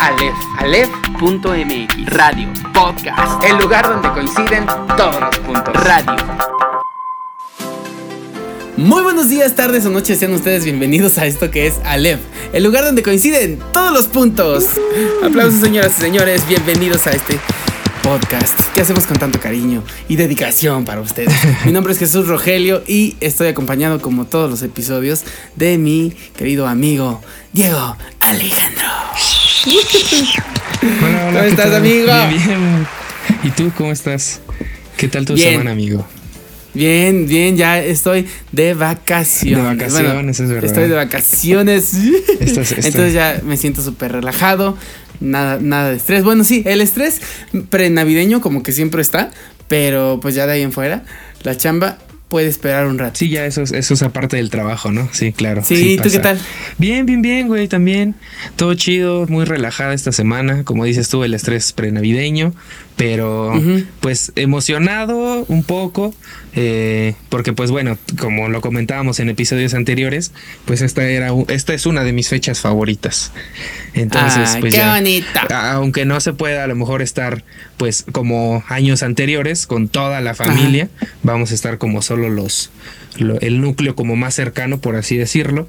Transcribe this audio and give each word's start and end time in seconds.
Aleph. 0.00 0.34
Aleph.mx 0.58 2.06
Radio 2.06 2.48
Podcast 2.72 3.44
El 3.44 3.58
lugar 3.58 3.88
donde 3.88 4.08
coinciden 4.10 4.64
todos 4.96 5.20
los 5.20 5.38
puntos. 5.40 5.74
Radio 5.74 6.16
Muy 8.76 9.02
buenos 9.02 9.28
días, 9.28 9.56
tardes 9.56 9.84
o 9.86 9.90
noches, 9.90 10.20
sean 10.20 10.32
ustedes 10.34 10.64
bienvenidos 10.64 11.18
a 11.18 11.26
esto 11.26 11.50
que 11.50 11.66
es 11.66 11.74
Aleph, 11.84 12.20
el 12.52 12.62
lugar 12.62 12.84
donde 12.84 13.02
coinciden 13.02 13.58
todos 13.72 13.92
los 13.92 14.06
puntos. 14.06 14.66
Aplausos, 15.24 15.60
señoras 15.60 15.98
y 15.98 16.00
señores, 16.00 16.46
bienvenidos 16.46 17.06
a 17.08 17.10
este 17.10 17.40
podcast 18.02 18.58
que 18.72 18.80
hacemos 18.80 19.04
con 19.04 19.18
tanto 19.18 19.40
cariño 19.40 19.82
y 20.08 20.14
dedicación 20.14 20.84
para 20.84 21.00
ustedes. 21.00 21.34
Mi 21.64 21.72
nombre 21.72 21.92
es 21.92 21.98
Jesús 21.98 22.28
Rogelio 22.28 22.82
y 22.86 23.16
estoy 23.20 23.48
acompañado, 23.48 24.00
como 24.00 24.26
todos 24.26 24.48
los 24.48 24.62
episodios, 24.62 25.24
de 25.56 25.76
mi 25.76 26.12
querido 26.36 26.68
amigo 26.68 27.20
Diego 27.52 27.96
Alejandro. 28.20 28.86
Hola, 31.02 31.26
hola, 31.28 31.30
¿Cómo 31.30 31.40
¿qué 31.42 31.48
estás, 31.48 31.64
tal? 31.66 31.74
amigo? 31.76 32.06
Bien, 32.06 32.30
bien. 32.30 32.86
¿Y 33.44 33.50
tú 33.50 33.70
cómo 33.76 33.92
estás? 33.92 34.40
¿Qué 34.96 35.08
tal 35.08 35.26
tu 35.26 35.34
Bien. 35.34 35.50
semana, 35.52 35.72
amigo? 35.72 36.06
Bien, 36.72 37.26
bien, 37.26 37.56
ya 37.56 37.82
estoy 37.82 38.26
de 38.52 38.72
vacaciones. 38.74 39.58
De 39.58 39.84
vacaciones, 39.84 40.40
es 40.40 40.48
verdad. 40.48 40.64
Estoy 40.64 40.88
de 40.88 40.94
vacaciones. 40.94 41.94
Estás- 42.40 42.70
estás- 42.72 42.86
Entonces 42.86 43.12
ya 43.12 43.40
me 43.44 43.56
siento 43.58 43.82
súper 43.82 44.12
relajado. 44.12 44.78
Nada, 45.20 45.58
nada 45.60 45.90
de 45.90 45.96
estrés. 45.96 46.24
Bueno, 46.24 46.44
sí, 46.44 46.62
el 46.64 46.80
estrés 46.80 47.20
prenavideño 47.68 48.40
como 48.40 48.62
que 48.62 48.72
siempre 48.72 49.02
está. 49.02 49.30
Pero 49.66 50.18
pues 50.22 50.34
ya 50.34 50.46
de 50.46 50.52
ahí 50.54 50.62
en 50.62 50.72
fuera, 50.72 51.04
la 51.42 51.56
chamba 51.58 51.98
puede 52.28 52.46
esperar 52.48 52.86
un 52.86 52.98
rato. 52.98 53.14
Sí, 53.18 53.28
ya 53.30 53.46
eso, 53.46 53.62
es- 53.62 53.72
eso 53.72 53.94
es 53.94 54.02
aparte 54.02 54.36
del 54.36 54.50
trabajo, 54.50 54.92
¿no? 54.92 55.08
Sí, 55.12 55.32
claro. 55.32 55.62
Sí, 55.64 55.98
¿tú 56.02 56.10
qué 56.10 56.18
tal? 56.18 56.38
Bien, 56.76 57.06
bien, 57.06 57.22
bien, 57.22 57.48
güey, 57.48 57.68
también. 57.68 58.14
Todo 58.56 58.74
chido, 58.74 59.26
muy 59.28 59.44
relajada 59.44 59.94
esta 59.94 60.12
semana. 60.12 60.64
Como 60.64 60.84
dices 60.84 61.08
tú, 61.08 61.24
el 61.24 61.34
estrés 61.34 61.72
prenavideño. 61.72 62.52
Pero, 62.98 63.54
pues, 64.00 64.32
emocionado 64.36 65.44
un 65.48 65.62
poco. 65.62 66.14
eh, 66.60 67.14
porque, 67.28 67.52
pues, 67.52 67.70
bueno, 67.70 67.96
como 68.18 68.48
lo 68.48 68.60
comentábamos 68.60 69.20
en 69.20 69.28
episodios 69.28 69.74
anteriores, 69.74 70.32
pues 70.64 70.80
esta 70.82 71.04
era 71.08 71.28
esta 71.48 71.72
es 71.74 71.86
una 71.86 72.02
de 72.02 72.12
mis 72.12 72.28
fechas 72.28 72.58
favoritas. 72.60 73.30
Entonces, 73.94 74.56
pues 74.58 74.74
qué 74.74 74.80
ya- 74.80 74.94
bonita. 74.94 75.46
aunque 75.72 76.04
no 76.04 76.18
se 76.20 76.32
pueda 76.32 76.64
a 76.64 76.66
lo 76.66 76.74
mejor 76.74 77.00
estar 77.02 77.44
pues 77.76 78.04
como 78.10 78.64
años 78.68 79.04
anteriores 79.04 79.68
con 79.68 79.88
toda 79.88 80.20
la 80.20 80.34
familia, 80.34 80.88
vamos 81.22 81.52
a 81.52 81.54
estar 81.54 81.78
como 81.78 82.02
solo 82.02 82.28
los 82.28 82.70
lo- 83.16 83.40
el 83.40 83.60
núcleo 83.60 83.94
como 83.94 84.16
más 84.16 84.34
cercano 84.34 84.80
por 84.80 84.96
así 84.96 85.16
decirlo. 85.16 85.68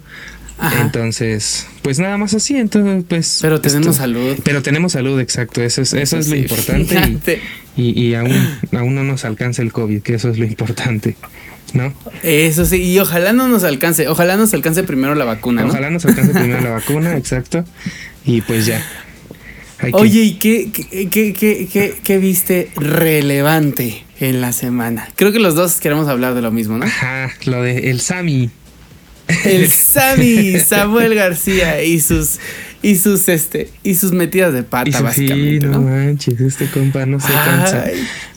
Ajá. 0.60 0.82
Entonces, 0.82 1.66
pues 1.82 2.00
nada 2.00 2.18
más 2.18 2.34
así, 2.34 2.58
entonces 2.58 3.04
pues 3.08 3.40
Pero 3.42 3.62
tenemos 3.62 3.88
esto- 3.88 3.98
salud. 4.00 4.38
Pero 4.44 4.62
tenemos 4.62 4.92
salud, 4.92 5.20
exacto, 5.20 5.62
eso 5.64 5.82
es 5.82 5.94
eso 5.94 6.18
es 6.18 6.28
lo 6.28 6.36
importante 6.36 7.40
y, 7.78 7.82
y, 8.02 8.08
y 8.10 8.14
aún 8.16 8.34
aún 8.74 8.94
no 8.96 9.04
nos 9.04 9.24
alcanza 9.26 9.62
el 9.62 9.72
COVID, 9.72 10.02
que 10.02 10.16
eso 10.16 10.30
es 10.30 10.38
lo 10.38 10.46
importante, 10.46 11.16
¿no? 11.74 11.94
Eso 12.24 12.66
sí, 12.66 12.82
y 12.84 13.00
ojalá 13.00 13.32
no 13.32 13.48
nos 13.48 13.64
alcance. 13.64 14.08
Ojalá 14.10 14.36
nos 14.36 14.54
alcance 14.54 14.84
primero 14.84 15.16
la 15.16 15.24
vacuna, 15.26 15.62
¿no? 15.62 15.70
Ojalá 15.70 15.90
nos 15.90 16.06
alcance 16.06 16.34
primero 16.34 16.60
la 16.62 16.72
vacuna, 16.72 17.16
exacto. 17.18 17.64
Y 18.26 18.42
pues 18.42 18.66
ya. 18.66 18.84
Hay 19.82 19.92
que- 19.94 19.98
Oye, 19.98 20.22
¿y 20.24 20.34
qué, 20.34 20.72
qué, 20.74 21.08
qué, 21.10 21.34
qué, 21.34 21.68
qué- 21.72 21.96
qué 22.04 22.18
viste 22.18 22.70
relevante 22.76 24.04
en 24.20 24.42
la 24.42 24.52
semana? 24.52 25.08
Creo 25.16 25.32
que 25.32 25.40
los 25.40 25.56
dos 25.56 25.80
queremos 25.80 26.10
hablar 26.10 26.34
de 26.36 26.42
lo 26.42 26.52
mismo, 26.52 26.78
¿no? 26.78 26.86
Ajá, 26.86 27.30
lo 27.46 27.62
de 27.64 27.90
el 27.90 28.02
Sami. 28.02 28.50
El 29.46 29.68
Sammy, 29.70 30.60
Samuel 30.60 31.16
García 31.16 31.84
y 31.84 32.00
sus 32.00 32.40
y 32.82 32.96
sus 32.96 33.28
este 33.28 33.70
y 33.84 33.96
sus 33.96 34.12
metidas 34.14 34.54
de 34.54 34.64
pata 34.64 34.98
su- 34.98 35.04
básicamente, 35.04 35.68
sí, 35.68 35.72
no, 35.72 35.80
¿no? 35.80 35.82
manches, 35.82 36.40
este 36.40 36.70
compa 36.70 37.06
no 37.06 37.20
se 37.20 37.34
cansa. 37.34 37.86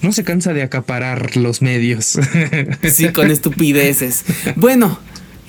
No 0.02 0.12
se 0.12 0.24
cansa 0.24 0.52
de 0.52 0.62
acaparar 0.62 1.36
los 1.36 1.62
medios. 1.62 2.19
Sí, 2.91 3.08
con 3.10 3.31
estupideces. 3.31 4.25
Bueno, 4.56 4.98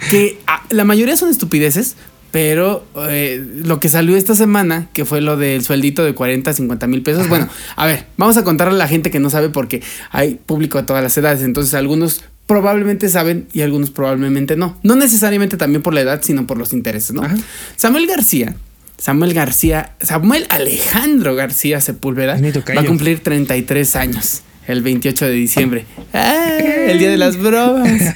que 0.09 0.37
la 0.69 0.83
mayoría 0.85 1.17
son 1.17 1.29
estupideces, 1.29 1.95
pero 2.31 2.85
eh, 3.09 3.43
lo 3.63 3.79
que 3.79 3.89
salió 3.89 4.15
esta 4.15 4.35
semana, 4.35 4.89
que 4.93 5.05
fue 5.05 5.21
lo 5.21 5.37
del 5.37 5.63
sueldito 5.63 6.03
de 6.03 6.13
40, 6.13 6.53
50 6.53 6.87
mil 6.87 7.01
pesos. 7.01 7.27
Bueno, 7.29 7.49
a 7.75 7.85
ver, 7.85 8.05
vamos 8.17 8.37
a 8.37 8.43
contarle 8.43 8.75
a 8.75 8.77
la 8.77 8.87
gente 8.87 9.09
que 9.11 9.19
no 9.19 9.29
sabe 9.29 9.49
porque 9.49 9.81
hay 10.11 10.39
público 10.45 10.77
de 10.79 10.83
todas 10.85 11.01
las 11.03 11.17
edades. 11.17 11.41
Entonces, 11.43 11.73
algunos 11.73 12.23
probablemente 12.47 13.09
saben 13.09 13.47
y 13.53 13.61
algunos 13.61 13.89
probablemente 13.89 14.55
no. 14.55 14.77
No 14.83 14.95
necesariamente 14.95 15.57
también 15.57 15.81
por 15.81 15.93
la 15.93 16.01
edad, 16.01 16.21
sino 16.23 16.47
por 16.47 16.57
los 16.57 16.73
intereses, 16.73 17.13
¿no? 17.13 17.23
Ajá. 17.23 17.35
Samuel 17.75 18.07
García. 18.07 18.55
Samuel 18.97 19.33
García, 19.33 19.95
Samuel 19.99 20.45
Alejandro 20.49 21.35
García 21.35 21.81
Sepúlveda 21.81 22.39
va 22.39 22.81
a 22.81 22.85
cumplir 22.85 23.19
33 23.19 23.95
años 23.97 24.43
el 24.67 24.81
28 24.81 25.25
de 25.25 25.31
diciembre. 25.31 25.85
Ah, 26.13 26.57
el 26.57 26.99
día 26.99 27.09
de 27.09 27.17
las 27.17 27.37
bromas. 27.37 27.89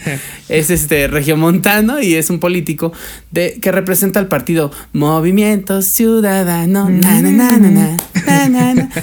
Es 0.49 0.69
este 0.69 1.09
regiomontano 1.09 2.01
y 2.01 2.15
es 2.15 2.29
un 2.29 2.39
político 2.39 2.93
de, 3.31 3.59
que 3.61 3.69
representa 3.69 4.21
al 4.21 4.29
partido 4.29 4.71
Movimiento 4.93 5.81
Ciudadano. 5.81 6.87
Mm. 6.89 7.01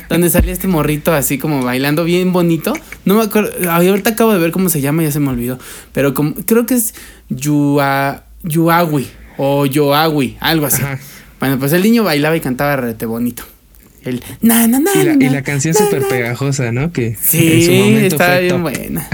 Donde 0.09 0.31
salía 0.31 0.55
este 0.55 0.69
morrito 0.69 1.13
así 1.13 1.37
como 1.37 1.63
bailando 1.63 2.05
bien 2.05 2.33
bonito. 2.33 2.73
No 3.05 3.17
me 3.17 3.25
acuerdo. 3.25 3.71
Ahorita 3.71 4.11
acabo 4.11 4.33
de 4.33 4.39
ver 4.39 4.53
cómo 4.53 4.71
se 4.71 4.81
llama, 4.81 5.03
ya 5.03 5.13
se 5.13 5.21
me 5.21 5.29
olvidó. 5.29 5.59
Pero 5.93 6.15
como, 6.15 6.35
creo 6.35 6.65
que 6.65 6.75
es 6.75 6.95
Yua, 7.29 8.25
Yuawi 8.43 9.07
o 9.37 9.67
Yoawi, 9.67 10.39
algo 10.41 10.65
así. 10.65 10.83
Bueno, 11.41 11.59
pues 11.59 11.75
el 11.75 11.83
niño 11.83 12.05
bailaba 12.05 12.37
y 12.37 12.41
cantaba 12.41 12.77
rete 12.77 13.05
bonito. 13.05 13.45
El 14.05 14.23
na, 14.43 14.67
na, 14.67 14.81
na, 14.81 14.91
y, 14.95 15.03
la, 15.05 15.13
y 15.15 15.17
na, 15.17 15.31
la 15.33 15.43
canción 15.43 15.75
súper 15.75 16.03
pegajosa, 16.09 16.73
¿no? 16.73 16.93
Que 16.93 17.07
en 17.09 17.17
su 17.17 17.21
Sí, 17.27 17.79
momento 17.85 18.07
estaba 18.17 18.33
fue 18.35 18.41
bien 18.43 18.51
top. 18.53 18.61
buena. 18.61 19.09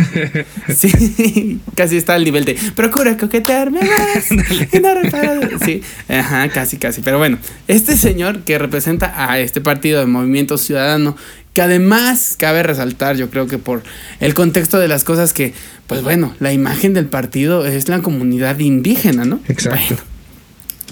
Sí, 0.77 1.61
casi 1.75 1.97
está 1.97 2.15
al 2.15 2.25
nivel 2.25 2.45
de 2.45 2.57
procura 2.75 3.17
coquetearme 3.17 3.81
más. 3.81 4.31
y 4.73 4.79
no 4.81 4.95
reparar". 4.95 5.51
Sí, 5.65 5.83
ajá, 6.09 6.49
casi, 6.49 6.77
casi. 6.77 7.03
Pero 7.03 7.19
bueno, 7.19 7.39
este 7.69 7.97
señor 7.97 8.41
que 8.41 8.59
representa 8.59 9.31
a 9.31 9.39
este 9.39 9.61
partido 9.61 10.01
de 10.01 10.07
Movimiento 10.07 10.59
Ciudadano, 10.59 11.17
que 11.55 11.63
además 11.63 12.37
cabe 12.39 12.63
resaltar, 12.63 13.17
yo 13.17 13.31
creo 13.31 13.47
que 13.47 13.59
por 13.59 13.83
el 14.21 14.35
contexto 14.35 14.79
de 14.79 14.87
las 14.89 15.03
cosas 15.05 15.33
que, 15.33 15.53
pues 15.87 16.03
bueno, 16.03 16.35
la 16.39 16.53
imagen 16.53 16.95
del 16.95 17.07
partido 17.07 17.67
es 17.67 17.89
la 17.89 18.01
comunidad 18.01 18.59
indígena, 18.61 19.25
¿no? 19.25 19.41
Exacto. 19.49 19.81
Bueno, 19.97 20.03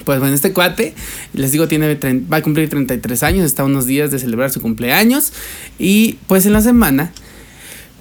pues 0.08 0.20
bueno, 0.20 0.34
este 0.34 0.54
cuate, 0.54 0.94
les 1.34 1.52
digo, 1.52 1.69
tiene 1.69 1.98
va 2.32 2.38
a 2.38 2.42
cumplir 2.42 2.70
33 2.70 3.22
años, 3.24 3.44
está 3.44 3.64
a 3.64 3.66
unos 3.66 3.84
días 3.84 4.10
de 4.10 4.19
celebrar 4.19 4.50
su 4.50 4.62
cumpleaños. 4.62 5.34
Y 5.78 6.14
pues 6.28 6.46
en 6.46 6.54
la 6.54 6.62
semana, 6.62 7.12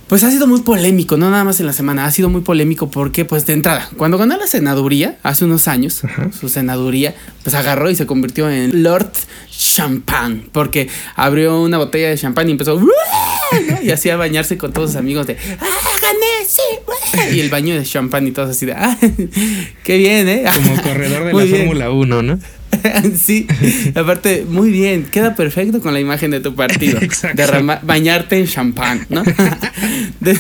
pues 0.07 0.23
ha 0.23 0.31
sido 0.31 0.47
muy 0.47 0.61
polémico, 0.61 1.17
no 1.17 1.29
nada 1.29 1.43
más 1.43 1.59
en 1.59 1.65
la 1.65 1.73
semana, 1.73 2.05
ha 2.05 2.11
sido 2.11 2.29
muy 2.29 2.39
polémico 2.43 2.89
porque, 2.89 3.25
pues 3.25 3.45
de 3.45 3.51
entrada, 3.51 3.89
cuando 3.97 4.17
ganó 4.17 4.37
la 4.37 4.47
senaduría, 4.47 5.17
hace 5.21 5.43
unos 5.43 5.67
años, 5.67 6.01
su 6.39 6.47
senaduría, 6.47 7.13
pues 7.43 7.53
agarró 7.55 7.89
y 7.89 7.95
se 7.97 8.05
convirtió 8.05 8.49
en 8.49 8.83
Lord 8.83 9.11
Champagne, 9.51 10.47
porque 10.53 10.87
abrió 11.17 11.61
una 11.61 11.77
botella 11.77 12.07
de 12.07 12.17
champán 12.17 12.47
y 12.47 12.53
empezó, 12.53 12.79
¿no? 12.79 12.87
y 13.83 13.91
hacía 13.91 14.15
bañarse 14.15 14.57
con 14.57 14.71
todos 14.71 14.91
sus 14.91 14.97
amigos 14.97 15.27
de, 15.27 15.35
¡ah, 15.59 15.89
gané, 16.01 16.47
sí! 16.47 16.61
¡buah!", 16.85 16.96
Y 17.33 17.39
el 17.39 17.49
baño 17.49 17.75
de 17.75 17.83
champán 17.83 18.27
y 18.27 18.31
todos 18.31 18.49
así 18.49 18.65
de, 18.65 18.73
¡ah, 18.73 18.97
qué 19.83 19.97
bien, 19.97 20.27
eh! 20.27 20.45
Como 20.55 20.81
corredor 20.81 21.25
de 21.25 21.33
la. 21.33 21.57
Fórmula 21.57 21.91
1, 21.91 22.23
¿no? 22.23 22.39
sí, 23.17 23.47
aparte, 23.95 24.45
muy 24.47 24.69
bien, 24.71 25.05
queda 25.05 25.35
perfecto 25.35 25.81
con 25.81 25.93
la 25.93 25.99
imagen 25.99 26.31
de 26.31 26.39
tu 26.39 26.55
partido. 26.55 26.97
Exacto. 27.01 27.41
Derrama- 27.41 27.79
bañarte 27.83 28.37
en 28.39 28.47
champán, 28.47 29.05
¿no? 29.09 29.23
De- 30.19 30.37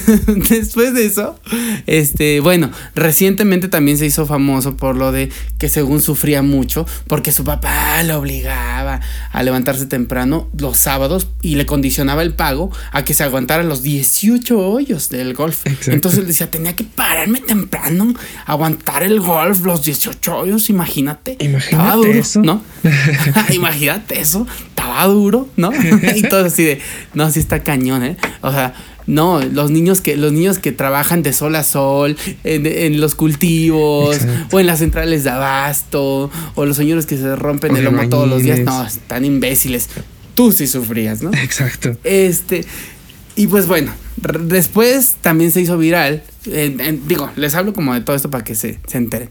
después 0.49 0.93
de 0.93 1.05
eso, 1.05 1.39
este, 1.85 2.39
bueno, 2.39 2.71
recientemente 2.95 3.67
también 3.67 3.97
se 3.97 4.05
hizo 4.05 4.25
famoso 4.25 4.75
por 4.75 4.95
lo 4.95 5.11
de 5.11 5.29
que 5.57 5.69
según 5.69 6.01
sufría 6.01 6.41
mucho, 6.41 6.85
porque 7.07 7.31
su 7.31 7.43
papá 7.43 8.01
lo 8.03 8.17
obligaba 8.19 8.99
a 9.31 9.43
levantarse 9.43 9.85
temprano 9.85 10.49
los 10.57 10.77
sábados 10.77 11.27
y 11.41 11.55
le 11.55 11.65
condicionaba 11.65 12.21
el 12.21 12.33
pago 12.33 12.71
a 12.91 13.03
que 13.05 13.13
se 13.13 13.23
aguantara 13.23 13.63
los 13.63 13.83
18 13.83 14.57
hoyos 14.59 15.09
del 15.09 15.33
golf. 15.33 15.65
Exacto. 15.65 15.91
Entonces 15.91 16.19
él 16.21 16.27
decía, 16.27 16.49
tenía 16.49 16.75
que 16.75 16.83
pararme 16.83 17.39
temprano, 17.39 18.13
aguantar 18.45 19.03
el 19.03 19.19
golf, 19.19 19.61
los 19.63 19.83
18 19.83 20.35
hoyos, 20.37 20.69
imagínate. 20.69 21.37
Imagínate 21.39 22.07
eso. 22.43 22.53
¿no? 22.53 22.63
Imagínate 23.53 24.19
eso, 24.19 24.47
estaba 24.69 25.05
duro, 25.05 25.47
¿no? 25.55 25.71
y 26.15 26.21
todo 26.23 26.45
así 26.45 26.63
de, 26.63 26.81
no, 27.13 27.29
sí 27.31 27.39
está 27.39 27.63
cañón, 27.63 28.03
¿eh? 28.03 28.17
O 28.41 28.51
sea, 28.51 28.73
no, 29.07 29.41
los 29.41 29.71
niños 29.71 30.01
que, 30.01 30.17
los 30.17 30.33
niños 30.33 30.59
que 30.59 30.73
trabajan 30.73 31.23
de 31.23 31.31
sol 31.31 31.55
a 31.55 31.63
sol, 31.63 32.17
en, 32.43 32.65
en 32.65 32.99
los 32.99 33.15
cultivos, 33.15 34.17
Exacto. 34.17 34.57
o 34.57 34.59
en 34.59 34.65
las 34.65 34.79
centrales 34.79 35.23
de 35.23 35.29
abasto, 35.29 36.29
o 36.55 36.65
los 36.65 36.75
señores 36.75 37.05
que 37.05 37.17
se 37.17 37.35
rompen 37.35 37.71
O 37.71 37.77
el 37.77 37.85
lomo 37.85 38.07
todos 38.09 38.29
los 38.29 38.43
días, 38.43 38.59
no, 38.59 38.85
están 38.85 39.23
imbéciles. 39.23 39.89
Tú 40.35 40.51
sí 40.51 40.67
sufrías, 40.67 41.23
¿no? 41.23 41.31
Exacto. 41.33 41.97
Este, 42.03 42.65
y 43.37 43.47
pues 43.47 43.67
bueno, 43.67 43.93
después 44.41 45.15
también 45.21 45.51
se 45.51 45.61
hizo 45.61 45.77
viral. 45.77 46.23
digo, 47.07 47.31
les 47.37 47.55
hablo 47.55 47.71
como 47.73 47.93
de 47.93 48.01
todo 48.01 48.15
esto 48.15 48.29
para 48.29 48.43
que 48.43 48.55
se, 48.55 48.79
se 48.87 48.97
enteren. 48.97 49.29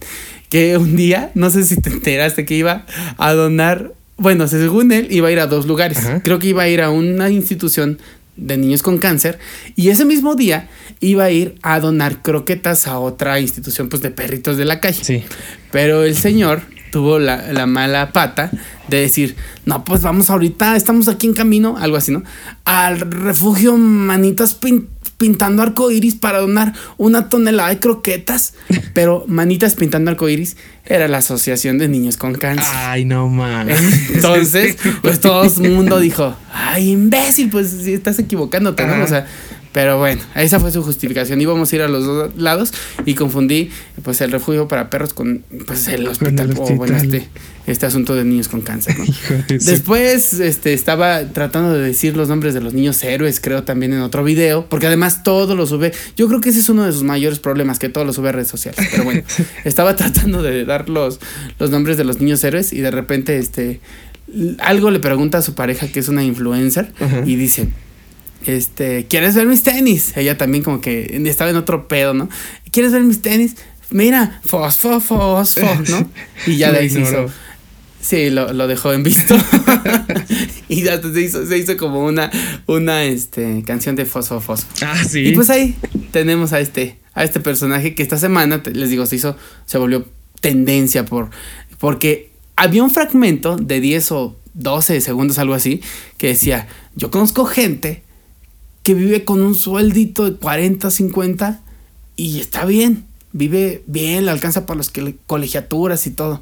Que 0.49 0.79
un 0.79 0.97
día, 0.97 1.33
no 1.35 1.51
sé 1.51 1.65
si 1.65 1.77
te 1.77 1.91
enteraste, 1.91 2.47
que 2.47 2.55
iba 2.55 2.87
a 3.19 3.33
donar 3.35 3.93
bueno, 4.19 4.49
según 4.49 4.93
él, 4.93 5.09
iba 5.11 5.29
a 5.29 5.33
ir 5.33 5.41
a 5.41 5.47
dos 5.47 5.67
lugares. 5.67 5.99
Ajá. 5.99 6.23
Creo 6.23 6.39
que 6.39 6.47
iba 6.49 6.63
a 6.63 6.69
ir 6.69 6.81
a 6.81 6.91
una 6.91 7.29
institución 7.29 7.99
de 8.37 8.57
niños 8.57 8.83
con 8.83 8.99
cáncer 8.99 9.39
y 9.77 9.89
ese 9.89 10.05
mismo 10.05 10.35
día 10.35 10.69
iba 11.01 11.25
a 11.25 11.31
ir 11.31 11.55
a 11.63 11.81
donar 11.81 12.23
croquetas 12.23 12.87
a 12.87 12.99
otra 12.99 13.41
institución 13.41 13.89
pues 13.89 14.03
de 14.03 14.11
perritos 14.11 14.57
de 14.57 14.65
la 14.65 14.81
calle. 14.81 15.05
Sí. 15.05 15.23
Pero 15.71 16.05
el 16.05 16.17
señor 16.17 16.63
tuvo 16.97 17.19
la, 17.19 17.53
la 17.53 17.67
mala 17.67 18.11
pata 18.11 18.51
de 18.89 19.03
decir, 19.03 19.37
no, 19.67 19.85
pues 19.85 20.01
vamos 20.01 20.31
ahorita, 20.31 20.77
estamos 20.77 21.09
aquí 21.09 21.27
en 21.27 21.35
camino, 21.35 21.77
algo 21.79 21.99
así, 21.99 22.11
¿no? 22.11 22.23
Al 22.65 23.01
refugio 23.01 23.77
Manitas 23.77 24.59
Pin- 24.59 24.87
pintando 25.19 25.63
arcoiris 25.63 26.15
para 26.15 26.39
donar 26.39 26.73
una 26.97 27.29
tonelada 27.29 27.69
de 27.69 27.81
croquetas. 27.81 28.55
Pero 28.95 29.25
Manitas 29.29 29.75
pintando 29.75 30.11
arcoiris 30.11 30.57
era 30.87 31.07
la 31.07 31.19
Asociación 31.19 31.77
de 31.77 31.89
Niños 31.89 32.17
con 32.17 32.33
Cáncer. 32.35 32.65
Ay, 32.75 33.05
no 33.05 33.29
mames. 33.29 33.79
Entonces, 34.15 34.79
pues 35.03 35.21
todo 35.21 35.45
el 35.45 35.71
mundo 35.75 36.01
dijo, 36.01 36.35
ay, 36.51 36.93
imbécil, 36.93 37.51
pues 37.51 37.69
si 37.83 37.93
estás 37.93 38.19
equivocándote, 38.19 38.87
¿no? 38.87 39.05
O 39.05 39.07
sea, 39.07 39.27
pero 39.77 39.99
bueno, 39.99 40.23
esa 40.35 40.59
fue 40.59 40.73
su 40.73 40.83
justificación. 40.83 41.39
Íbamos 41.39 41.71
a 41.71 41.77
ir 41.77 41.83
a 41.83 41.89
los 41.89 42.07
dos 42.07 42.35
lados 42.35 42.73
y 43.05 43.13
confundí 43.13 43.69
pues 44.03 44.23
el 44.23 44.33
refugio 44.33 44.69
para 44.69 44.89
perros 44.89 45.13
con 45.13 45.45
pues 45.67 45.87
el 45.89 46.09
hospital, 46.09 46.55
o 46.57 46.77
bueno, 46.77 46.97
este, 46.97 47.29
este 47.67 47.85
asunto 47.85 48.15
de 48.15 48.25
niños 48.25 48.49
con 48.49 48.63
cáncer, 48.63 48.97
Después 49.49 50.33
este, 50.33 50.73
estaba 50.73 51.31
tratando 51.31 51.75
de 51.75 51.83
decir 51.83 52.17
los 52.17 52.31
nombres 52.31 52.55
de 52.55 52.63
los 52.63 52.73
niños 52.73 53.05
héroes, 53.05 53.39
creo 53.39 53.65
también 53.65 53.93
en 53.93 54.01
otro 54.01 54.25
video, 54.25 54.65
porque 54.67 54.87
además 54.87 55.23
todo 55.23 55.55
lo 55.55 55.67
sube. 55.67 55.93
Yo 56.17 56.27
creo 56.27 56.41
que 56.41 56.49
ese 56.49 56.61
es 56.61 56.71
uno 56.71 56.87
de 56.87 56.93
sus 56.93 57.03
mayores 57.03 57.39
problemas, 57.39 57.79
que 57.79 57.91
todo 57.91 58.07
lo 58.07 58.15
sube 58.15 58.31
a 58.31 58.33
redes 58.33 58.49
sociales. 58.49 58.81
Pero 58.91 59.05
bueno, 59.05 59.25
estaba 59.65 59.95
tratando 59.95 60.43
de 60.43 60.65
dar 60.65 60.89
los, 60.89 61.21
los 61.59 61.69
nombres 61.69 61.99
de 61.99 62.05
los 62.05 62.19
niños 62.19 62.43
héroes 62.45 62.73
y 62.73 62.79
de 62.79 62.91
repente 62.91 63.37
este, 63.37 63.81
algo 64.59 64.91
le 64.91 65.01
pregunta 65.01 65.37
a 65.37 65.43
su 65.43 65.55
pareja, 65.55 65.87
que 65.89 66.01
es 66.01 66.09
una 66.09 66.25
influencer, 66.25 66.95
y 67.27 67.37
dice, 67.37 67.69
este, 68.47 69.07
¿quieres 69.07 69.35
ver 69.35 69.47
mis 69.47 69.63
tenis? 69.63 70.17
Ella 70.17 70.39
también 70.39 70.63
como 70.63 70.81
que 70.81 71.21
estaba 71.27 71.51
en 71.51 71.57
otro 71.57 71.89
pedo, 71.89 72.15
¿no? 72.15 72.29
¿Quieres 72.71 72.93
ver 72.93 73.03
mis 73.03 73.23
tenis? 73.23 73.57
Mira, 73.91 74.41
fosfo, 74.45 75.01
fosfo, 75.01 75.67
¿no? 75.89 76.11
Y 76.47 76.57
ya 76.57 76.75
se 76.75 76.85
hizo. 76.85 77.31
Sí, 78.01 78.31
lo, 78.31 78.53
lo 78.53 78.69
dejó 78.69 78.93
en 78.93 79.03
visto. 79.03 79.37
y 80.69 80.87
hasta 80.87 81.13
se 81.13 81.21
hizo, 81.23 81.45
se 81.45 81.59
hizo 81.59 81.77
como 81.77 82.05
una, 82.05 82.31
una 82.67 83.03
este, 83.05 83.65
canción 83.67 83.97
de 83.97 84.05
Fosfo 84.05 84.41
Fosfo. 84.41 84.69
Ah, 84.83 85.03
sí. 85.03 85.29
Y 85.29 85.33
pues 85.33 85.51
ahí 85.51 85.75
tenemos 86.13 86.53
a 86.53 86.61
este, 86.61 86.99
a 87.15 87.25
este 87.25 87.41
personaje 87.41 87.97
que 87.97 88.05
esta 88.05 88.17
semana, 88.17 88.63
les 88.73 88.91
digo, 88.91 89.07
se 89.07 89.17
hizo, 89.17 89.37
se 89.65 89.79
volvió 89.79 90.07
tendencia 90.41 91.05
por, 91.05 91.31
porque 91.79 92.31
había 92.55 92.85
un 92.85 92.93
fragmento 92.93 93.57
de 93.57 93.81
10 93.81 94.13
o 94.13 94.37
12 94.55 95.01
segundos, 95.01 95.39
algo 95.39 95.55
así, 95.55 95.81
que 96.17 96.29
decía, 96.29 96.69
yo 96.95 97.11
conozco 97.11 97.45
gente 97.45 98.05
que 98.87 98.95
vive 98.95 99.25
con 99.25 99.43
un 99.43 99.57
sueldito 99.57 100.31
de 100.31 100.37
40, 100.37 100.93
50 100.93 101.61
y 102.15 102.39
está 102.39 102.65
bien, 102.65 103.05
vive 103.33 103.83
bien, 103.89 104.25
le 104.25 104.31
alcanza 104.31 104.65
para 104.65 104.77
los 104.77 104.91
que 104.91 105.17
colegiaturas 105.27 106.07
y 106.07 106.13
todo. 106.13 106.41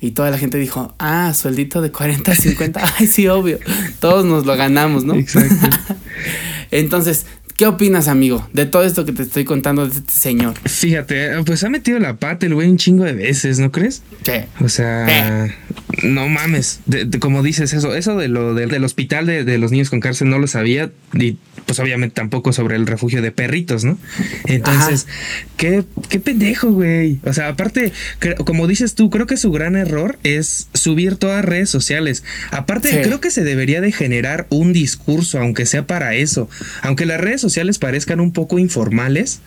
Y 0.00 0.10
toda 0.10 0.32
la 0.32 0.38
gente 0.38 0.58
dijo, 0.58 0.96
ah, 0.98 1.32
sueldito 1.32 1.80
de 1.82 1.92
40, 1.92 2.34
50, 2.34 2.80
ay, 2.98 3.06
sí, 3.06 3.28
obvio, 3.28 3.60
todos 4.00 4.24
nos 4.24 4.46
lo 4.46 4.56
ganamos, 4.56 5.04
¿no? 5.04 5.14
Exacto. 5.14 5.78
Entonces, 6.72 7.26
¿qué 7.56 7.66
opinas, 7.66 8.08
amigo, 8.08 8.48
de 8.52 8.66
todo 8.66 8.84
esto 8.84 9.04
que 9.04 9.12
te 9.12 9.22
estoy 9.22 9.44
contando 9.44 9.86
de 9.86 9.94
este 9.98 10.12
señor? 10.12 10.54
Fíjate, 10.64 11.30
pues 11.44 11.64
ha 11.64 11.68
metido 11.70 11.98
la 11.98 12.16
pata 12.16 12.46
el 12.46 12.54
güey 12.54 12.68
un 12.68 12.76
chingo 12.76 13.04
de 13.04 13.12
veces, 13.14 13.58
¿no 13.58 13.72
crees? 13.72 14.02
Sí. 14.24 14.32
O 14.60 14.68
sea, 14.68 15.48
no 16.02 16.28
mames. 16.28 16.80
De- 16.86 17.04
de- 17.04 17.18
como 17.18 17.42
dices 17.42 17.72
eso, 17.72 17.94
eso 17.94 18.16
de 18.16 18.28
lo 18.28 18.54
de- 18.54 18.66
del 18.66 18.84
hospital 18.84 19.26
de, 19.26 19.58
los 19.58 19.70
niños 19.72 19.90
con 19.90 20.00
cárcel 20.00 20.28
no 20.28 20.38
lo 20.38 20.46
sabía. 20.46 20.90
Y 21.14 21.38
pues 21.64 21.80
obviamente 21.80 22.14
tampoco 22.14 22.52
sobre 22.52 22.76
el 22.76 22.86
refugio 22.86 23.22
de 23.22 23.32
perritos, 23.32 23.84
¿no? 23.84 23.98
Entonces, 24.44 25.06
qué, 25.56 25.84
qué 26.08 26.20
pendejo, 26.20 26.70
güey. 26.70 27.18
O 27.24 27.32
sea, 27.32 27.48
aparte, 27.48 27.92
como 28.44 28.66
dices 28.68 28.94
tú, 28.94 29.10
creo 29.10 29.26
que 29.26 29.36
su 29.36 29.50
gran 29.50 29.74
error 29.74 30.18
es 30.22 30.68
subir 30.74 31.16
todas 31.16 31.44
redes 31.44 31.70
sociales. 31.70 32.22
Aparte, 32.52 32.90
Sí. 32.90 32.96
creo 33.02 33.20
que 33.20 33.30
se 33.32 33.42
debería 33.42 33.80
de 33.80 33.90
generar 33.90 34.46
un 34.50 34.72
discurso, 34.72 35.40
aunque 35.40 35.66
sea 35.66 35.86
para 35.86 36.14
eso. 36.14 36.48
Aunque 36.82 37.06
las 37.06 37.20
redes 37.20 37.40
sociales 37.52 37.78
parezcan 37.78 38.20
un 38.20 38.32
poco 38.32 38.58
informales, 38.58 39.40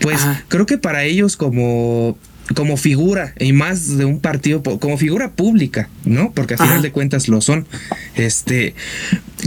pues 0.00 0.16
Ajá. 0.22 0.44
creo 0.48 0.66
que 0.66 0.78
para 0.78 1.04
ellos 1.04 1.36
como 1.36 2.18
como 2.56 2.76
figura 2.76 3.32
y 3.38 3.52
más 3.52 3.96
de 3.96 4.04
un 4.04 4.18
partido 4.20 4.62
como 4.62 4.98
figura 4.98 5.30
pública, 5.30 5.88
¿no? 6.04 6.32
Porque 6.32 6.54
al 6.54 6.58
final 6.58 6.72
Ajá. 6.74 6.82
de 6.82 6.90
cuentas 6.90 7.28
lo 7.28 7.40
son. 7.40 7.66
Este, 8.16 8.74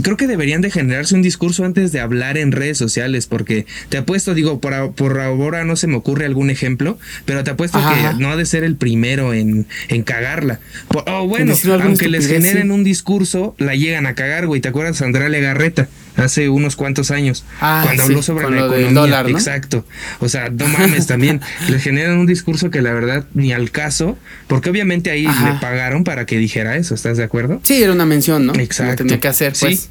creo 0.02 0.16
que 0.16 0.26
deberían 0.26 0.62
de 0.62 0.70
generarse 0.70 1.14
un 1.14 1.20
discurso 1.22 1.64
antes 1.64 1.92
de 1.92 2.00
hablar 2.00 2.38
en 2.38 2.52
redes 2.52 2.78
sociales, 2.78 3.26
porque 3.26 3.66
te 3.90 3.98
apuesto, 3.98 4.34
digo, 4.34 4.60
por, 4.60 4.72
a- 4.74 4.90
por 4.90 5.20
ahora 5.20 5.62
no 5.64 5.76
se 5.76 5.86
me 5.86 5.94
ocurre 5.94 6.24
algún 6.24 6.48
ejemplo, 6.50 6.98
pero 7.26 7.44
te 7.44 7.50
apuesto 7.50 7.78
Ajá, 7.78 8.12
que 8.16 8.22
no 8.22 8.30
ha 8.30 8.36
de 8.36 8.46
ser 8.46 8.64
el 8.64 8.76
primero 8.76 9.34
en, 9.34 9.66
en 9.88 10.02
cagarla. 10.02 10.58
Por- 10.88 11.04
oh, 11.06 11.28
bueno, 11.28 11.52
aunque 11.82 12.08
les 12.08 12.26
generen 12.26 12.68
sí. 12.68 12.70
un 12.70 12.82
discurso, 12.82 13.54
la 13.58 13.74
llegan 13.76 14.06
a 14.06 14.14
cagar, 14.14 14.46
güey. 14.46 14.60
¿Te 14.62 14.68
acuerdas 14.68 15.00
Andrea 15.02 15.28
Legarreta? 15.28 15.86
Hace 16.16 16.48
unos 16.48 16.76
cuantos 16.76 17.10
años, 17.10 17.44
Ah, 17.60 17.82
cuando 17.84 18.02
sí, 18.04 18.08
habló 18.10 18.22
sobre 18.22 18.50
la 18.50 18.66
economía. 18.66 18.90
dólar, 18.92 19.30
¿no? 19.30 19.36
Exacto. 19.36 19.84
O 20.20 20.28
sea, 20.28 20.48
no 20.48 20.66
mames 20.66 21.06
también. 21.06 21.40
les 21.68 21.82
generan 21.82 22.16
un 22.18 22.26
discurso 22.26 22.70
que 22.70 22.80
la 22.80 22.92
verdad 22.92 23.26
ni 23.34 23.52
al 23.52 23.70
caso, 23.70 24.16
porque 24.46 24.70
obviamente 24.70 25.10
ahí 25.10 25.26
Ajá. 25.26 25.52
le 25.54 25.60
pagaron 25.60 26.04
para 26.04 26.24
que 26.24 26.38
dijera 26.38 26.76
eso, 26.76 26.94
¿estás 26.94 27.16
de 27.18 27.24
acuerdo? 27.24 27.60
Sí, 27.64 27.82
era 27.82 27.92
una 27.92 28.06
mención, 28.06 28.46
¿no? 28.46 28.54
Exacto. 28.54 29.02
Lo 29.02 29.08
tenía 29.08 29.20
que 29.20 29.28
hacer, 29.28 29.52
pues. 29.60 29.90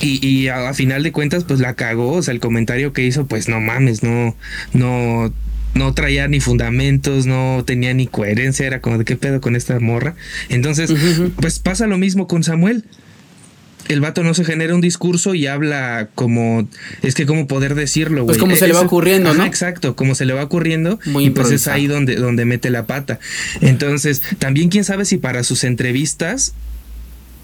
Sí. 0.00 0.18
Y, 0.20 0.26
y 0.26 0.48
a, 0.48 0.70
a 0.70 0.74
final 0.74 1.02
de 1.02 1.12
cuentas, 1.12 1.44
pues 1.44 1.60
la 1.60 1.74
cagó. 1.74 2.14
O 2.14 2.22
sea, 2.22 2.32
el 2.34 2.40
comentario 2.40 2.92
que 2.92 3.02
hizo, 3.04 3.26
pues 3.26 3.48
no 3.48 3.60
mames, 3.60 4.02
no, 4.02 4.34
no, 4.72 5.32
no 5.74 5.94
traía 5.94 6.26
ni 6.28 6.40
fundamentos, 6.40 7.26
no 7.26 7.62
tenía 7.66 7.92
ni 7.94 8.06
coherencia. 8.06 8.66
Era 8.66 8.80
como 8.80 8.98
de 8.98 9.04
qué 9.04 9.16
pedo 9.16 9.40
con 9.40 9.54
esta 9.54 9.78
morra. 9.78 10.14
Entonces, 10.48 10.92
pues 11.40 11.58
pasa 11.58 11.86
lo 11.86 11.98
mismo 11.98 12.26
con 12.26 12.42
Samuel. 12.42 12.84
El 13.92 14.00
vato 14.00 14.22
no 14.22 14.34
se 14.34 14.44
genera 14.44 14.74
un 14.74 14.80
discurso 14.80 15.34
y 15.34 15.46
habla 15.46 16.08
como. 16.14 16.68
Es 17.02 17.14
que, 17.14 17.26
¿cómo 17.26 17.46
poder 17.46 17.74
decirlo, 17.74 18.24
güey? 18.24 18.26
Pues 18.34 18.38
como 18.38 18.56
se 18.56 18.66
le 18.66 18.72
va 18.74 18.80
ocurriendo, 18.80 19.30
Ajá, 19.30 19.38
¿no? 19.38 19.44
Exacto, 19.44 19.94
como 19.96 20.14
se 20.14 20.24
le 20.24 20.32
va 20.34 20.42
ocurriendo. 20.44 20.98
Muy 21.06 21.26
y 21.26 21.30
pues 21.30 21.50
es 21.50 21.68
ahí 21.68 21.86
donde, 21.86 22.16
donde 22.16 22.44
mete 22.44 22.70
la 22.70 22.86
pata. 22.86 23.18
Entonces, 23.60 24.22
también 24.38 24.68
quién 24.68 24.84
sabe 24.84 25.04
si 25.04 25.18
para 25.18 25.42
sus 25.44 25.64
entrevistas 25.64 26.54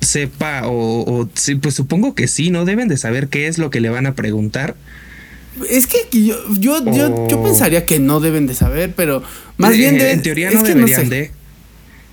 sepa 0.00 0.62
o, 0.69 1.00
o 1.23 1.28
pues 1.61 1.75
supongo 1.75 2.14
que 2.14 2.28
sí, 2.28 2.50
¿no? 2.50 2.64
Deben 2.64 2.88
de 2.88 2.97
saber 2.97 3.28
qué 3.28 3.47
es 3.49 3.59
lo 3.59 3.71
que 3.71 3.81
le 3.81 3.88
van 3.90 4.07
a 4.07 4.14
preguntar. 4.14 4.76
Es 5.69 5.88
que 5.88 5.97
yo, 6.12 6.37
yo, 6.59 6.85
yo, 6.93 7.26
yo 7.28 7.43
pensaría 7.43 7.85
que 7.85 7.99
no 7.99 8.21
deben 8.21 8.47
de 8.47 8.55
saber, 8.55 8.93
pero 8.95 9.25
más 9.57 9.73
Eh, 9.73 9.76
bien 9.76 9.95
en, 9.95 9.99
de- 10.00 10.11
en 10.12 10.23
teoría 10.23 10.50
no 10.52 10.62
deberían 10.62 11.02
sé. 11.02 11.09
de. 11.09 11.31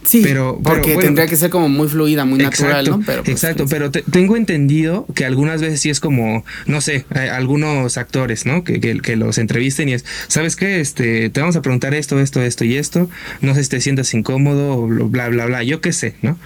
Sí, 0.05 0.21
pero- 0.23 0.59
pero 0.63 0.75
porque 0.75 0.93
bueno. 0.93 1.07
tendría 1.07 1.27
que 1.27 1.35
ser 1.35 1.49
como 1.49 1.67
muy 1.67 1.87
fluida, 1.87 2.25
muy 2.25 2.39
natural, 2.39 2.87
¿no? 2.89 3.01
Pero, 3.05 3.23
pues, 3.23 3.33
exacto, 3.35 3.65
pero 3.69 3.91
te- 3.91 4.03
tengo 4.03 4.37
entendido 4.37 5.05
que 5.15 5.25
algunas 5.25 5.61
veces 5.61 5.81
sí 5.81 5.89
es 5.89 5.99
como, 5.99 6.45
no 6.67 6.79
sé, 6.81 7.05
algunos 7.31 7.97
actores, 7.97 8.45
¿no? 8.45 8.63
Que, 8.63 8.79
que, 8.79 8.99
que 8.99 9.15
los 9.15 9.37
entrevisten 9.37 9.89
y 9.89 9.93
es, 9.93 10.05
¿sabes 10.27 10.55
qué? 10.55 10.79
Este, 10.79 11.29
te 11.29 11.39
vamos 11.41 11.55
a 11.55 11.61
preguntar 11.61 11.93
esto, 11.93 12.19
esto, 12.19 12.41
esto 12.41 12.63
y 12.65 12.75
esto, 12.77 13.09
no 13.41 13.55
sé 13.55 13.63
si 13.63 13.69
te 13.69 13.81
sientas 13.81 14.13
incómodo 14.13 14.77
o 14.77 14.87
bla, 14.87 15.29
bla, 15.29 15.45
bla, 15.47 15.63
yo 15.63 15.81
qué 15.81 15.91
sé, 15.91 16.13
¿no? 16.21 16.37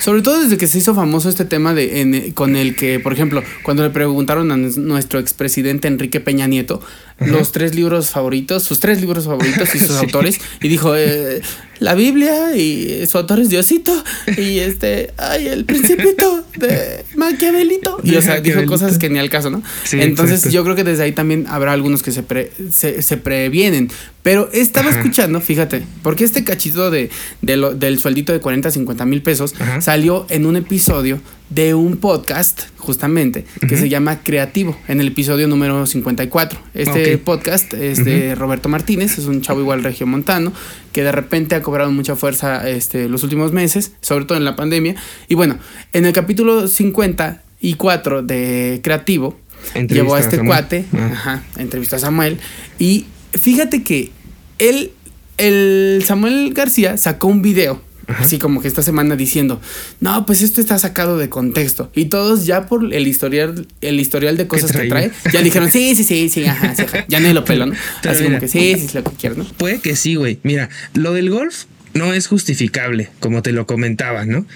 Sobre 0.00 0.22
todo 0.22 0.42
desde 0.42 0.56
que 0.56 0.66
se 0.66 0.78
hizo 0.78 0.94
famoso 0.94 1.28
este 1.28 1.44
tema 1.44 1.74
de 1.74 2.00
en- 2.00 2.32
con 2.32 2.56
el 2.56 2.74
que, 2.74 3.00
por 3.00 3.12
ejemplo, 3.12 3.42
cuando 3.62 3.82
le 3.82 3.90
preguntaron 3.90 4.50
a 4.52 4.56
nuestro 4.56 5.18
expresidente 5.18 5.88
Enrique 5.88 6.20
Peña 6.20 6.46
Nieto 6.46 6.80
los 7.20 7.52
tres 7.52 7.74
libros 7.74 8.10
favoritos, 8.10 8.62
sus 8.64 8.80
tres 8.80 9.00
libros 9.00 9.26
favoritos 9.26 9.72
y 9.74 9.78
sus 9.78 9.96
Sí. 9.98 10.04
autores, 10.04 10.40
y 10.60 10.68
dijo 10.68 10.96
eh, 10.96 11.40
la 11.80 11.94
Biblia 11.94 12.56
y 12.56 13.06
su 13.06 13.18
autor 13.18 13.40
es 13.40 13.48
Diosito 13.48 13.92
y 14.36 14.58
este, 14.58 15.12
ay, 15.16 15.48
el 15.48 15.64
Principito 15.64 16.44
de 16.56 17.04
Maquiavelito. 17.16 17.98
Y 18.02 18.14
o 18.16 18.22
sea, 18.22 18.40
dijo 18.40 18.64
cosas 18.66 18.98
que 18.98 19.08
ni 19.10 19.18
al 19.18 19.30
caso, 19.30 19.50
¿no? 19.50 19.62
Sí, 19.84 20.00
Entonces 20.00 20.36
exacto. 20.38 20.54
yo 20.54 20.64
creo 20.64 20.76
que 20.76 20.84
desde 20.84 21.02
ahí 21.04 21.12
también 21.12 21.46
habrá 21.48 21.72
algunos 21.72 22.02
que 22.02 22.12
se, 22.12 22.22
pre- 22.22 22.52
se, 22.70 23.02
se 23.02 23.16
previenen. 23.16 23.90
Pero 24.22 24.48
estaba 24.54 24.88
Ajá. 24.88 24.98
escuchando, 25.00 25.40
fíjate, 25.42 25.82
porque 26.02 26.24
este 26.24 26.44
cachito 26.44 26.90
de, 26.90 27.10
de 27.42 27.56
lo- 27.58 27.74
del 27.74 27.98
sueldito 27.98 28.32
de 28.32 28.40
40, 28.40 28.70
50 28.70 29.04
mil 29.04 29.20
pesos 29.22 29.54
Ajá. 29.58 29.80
salió 29.82 30.26
en 30.30 30.46
un 30.46 30.56
episodio 30.56 31.20
de 31.50 31.74
un 31.74 31.98
podcast, 31.98 32.62
justamente, 32.78 33.44
que 33.68 33.76
se 33.76 33.90
llama 33.90 34.20
Creativo, 34.22 34.78
en 34.88 35.00
el 35.00 35.08
episodio 35.08 35.46
número 35.46 35.84
54. 35.86 36.58
Este 36.72 37.18
podcast 37.18 37.74
es 37.74 38.02
de 38.02 38.34
Roberto 38.34 38.70
Martínez, 38.70 39.18
es 39.18 39.26
un 39.26 39.42
chavo 39.42 39.60
igual 39.60 39.82
regiomontano, 39.84 40.54
que 40.92 41.04
de 41.04 41.12
repente 41.12 41.54
ha 41.64 41.66
cobrado 41.66 41.90
mucha 41.90 42.14
fuerza 42.14 42.68
este, 42.68 43.08
los 43.08 43.22
últimos 43.22 43.52
meses, 43.52 43.92
sobre 44.02 44.26
todo 44.26 44.36
en 44.36 44.44
la 44.44 44.54
pandemia. 44.54 44.96
Y 45.28 45.34
bueno, 45.34 45.58
en 45.94 46.04
el 46.04 46.12
capítulo 46.12 46.68
54 46.68 48.22
de 48.22 48.80
Creativo, 48.84 49.38
Entrevista 49.74 49.94
llevó 49.94 50.14
a 50.14 50.20
este 50.20 50.38
cuate, 50.44 50.84
Ah. 50.92 51.10
ajá, 51.12 51.42
entrevistó 51.56 51.96
a 51.96 51.98
Samuel, 52.00 52.38
y 52.78 53.06
fíjate 53.32 53.82
que 53.82 54.12
él, 54.58 54.92
el 55.38 56.02
Samuel 56.06 56.52
García 56.52 56.98
sacó 56.98 57.28
un 57.28 57.40
video 57.40 57.80
así 58.06 58.38
como 58.38 58.60
que 58.60 58.68
esta 58.68 58.82
semana 58.82 59.16
diciendo, 59.16 59.60
no, 60.00 60.26
pues 60.26 60.42
esto 60.42 60.60
está 60.60 60.78
sacado 60.78 61.18
de 61.18 61.28
contexto. 61.28 61.90
Y 61.94 62.06
todos 62.06 62.46
ya 62.46 62.66
por 62.66 62.92
el 62.92 63.06
historial, 63.06 63.66
el 63.80 64.00
historial 64.00 64.36
de 64.36 64.46
cosas 64.46 64.72
que 64.72 64.88
trae, 64.88 65.10
ya 65.32 65.42
dijeron, 65.42 65.70
sí, 65.70 65.94
sí, 65.94 66.04
sí, 66.04 66.28
sí, 66.28 66.44
ajá, 66.44 66.74
sí, 66.74 66.82
ajá. 66.82 67.04
ya 67.08 67.20
nadie 67.20 67.34
lo 67.34 67.44
peló, 67.44 67.66
¿no? 67.66 67.74
Así 68.04 68.24
como 68.24 68.38
que 68.38 68.48
sí, 68.48 68.58
sí, 68.58 68.86
es 68.86 68.94
lo 68.94 69.04
que 69.04 69.10
quiero, 69.12 69.36
¿no? 69.36 69.44
Puede 69.44 69.80
que 69.80 69.96
sí, 69.96 70.14
güey. 70.14 70.38
Mira, 70.42 70.68
lo 70.94 71.12
del 71.12 71.30
golf 71.30 71.64
no 71.94 72.12
es 72.12 72.26
justificable, 72.26 73.10
como 73.20 73.42
te 73.42 73.52
lo 73.52 73.66
comentaba, 73.66 74.24
¿no? 74.26 74.46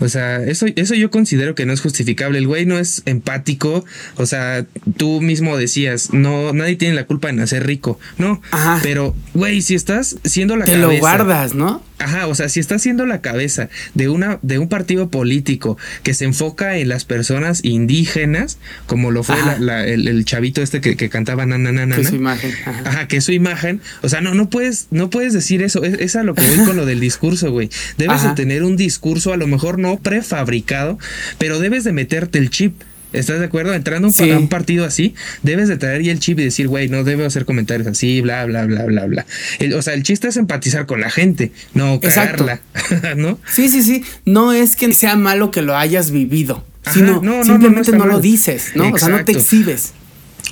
O 0.00 0.08
sea, 0.08 0.42
eso, 0.44 0.66
eso 0.76 0.94
yo 0.94 1.10
considero 1.10 1.54
que 1.54 1.66
no 1.66 1.72
es 1.72 1.80
justificable. 1.80 2.38
El 2.38 2.46
güey 2.46 2.66
no 2.66 2.78
es 2.78 3.02
empático. 3.06 3.84
O 4.16 4.26
sea, 4.26 4.64
tú 4.96 5.20
mismo 5.20 5.56
decías, 5.56 6.12
no, 6.12 6.52
nadie 6.52 6.76
tiene 6.76 6.94
la 6.94 7.04
culpa 7.06 7.28
de 7.28 7.34
nacer 7.34 7.66
rico. 7.66 7.98
No, 8.18 8.40
Ajá. 8.50 8.80
pero, 8.82 9.14
güey, 9.34 9.62
si 9.62 9.74
estás 9.74 10.16
siendo 10.24 10.56
la 10.56 10.64
Te 10.64 10.72
cabeza. 10.72 10.92
lo 10.92 10.98
guardas, 10.98 11.54
¿no? 11.54 11.82
Ajá, 12.00 12.28
o 12.28 12.34
sea, 12.36 12.48
si 12.48 12.60
estás 12.60 12.80
siendo 12.80 13.06
la 13.06 13.20
cabeza 13.20 13.70
de 13.94 14.08
una 14.08 14.38
de 14.42 14.60
un 14.60 14.68
partido 14.68 15.08
político 15.10 15.76
que 16.04 16.14
se 16.14 16.26
enfoca 16.26 16.76
en 16.76 16.88
las 16.88 17.04
personas 17.04 17.64
indígenas, 17.64 18.58
como 18.86 19.10
lo 19.10 19.24
fue 19.24 19.34
la- 19.44 19.58
la- 19.58 19.84
el, 19.84 20.06
el 20.06 20.24
chavito 20.24 20.62
este 20.62 20.80
que, 20.80 20.96
que 20.96 21.08
cantaba 21.08 21.44
na 21.44 21.58
na 21.58 21.72
na 21.72 21.86
na, 21.86 21.96
Que 21.96 22.04
su 22.04 22.14
imagen. 22.14 22.52
Ajá. 22.66 22.82
Ajá, 22.84 23.08
que 23.08 23.16
es 23.16 23.24
su 23.24 23.32
imagen. 23.32 23.80
O 24.02 24.08
sea, 24.08 24.20
no, 24.20 24.34
no 24.34 24.48
puedes, 24.48 24.86
no 24.92 25.10
puedes 25.10 25.32
decir 25.32 25.60
eso. 25.60 25.82
Es, 25.82 25.94
es 25.98 26.14
a 26.14 26.22
lo 26.22 26.36
que 26.36 26.42
voy 26.48 26.66
con 26.66 26.76
lo 26.76 26.86
del 26.86 27.00
discurso, 27.00 27.50
güey. 27.50 27.68
Debes 27.96 28.18
Ajá. 28.20 28.28
de 28.28 28.34
tener 28.36 28.62
un 28.62 28.76
discurso, 28.76 29.32
a 29.32 29.36
lo 29.36 29.48
mejor 29.48 29.77
no 29.78 29.98
prefabricado, 29.98 30.98
pero 31.38 31.58
debes 31.58 31.84
de 31.84 31.92
meterte 31.92 32.38
el 32.38 32.50
chip. 32.50 32.82
¿Estás 33.14 33.38
de 33.38 33.46
acuerdo? 33.46 33.72
Entrando 33.72 34.10
Sí. 34.10 34.30
a 34.30 34.36
un 34.36 34.48
partido 34.50 34.84
así, 34.84 35.14
debes 35.42 35.68
de 35.68 35.78
traer 35.78 36.02
ya 36.02 36.12
el 36.12 36.20
chip 36.20 36.38
y 36.40 36.44
decir, 36.44 36.68
güey, 36.68 36.90
no 36.90 37.04
debo 37.04 37.24
hacer 37.24 37.46
comentarios 37.46 37.88
así, 37.88 38.20
bla, 38.20 38.44
bla, 38.44 38.66
bla, 38.66 38.84
bla, 38.84 39.06
bla. 39.06 39.26
El- 39.60 39.72
o 39.72 39.80
sea, 39.80 39.94
el 39.94 40.02
chiste 40.02 40.28
es 40.28 40.36
empatizar 40.36 40.84
con 40.84 41.00
la 41.00 41.08
gente, 41.08 41.50
no 41.72 42.00
cagarla, 42.02 42.60
¿no? 43.16 43.38
Sí, 43.50 43.70
sí, 43.70 43.82
sí. 43.82 44.04
No 44.26 44.52
es 44.52 44.76
que 44.76 44.92
sea 44.92 45.16
malo 45.16 45.50
que 45.50 45.62
lo 45.62 45.74
hayas 45.74 46.10
vivido, 46.10 46.66
Ajá, 46.84 46.92
sino 46.94 47.12
no, 47.14 47.22
no, 47.22 47.30
no, 47.30 47.36
no 47.38 47.44
simplemente 47.44 47.92
no, 47.92 48.04
lo 48.04 48.20
dices, 48.20 48.72
¿no? 48.74 48.90
O 48.90 48.98
sea, 48.98 49.08
no 49.08 49.24
te 49.24 49.32
exhibes. 49.32 49.92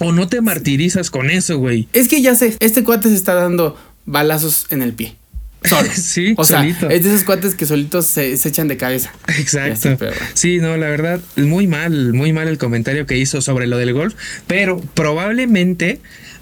O 0.00 0.12
no 0.12 0.26
te 0.26 0.40
martirizas 0.40 1.10
con 1.10 1.28
eso, 1.28 1.58
güey. 1.58 1.88
Es 1.92 2.08
que 2.08 2.22
ya 2.22 2.34
sé, 2.34 2.56
este 2.60 2.84
cuate 2.84 3.10
se 3.10 3.16
está 3.16 3.34
dando 3.34 3.78
balazos 4.06 4.66
en 4.70 4.80
el 4.80 4.94
pie. 4.94 5.16
Solo. 5.68 5.88
Sí, 5.94 6.34
o 6.36 6.44
sea, 6.44 6.60
solito. 6.60 6.90
es 6.90 7.02
de 7.02 7.10
esos 7.10 7.24
cuates 7.24 7.54
que 7.54 7.66
solitos 7.66 8.06
se, 8.06 8.36
se 8.36 8.48
echan 8.48 8.68
de 8.68 8.76
cabeza. 8.76 9.12
Exacto. 9.38 9.88
Así, 9.88 9.96
pero 9.98 10.12
bueno. 10.12 10.26
Sí, 10.34 10.58
no, 10.58 10.76
la 10.76 10.88
verdad, 10.88 11.20
muy 11.36 11.66
mal, 11.66 12.12
muy 12.12 12.32
mal 12.32 12.48
el 12.48 12.58
comentario 12.58 13.06
que 13.06 13.16
hizo 13.16 13.40
sobre 13.40 13.66
lo 13.66 13.78
del 13.78 13.92
golf, 13.92 14.14
pero 14.46 14.80
probablemente, 14.94 16.00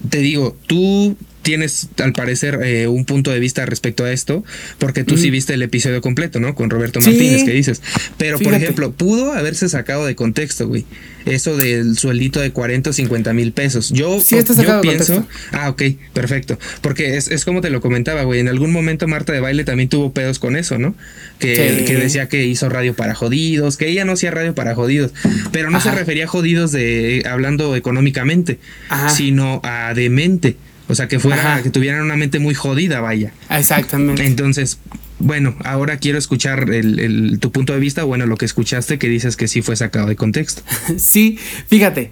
te 0.09 0.19
digo, 0.19 0.55
tú 0.67 1.17
tienes 1.45 1.89
al 2.03 2.11
parecer 2.11 2.59
eh, 2.63 2.87
un 2.87 3.05
punto 3.05 3.29
de 3.31 3.39
vista 3.39 3.63
respecto 3.67 4.03
a 4.03 4.11
esto, 4.11 4.43
porque 4.79 5.03
tú 5.03 5.15
sí 5.15 5.29
viste 5.29 5.53
el 5.53 5.61
episodio 5.61 6.01
completo, 6.01 6.39
¿no? 6.39 6.55
Con 6.55 6.71
Roberto 6.71 6.99
Sí. 7.01 7.11
Martínez, 7.11 7.43
que 7.43 7.51
dices. 7.53 7.83
Pero, 8.17 8.39
por 8.39 8.55
ejemplo, 8.55 8.91
pudo 8.91 9.31
haberse 9.31 9.69
sacado 9.69 10.07
de 10.07 10.15
contexto, 10.15 10.67
güey. 10.67 10.85
Eso 11.25 11.55
del 11.55 11.97
sueldito 11.99 12.39
de 12.39 12.51
40 12.51 12.89
o 12.89 12.93
50 12.93 13.33
mil 13.33 13.51
pesos. 13.51 13.91
Yo, 13.91 14.19
Sí, 14.19 14.37
está 14.37 14.53
yo 14.61 14.75
de 14.77 14.81
pienso. 14.81 15.13
contexto. 15.15 15.37
Ah, 15.51 15.69
ok, 15.69 15.83
perfecto. 16.13 16.57
Porque 16.81 17.15
es, 17.17 17.29
es 17.29 17.45
como 17.45 17.61
te 17.61 17.69
lo 17.69 17.79
comentaba, 17.79 18.23
güey. 18.23 18.39
En 18.39 18.47
algún 18.47 18.71
momento 18.71 19.07
Marta 19.07 19.31
de 19.31 19.39
Baile 19.39 19.63
también 19.63 19.87
tuvo 19.89 20.13
pedos 20.13 20.39
con 20.39 20.55
eso, 20.55 20.79
¿no? 20.79 20.95
Que, 21.39 21.55
Sí. 21.79 21.85
que 21.85 21.95
decía 21.95 22.27
que 22.27 22.45
hizo 22.45 22.69
radio 22.69 22.95
para 22.95 23.13
jodidos, 23.13 23.77
que 23.77 23.87
ella 23.89 24.03
no 24.03 24.13
hacía 24.13 24.31
radio 24.31 24.55
para 24.55 24.73
jodidos, 24.73 25.13
pero 25.51 25.69
no 25.69 25.77
Ajá. 25.77 25.91
se 25.91 25.95
refería 25.97 26.25
a 26.25 26.27
jodidos 26.27 26.71
de 26.71 27.23
hablando 27.29 27.75
económicamente, 27.75 28.57
Ajá. 28.89 29.09
sino 29.11 29.61
a 29.63 29.93
demente. 29.93 30.57
O 30.87 30.95
sea, 30.95 31.07
que 31.07 31.19
fuera, 31.19 31.39
Ajá. 31.55 31.63
que 31.63 31.69
tuvieran 31.69 32.01
una 32.01 32.15
mente 32.15 32.39
muy 32.39 32.53
jodida, 32.53 33.01
vaya. 33.01 33.31
Exactamente. 33.49 34.25
Entonces, 34.25 34.77
bueno, 35.19 35.55
ahora 35.63 35.97
quiero 35.97 36.17
escuchar 36.17 36.69
el, 36.71 36.99
el- 36.99 37.39
tu 37.39 37.51
punto 37.51 37.73
de 37.73 37.79
vista, 37.79 38.03
bueno, 38.03 38.25
lo 38.27 38.37
que 38.37 38.45
escuchaste 38.45 38.99
que 38.99 39.07
dices 39.07 39.35
que 39.37 39.47
sí 39.47 39.61
fue 39.61 39.75
sacado 39.75 40.07
de 40.07 40.15
contexto. 40.15 40.61
Sí, 40.97 41.39
fíjate. 41.67 42.11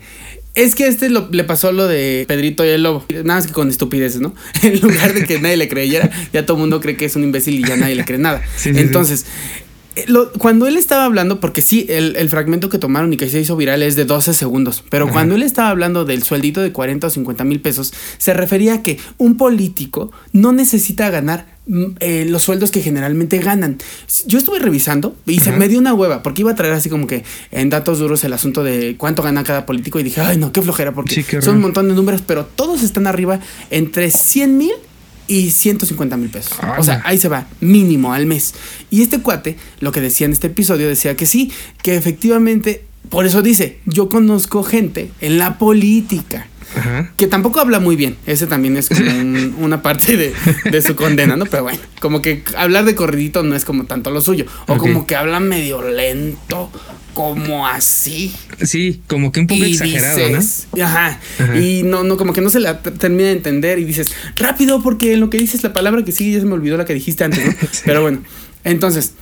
Es 0.56 0.75
que 0.75 0.84
a 0.84 0.88
este 0.88 1.10
lo- 1.10 1.30
le 1.32 1.44
pasó 1.44 1.72
lo 1.72 1.88
de 1.88 2.25
Pedrito 2.27 2.63
y 2.63 2.70
el 2.70 2.84
lobo. 2.84 3.06
Nada 3.10 3.24
más 3.24 3.48
que 3.48 3.53
con 3.53 3.70
estupideces, 3.70 4.22
¿no? 4.22 4.36
En 4.63 4.80
lugar 4.82 5.13
de 5.13 5.25
que 5.25 5.39
nadie 5.39 5.58
le 5.58 5.68
creyera, 5.68 6.10
ya 6.32 6.46
todo 6.46 6.58
el 6.58 6.62
mundo 6.62 6.80
cree 6.80 6.96
que 6.96 7.06
es 7.06 7.15
un 7.15 7.24
imbécil 7.24 7.56
y 7.60 7.63
ya 7.68 7.75
nadie 7.75 7.96
le 7.96 8.06
cree 8.06 8.20
nada. 8.20 8.42
Sí, 8.58 8.74
sí. 8.74 8.80
Entonces, 8.80 9.25
lo- 10.08 10.32
cuando 10.34 10.68
él 10.68 10.78
estaba 10.78 11.06
hablando, 11.06 11.40
porque 11.40 11.62
sí, 11.62 11.86
el, 11.90 12.16
el 12.16 12.30
fragmento 12.30 12.70
que 12.70 12.78
tomaron 12.80 13.14
y 13.14 13.18
que 13.18 13.30
se 13.30 13.40
hizo 13.40 13.56
viral 13.56 13.84
es 13.84 13.96
de 13.96 14.06
12 14.06 14.34
segundos, 14.34 14.84
pero 14.90 15.06
Ajá. 15.06 15.14
cuando 15.14 15.36
él 15.36 15.44
estaba 15.44 15.70
hablando 15.70 16.06
del 16.06 16.24
sueldito 16.24 16.62
de 16.62 16.72
40 16.72 17.08
o 17.08 17.10
50 17.10 17.44
mil 17.44 17.60
pesos, 17.62 17.94
se 18.18 18.34
refería 18.34 18.76
a 18.76 18.84
que 18.84 18.98
un 19.18 19.38
político 19.38 20.12
no 20.32 20.52
necesita 20.52 21.10
ganar 21.10 21.46
mm, 21.68 21.84
eh, 22.00 22.26
los 22.28 22.44
sueldos 22.44 22.72
que 22.72 22.82
generalmente 22.82 23.38
ganan. 23.40 23.78
Yo 24.26 24.38
estuve 24.40 24.60
revisando 24.60 25.16
y 25.26 25.40
se 25.40 25.52
me 25.52 25.68
dio 25.68 25.80
una 25.80 25.94
hueva, 25.94 26.24
porque 26.24 26.42
iba 26.42 26.52
a 26.52 26.56
traer 26.56 26.74
así 26.74 26.90
como 26.90 27.06
que 27.08 27.24
en 27.52 27.70
datos 27.70 28.00
duros 28.00 28.24
el 28.24 28.34
asunto 28.34 28.64
de 28.64 28.96
cuánto 28.98 29.22
gana 29.22 29.44
cada 29.44 29.66
político 29.66 30.00
y 30.00 30.04
dije, 30.04 30.22
ay 30.22 30.38
no, 30.38 30.52
qué 30.52 30.62
flojera, 30.62 30.92
porque 30.94 31.14
Sí, 31.14 31.26
son 31.42 31.56
un 31.58 31.62
montón 31.62 31.88
de 31.88 31.94
números, 31.94 32.22
pero 32.26 32.46
todos 32.46 32.82
están 32.84 33.06
arriba 33.08 33.40
entre 33.70 34.10
100 34.10 34.58
mil 34.58 34.72
y 35.27 35.50
150 35.51 36.18
mil 36.18 36.30
pesos. 36.30 36.53
¡Hala! 36.60 36.75
O 36.80 36.84
sea, 36.84 37.01
ahí 37.06 37.18
se 37.18 37.30
va, 37.30 37.48
mínimo 37.62 38.13
al 38.13 38.25
mes. 38.25 38.53
Y 38.89 39.01
este 39.01 39.20
cuate, 39.22 39.58
lo 39.80 39.92
que 39.92 40.01
decía 40.01 40.25
en 40.25 40.34
este 40.34 40.48
episodio, 40.48 40.88
decía 40.88 41.15
que 41.15 41.25
sí, 41.25 41.51
que 41.82 41.96
efectivamente, 41.96 42.84
por 43.10 43.25
eso 43.25 43.42
dice, 43.42 43.80
yo 43.86 44.10
conozco 44.10 44.63
gente 44.63 45.12
en 45.22 45.38
la 45.38 45.58
política. 45.58 46.48
Ajá. 46.75 47.12
Que 47.18 47.27
tampoco 47.27 47.60
habla 47.60 47.80
muy 47.80 47.96
bien. 47.96 48.15
Ese 48.25 48.48
también 48.48 48.77
es 48.77 48.89
como 48.89 49.01
un- 49.12 49.56
una 49.60 49.82
parte 49.84 50.18
de, 50.18 50.34
de 50.72 50.82
su 50.82 50.96
condena, 50.96 51.36
¿no? 51.36 51.46
Pero 51.46 51.63
bueno, 51.63 51.77
como 52.00 52.22
que 52.22 52.44
hablar 52.58 52.86
de 52.86 52.96
corridito 52.96 53.44
no 53.44 53.56
es 53.56 53.63
como 53.63 53.84
tanto 53.86 54.10
lo 54.10 54.22
suyo. 54.22 54.46
O 54.68 54.77
como 54.77 55.06
que 55.06 55.15
habla 55.15 55.39
medio 55.39 55.84
lento, 55.88 56.72
como 57.13 57.67
así. 57.67 58.34
Sí, 58.62 59.01
como 59.08 59.32
que 59.32 59.39
un 59.39 59.48
poco 59.48 59.63
Y 59.65 59.72
exagerado, 59.74 60.17
dices, 60.17 60.67
Ajá. 60.82 61.20
Ajá. 61.39 61.60
Y 61.60 61.84
no, 61.84 62.03
no, 62.03 62.17
como 62.17 62.34
que 62.34 62.41
no 62.41 62.50
se 62.50 62.60
la 62.60 62.82
termina 62.82 63.29
de 63.29 63.34
entender 63.34 63.79
y 63.79 63.86
dices, 63.86 64.08
rápido, 64.36 64.82
porque 64.84 65.13
en 65.13 65.20
lo 65.20 65.29
que 65.29 65.38
dices 65.38 65.63
la 65.63 65.74
palabra 65.74 66.03
que 66.03 66.12
sigue 66.12 66.34
ya 66.34 66.39
se 66.39 66.46
me 66.46 66.53
olvidó 66.53 66.77
la 66.77 66.86
que 66.86 66.93
dijiste 66.93 67.24
antes, 67.24 67.46
¿no? 67.46 67.51
Sí. 67.72 67.82
Pero 67.86 68.01
bueno, 68.01 68.24
entonces, 68.63 69.13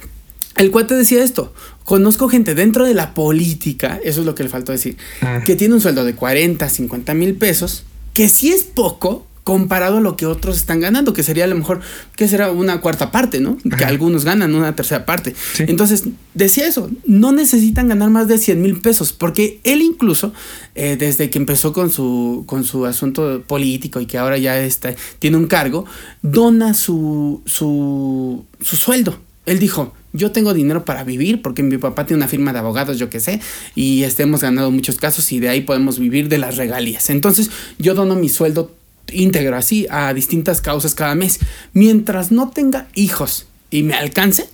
el 0.57 0.71
cuate 0.71 0.95
decía 0.95 1.23
esto. 1.23 1.53
Conozco 1.83 2.29
gente 2.29 2.55
dentro 2.55 2.85
de 2.85 2.93
la 2.93 3.13
política, 3.13 3.99
eso 4.03 4.19
es 4.21 4.25
lo 4.25 4.35
que 4.35 4.43
le 4.43 4.49
faltó 4.49 4.71
decir, 4.71 4.97
Ah. 5.21 5.41
que 5.45 5.55
tiene 5.55 5.73
un 5.73 5.81
sueldo 5.81 6.03
de 6.05 6.13
40, 6.13 6.67
50 6.69 7.13
mil 7.13 7.35
pesos, 7.35 7.83
que 8.13 8.29
sí 8.29 8.51
es 8.51 8.63
poco 8.63 9.25
comparado 9.43 9.97
a 9.97 10.01
lo 10.01 10.15
que 10.15 10.25
otros 10.25 10.57
están 10.57 10.79
ganando, 10.79 11.13
que 11.13 11.23
sería 11.23 11.45
a 11.45 11.47
lo 11.47 11.55
mejor, 11.55 11.81
que 12.15 12.27
será 12.27 12.51
una 12.51 12.81
cuarta 12.81 13.11
parte, 13.11 13.39
¿no? 13.39 13.57
Que 13.77 13.85
algunos 13.85 14.23
ganan 14.23 14.53
una 14.53 14.75
tercera 14.75 15.05
parte. 15.05 15.35
Sí. 15.53 15.63
Entonces, 15.67 16.03
decía 16.33 16.67
eso, 16.67 16.89
no 17.05 17.31
necesitan 17.31 17.87
ganar 17.87 18.09
más 18.09 18.27
de 18.27 18.37
100 18.37 18.61
mil 18.61 18.79
pesos, 18.81 19.13
porque 19.13 19.59
él 19.63 19.81
incluso, 19.81 20.33
eh, 20.75 20.95
desde 20.97 21.29
que 21.29 21.39
empezó 21.39 21.73
con 21.73 21.89
su, 21.89 22.43
con 22.45 22.63
su 22.63 22.85
asunto 22.85 23.43
político 23.47 23.99
y 23.99 24.05
que 24.05 24.17
ahora 24.17 24.37
ya 24.37 24.59
está, 24.59 24.93
tiene 25.19 25.37
un 25.37 25.47
cargo, 25.47 25.85
dona 26.21 26.73
su, 26.73 27.41
su, 27.45 28.45
su 28.61 28.75
sueldo. 28.75 29.19
Él 29.47 29.57
dijo, 29.57 29.93
yo 30.13 30.31
tengo 30.31 30.53
dinero 30.53 30.85
para 30.85 31.03
vivir 31.03 31.41
porque 31.41 31.63
mi 31.63 31.77
papá 31.77 32.05
tiene 32.05 32.19
una 32.19 32.27
firma 32.27 32.53
de 32.53 32.59
abogados, 32.59 32.99
yo 32.99 33.09
qué 33.09 33.19
sé, 33.19 33.39
y 33.75 34.03
este, 34.03 34.23
hemos 34.23 34.41
ganado 34.41 34.69
muchos 34.71 34.97
casos 34.97 35.31
y 35.31 35.39
de 35.39 35.49
ahí 35.49 35.61
podemos 35.61 35.99
vivir 35.99 36.29
de 36.29 36.37
las 36.37 36.57
regalías. 36.57 37.09
Entonces 37.09 37.49
yo 37.79 37.95
dono 37.95 38.15
mi 38.15 38.29
sueldo 38.29 38.75
íntegro 39.11 39.55
así 39.55 39.87
a 39.89 40.13
distintas 40.13 40.61
causas 40.61 40.95
cada 40.95 41.15
mes. 41.15 41.39
Mientras 41.73 42.31
no 42.31 42.49
tenga 42.49 42.87
hijos 42.93 43.47
y 43.69 43.83
me 43.83 43.93
alcance, 43.93 44.49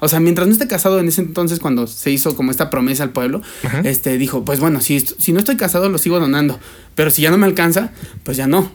o 0.00 0.08
sea, 0.08 0.20
mientras 0.20 0.46
no 0.46 0.52
esté 0.52 0.68
casado 0.68 1.00
en 1.00 1.08
ese 1.08 1.22
entonces 1.22 1.58
cuando 1.58 1.86
se 1.86 2.10
hizo 2.10 2.36
como 2.36 2.50
esta 2.50 2.70
promesa 2.70 3.02
al 3.02 3.10
pueblo, 3.10 3.42
Ajá. 3.64 3.80
este 3.80 4.16
dijo, 4.16 4.44
pues 4.44 4.60
bueno, 4.60 4.80
si, 4.80 5.00
si 5.00 5.32
no 5.32 5.40
estoy 5.40 5.56
casado 5.56 5.88
lo 5.88 5.98
sigo 5.98 6.20
donando, 6.20 6.58
pero 6.94 7.10
si 7.10 7.22
ya 7.22 7.30
no 7.30 7.38
me 7.38 7.46
alcanza, 7.46 7.90
pues 8.24 8.36
ya 8.36 8.46
no. 8.46 8.70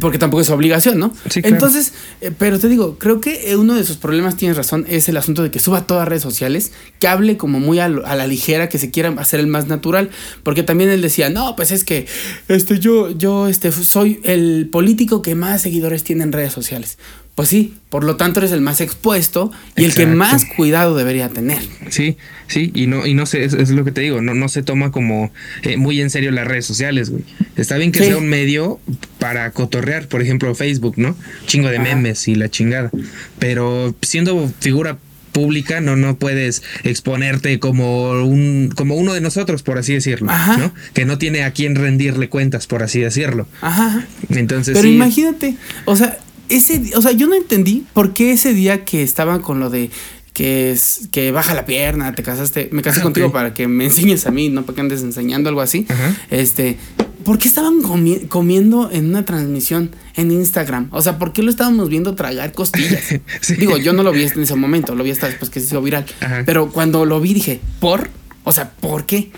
Porque 0.00 0.18
tampoco 0.18 0.42
es 0.42 0.50
obligación, 0.50 0.98
¿no? 0.98 1.14
Sí, 1.30 1.40
claro. 1.40 1.56
Entonces, 1.56 1.92
eh, 2.20 2.30
pero 2.36 2.58
te 2.58 2.68
digo, 2.68 2.98
creo 2.98 3.20
que 3.22 3.50
eh, 3.50 3.56
uno 3.56 3.74
de 3.74 3.84
sus 3.84 3.96
problemas, 3.96 4.36
tienes 4.36 4.56
razón, 4.56 4.84
es 4.88 5.08
el 5.08 5.16
asunto 5.16 5.42
de 5.42 5.50
que 5.50 5.58
suba 5.60 5.78
a 5.78 5.86
todas 5.86 6.06
redes 6.06 6.22
sociales, 6.22 6.72
que 7.00 7.08
hable 7.08 7.36
como 7.38 7.58
muy 7.58 7.78
a, 7.78 7.88
lo- 7.88 8.06
a 8.06 8.14
la 8.14 8.26
ligera, 8.26 8.68
que 8.68 8.78
se 8.78 8.90
quiera 8.90 9.08
hacer 9.18 9.40
el 9.40 9.46
más 9.46 9.66
natural. 9.66 10.10
Porque 10.42 10.62
también 10.62 10.90
él 10.90 11.00
decía, 11.00 11.30
no, 11.30 11.56
pues 11.56 11.70
es 11.70 11.84
que 11.84 12.06
este, 12.48 12.78
yo, 12.78 13.10
yo 13.10 13.48
este, 13.48 13.72
soy 13.72 14.20
el 14.24 14.68
político 14.70 15.22
que 15.22 15.34
más 15.34 15.62
seguidores 15.62 16.04
tiene 16.04 16.22
en 16.22 16.32
redes 16.32 16.52
sociales. 16.52 16.98
Pues 17.38 17.50
sí, 17.50 17.74
por 17.88 18.02
lo 18.02 18.16
tanto 18.16 18.40
eres 18.40 18.50
el 18.50 18.60
más 18.60 18.80
expuesto 18.80 19.52
y 19.76 19.84
el 19.84 19.94
que 19.94 20.06
más 20.06 20.44
cuidado 20.56 20.96
debería 20.96 21.28
tener. 21.28 21.60
Sí, 21.88 22.16
sí, 22.48 22.72
y 22.74 22.88
no, 22.88 23.06
y 23.06 23.14
no 23.14 23.26
sé, 23.26 23.44
es, 23.44 23.52
es 23.52 23.70
lo 23.70 23.84
que 23.84 23.92
te 23.92 24.00
digo, 24.00 24.20
no, 24.20 24.34
no 24.34 24.48
se 24.48 24.64
toma 24.64 24.90
como 24.90 25.30
eh, 25.62 25.76
muy 25.76 26.00
en 26.00 26.10
serio 26.10 26.32
las 26.32 26.48
redes 26.48 26.66
sociales, 26.66 27.10
güey. 27.10 27.22
Está 27.54 27.76
bien 27.76 27.92
que 27.92 28.00
Sí. 28.00 28.06
sea 28.06 28.16
un 28.16 28.26
medio 28.28 28.80
para 29.20 29.52
cotorrear, 29.52 30.08
por 30.08 30.20
ejemplo, 30.20 30.52
Facebook, 30.56 30.94
¿no? 30.96 31.14
Chingo 31.46 31.68
de 31.68 31.76
Ajá. 31.76 31.84
memes 31.84 32.26
y 32.26 32.34
la 32.34 32.48
chingada. 32.48 32.90
Pero 33.38 33.94
siendo 34.02 34.52
figura 34.58 34.98
pública 35.30 35.80
no 35.80 35.94
no 35.94 36.16
puedes 36.16 36.64
exponerte 36.82 37.60
como 37.60 38.10
un 38.24 38.72
como 38.74 38.96
uno 38.96 39.12
de 39.14 39.20
nosotros 39.20 39.62
por 39.62 39.78
así 39.78 39.92
decirlo 39.94 40.30
Ajá. 40.32 40.56
no 40.56 40.72
que 40.94 41.04
no 41.04 41.18
tiene 41.18 41.44
a 41.44 41.52
quién 41.52 41.76
rendirle 41.76 42.28
cuentas 42.30 42.66
por 42.66 42.82
así 42.82 42.98
decirlo 43.00 43.46
Ajá. 43.60 44.04
entonces 44.30 44.72
Pero 44.74 44.88
sí, 44.88 44.94
imagínate, 44.94 45.54
o 45.84 45.94
sea, 45.94 46.18
ese, 46.48 46.82
o 46.96 47.02
sea, 47.02 47.12
yo 47.12 47.26
no 47.26 47.34
entendí 47.34 47.84
por 47.92 48.12
qué 48.14 48.32
ese 48.32 48.54
día 48.54 48.84
que 48.84 49.02
estaban 49.02 49.40
con 49.40 49.60
lo 49.60 49.70
de 49.70 49.90
que 50.32 50.70
es 50.70 51.08
que 51.10 51.32
baja 51.32 51.52
la 51.54 51.66
pierna, 51.66 52.14
te 52.14 52.22
casaste, 52.22 52.68
me 52.70 52.82
casé 52.82 53.00
Ah, 53.00 53.02
contigo 53.02 53.32
para 53.32 53.54
que 53.54 53.66
me 53.66 53.84
enseñes 53.86 54.26
a 54.26 54.30
mí, 54.30 54.48
no 54.48 54.62
para 54.64 54.76
que 54.76 54.80
andes 54.82 55.02
enseñando 55.02 55.48
algo 55.48 55.60
así. 55.60 55.84
Ajá. 55.88 56.14
Este, 56.30 56.76
¿por 57.24 57.38
qué 57.38 57.48
estaban 57.48 57.82
comi- 57.82 58.28
comiendo 58.28 58.88
en 58.92 59.08
una 59.08 59.24
transmisión 59.24 59.90
en 60.14 60.30
Instagram? 60.30 60.88
O 60.92 61.02
sea, 61.02 61.18
¿por 61.18 61.32
qué 61.32 61.42
lo 61.42 61.50
estábamos 61.50 61.88
viendo 61.88 62.14
tragar 62.14 62.52
costillas? 62.52 63.02
Sí. 63.40 63.54
Digo, 63.56 63.78
yo 63.78 63.92
no 63.92 64.02
lo 64.04 64.12
vi 64.12 64.22
en 64.22 64.40
ese 64.42 64.54
momento, 64.54 64.94
lo 64.94 65.02
vi 65.02 65.10
hasta 65.10 65.26
después 65.26 65.50
que 65.50 65.58
se 65.58 65.66
hizo 65.66 65.82
viral. 65.82 66.06
Ajá. 66.20 66.44
Pero 66.46 66.70
cuando 66.70 67.04
lo 67.04 67.20
vi 67.20 67.34
dije, 67.34 67.60
¿por? 67.80 68.08
O 68.44 68.52
sea, 68.52 68.70
¿por 68.70 69.06
qué? 69.06 69.30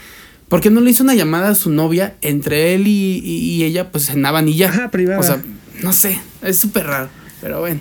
¿Por 0.51 0.61
qué 0.61 0.69
no 0.69 0.81
le 0.81 0.91
hizo 0.91 1.03
una 1.05 1.15
llamada 1.15 1.49
a 1.51 1.55
su 1.55 1.71
novia? 1.71 2.17
Entre 2.21 2.75
él 2.75 2.87
y, 2.89 3.23
y- 3.25 3.53
y 3.55 3.65
ella, 3.65 3.91
pues 3.91 4.07
cenaban 4.07 4.49
y 4.49 4.57
ya. 4.57 4.69
Ajá, 4.69 4.91
privada. 4.91 5.21
O 5.21 5.23
sea, 5.23 5.43
no 5.83 5.93
sé, 5.93 6.21
es 6.43 6.59
súper 6.59 6.87
raro, 6.87 7.09
pero 7.41 7.61
bueno. 7.61 7.81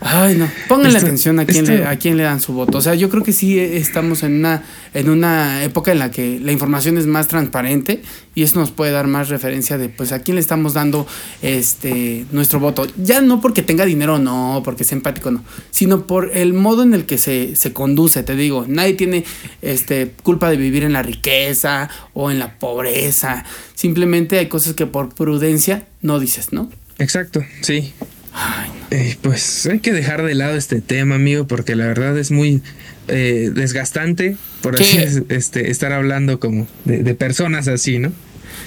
Ay, 0.00 0.36
no. 0.36 0.48
Pónganle 0.68 0.98
atención 0.98 1.38
a 1.38 1.46
quién, 1.46 1.66
le, 1.66 1.86
a 1.86 1.96
quién 1.96 2.16
le 2.16 2.24
dan 2.24 2.40
su 2.40 2.52
voto. 2.52 2.78
O 2.78 2.80
sea, 2.80 2.94
yo 2.94 3.08
creo 3.08 3.22
que 3.22 3.32
sí 3.32 3.58
estamos 3.58 4.22
en 4.24 4.34
una, 4.34 4.64
en 4.94 5.08
una 5.08 5.62
época 5.62 5.92
en 5.92 6.00
la 6.00 6.10
que 6.10 6.40
la 6.40 6.52
información 6.52 6.98
es 6.98 7.06
más 7.06 7.28
transparente 7.28 8.02
y 8.34 8.42
eso 8.42 8.58
nos 8.58 8.72
puede 8.72 8.90
dar 8.90 9.06
más 9.06 9.28
referencia 9.28 9.78
de 9.78 9.88
pues 9.88 10.12
a 10.12 10.20
quién 10.20 10.34
le 10.34 10.40
estamos 10.40 10.74
dando 10.74 11.06
este 11.40 12.26
nuestro 12.32 12.58
voto. 12.58 12.86
Ya 12.96 13.20
no 13.20 13.40
porque 13.40 13.62
tenga 13.62 13.84
dinero 13.84 14.18
no, 14.18 14.62
porque 14.64 14.84
sea 14.84 14.96
empático 14.96 15.30
no, 15.30 15.44
sino 15.70 16.06
por 16.06 16.30
el 16.34 16.52
modo 16.52 16.82
en 16.82 16.94
el 16.94 17.06
que 17.06 17.18
se, 17.18 17.54
se 17.54 17.72
conduce, 17.72 18.22
te 18.22 18.34
digo. 18.34 18.64
Nadie 18.68 18.94
tiene 18.94 19.24
este 19.62 20.12
culpa 20.22 20.50
de 20.50 20.56
vivir 20.56 20.82
en 20.82 20.92
la 20.92 21.02
riqueza 21.02 21.88
o 22.12 22.30
en 22.30 22.38
la 22.38 22.58
pobreza. 22.58 23.44
Simplemente 23.74 24.38
hay 24.38 24.46
cosas 24.46 24.74
que 24.74 24.86
por 24.86 25.14
prudencia 25.14 25.86
no 26.00 26.18
dices, 26.18 26.52
¿no? 26.52 26.70
Exacto, 26.98 27.42
sí. 27.62 27.92
Eh, 28.90 29.16
pues 29.22 29.66
hay 29.66 29.78
que 29.80 29.92
dejar 29.92 30.22
de 30.22 30.34
lado 30.34 30.56
este 30.56 30.80
tema, 30.80 31.14
amigo, 31.16 31.46
porque 31.46 31.76
la 31.76 31.86
verdad 31.86 32.18
es 32.18 32.30
muy 32.30 32.62
eh, 33.08 33.50
desgastante, 33.54 34.36
por 34.60 34.74
así 34.80 34.96
¿Qué? 34.96 35.02
es- 35.04 35.22
este, 35.28 35.70
estar 35.70 35.92
hablando 35.92 36.38
como 36.40 36.66
de, 36.84 37.02
de 37.02 37.14
personas 37.14 37.68
así, 37.68 37.98
¿no? 37.98 38.12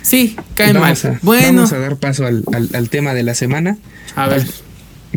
Sí, 0.01 0.35
cae 0.55 0.73
mal. 0.73 0.81
vamos 0.81 1.05
a, 1.05 1.19
bueno, 1.21 1.47
vamos 1.53 1.73
a 1.73 1.79
dar 1.79 1.97
paso 1.97 2.25
al, 2.25 2.43
al- 2.53 2.69
al 2.73 2.89
tema 2.89 3.13
de 3.13 3.23
la 3.23 3.33
semana. 3.35 3.77
a 4.15 4.27
ver. 4.27 4.45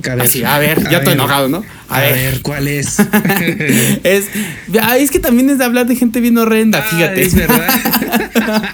A 0.06 0.14
ver, 0.14 0.20
Así, 0.26 0.44
a 0.44 0.58
ver, 0.60 0.80
ya 0.90 0.98
estoy 0.98 1.14
enojado, 1.14 1.48
¿no? 1.48 1.64
A, 1.88 1.96
A 1.96 2.00
ver. 2.02 2.12
ver. 2.14 2.42
¿cuál 2.42 2.68
es? 2.68 2.98
es, 4.04 4.26
ah, 4.80 4.96
es 4.96 5.10
que 5.10 5.18
también 5.18 5.50
es 5.50 5.58
de 5.58 5.64
hablar 5.64 5.86
de 5.86 5.96
gente 5.96 6.20
bien 6.20 6.38
horrenda, 6.38 6.78
Ah, 6.78 6.88
fíjate. 6.88 7.22
es 7.22 7.34
verdad. 7.34 7.68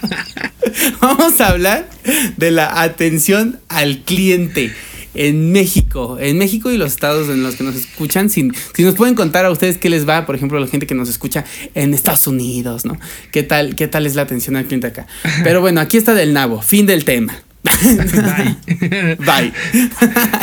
Vamos 1.01 1.41
a 1.41 1.47
hablar 1.49 1.89
de 2.37 2.51
la 2.51 2.81
atención 2.81 3.59
al 3.69 3.99
cliente 4.01 4.71
en 5.15 5.51
México, 5.51 6.17
en 6.19 6.37
México 6.37 6.71
y 6.71 6.77
los 6.77 6.91
estados 6.91 7.29
en 7.29 7.43
los 7.43 7.55
que 7.55 7.63
nos 7.63 7.75
escuchan. 7.75 8.29
Si, 8.29 8.49
si 8.73 8.83
nos 8.83 8.95
pueden 8.95 9.15
contar 9.15 9.45
a 9.45 9.51
ustedes 9.51 9.77
qué 9.77 9.89
les 9.89 10.07
va, 10.07 10.25
por 10.25 10.35
ejemplo, 10.35 10.59
la 10.59 10.67
gente 10.67 10.87
que 10.87 10.95
nos 10.95 11.09
escucha 11.09 11.45
en 11.73 11.93
Estados 11.93 12.27
Unidos, 12.27 12.85
¿no? 12.85 12.97
¿Qué 13.31 13.43
tal, 13.43 13.75
qué 13.75 13.87
tal 13.87 14.05
es 14.05 14.15
la 14.15 14.23
atención 14.23 14.55
al 14.55 14.65
cliente 14.65 14.87
acá? 14.87 15.07
Pero 15.43 15.61
bueno, 15.61 15.81
aquí 15.81 15.97
está 15.97 16.13
del 16.13 16.33
nabo, 16.33 16.61
fin 16.61 16.85
del 16.85 17.05
tema. 17.05 17.33
Bye. 17.63 19.17
Bye. 19.17 19.53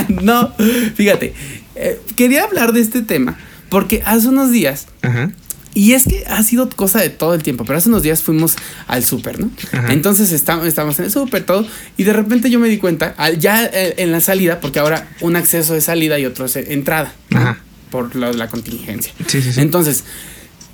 no, 0.23 0.53
fíjate, 0.95 1.35
eh, 1.77 2.01
quería 2.17 2.45
hablar 2.45 2.73
de 2.73 2.81
este 2.81 3.03
tema 3.03 3.39
porque 3.69 4.03
hace 4.05 4.29
unos 4.29 4.51
días 4.51 4.89
Ajá. 5.03 5.31
Y 5.75 5.93
es 5.93 6.05
que 6.05 6.25
ha 6.29 6.43
sido 6.43 6.69
cosa 6.71 7.01
de 7.01 7.09
todo 7.11 7.35
el 7.35 7.43
tiempo, 7.43 7.65
pero 7.65 7.79
hace 7.79 7.89
unos 7.89 8.03
días 8.03 8.23
fuimos 8.23 8.57
al 8.87 9.05
súper, 9.05 9.41
¿no? 9.41 9.51
Ajá. 9.73 9.93
Entonces 9.93 10.33
está- 10.33 10.67
estábamos 10.67 10.99
en 10.99 11.07
el 11.07 11.11
súper, 11.11 11.45
todo, 11.45 11.67
y 11.97 12.05
de 12.05 12.13
repente 12.13 12.51
yo 12.51 12.59
me 12.59 12.69
di 12.69 12.79
cuenta, 12.79 13.15
ya 13.39 13.65
eh, 13.65 13.95
en 13.99 14.13
la 14.13 14.21
salida, 14.21 14.61
porque 14.61 14.79
ahora 14.79 15.09
un 15.21 15.37
acceso 15.37 15.75
es 15.75 15.85
salida 15.85 16.19
y 16.19 16.27
otro 16.27 16.45
es 16.47 16.57
entrada, 16.57 17.15
¿no? 17.31 17.39
Ajá. 17.41 17.59
por 17.91 18.15
de 18.15 18.33
la 18.35 18.49
contingencia. 18.49 19.13
Sí, 19.27 19.43
sí, 19.43 19.53
sí. 19.53 19.61
Entonces, 19.61 20.05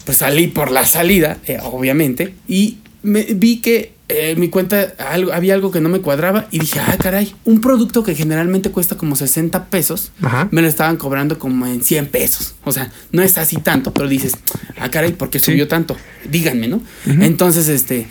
pues 0.05 0.19
salí 0.19 0.47
por 0.47 0.71
la 0.71 0.87
salida, 0.87 1.38
eh, 1.47 1.59
obviamente, 1.62 2.35
y 2.47 2.78
me 3.02 3.23
vi 3.25 3.59
que 3.59 3.92
eh, 4.09 4.31
en 4.33 4.40
mi 4.40 4.49
cuenta 4.49 4.94
algo, 5.11 5.33
había 5.33 5.55
algo 5.55 5.71
que 5.71 5.81
no 5.81 5.88
me 5.88 6.01
cuadraba 6.01 6.47
y 6.51 6.59
dije, 6.61 6.81
ah, 6.81 6.97
caray, 6.99 7.35
un 7.44 7.61
producto 7.61 8.03
que 8.03 8.14
generalmente 8.14 8.71
cuesta 8.71 8.97
como 8.97 9.16
60 9.16 9.66
pesos, 9.66 10.12
Ajá. 10.23 10.49
me 10.51 10.62
lo 10.62 10.68
estaban 10.68 10.97
cobrando 10.97 11.38
como 11.38 11.66
en 11.66 11.83
100 11.83 12.07
pesos. 12.09 12.55
O 12.64 12.73
sea, 12.73 12.90
no 13.12 13.23
es 13.23 13.37
así 13.38 13.57
tanto, 13.59 13.92
pero 13.92 14.09
dices, 14.09 14.33
ah, 14.79 14.90
caray, 14.90 15.12
¿por 15.12 15.31
qué 15.31 15.38
Sí. 15.38 15.47
subió 15.53 15.68
tanto? 15.68 15.97
Díganme, 16.31 16.68
¿no? 16.68 16.81
Entonces, 17.07 17.68
este, 17.68 18.07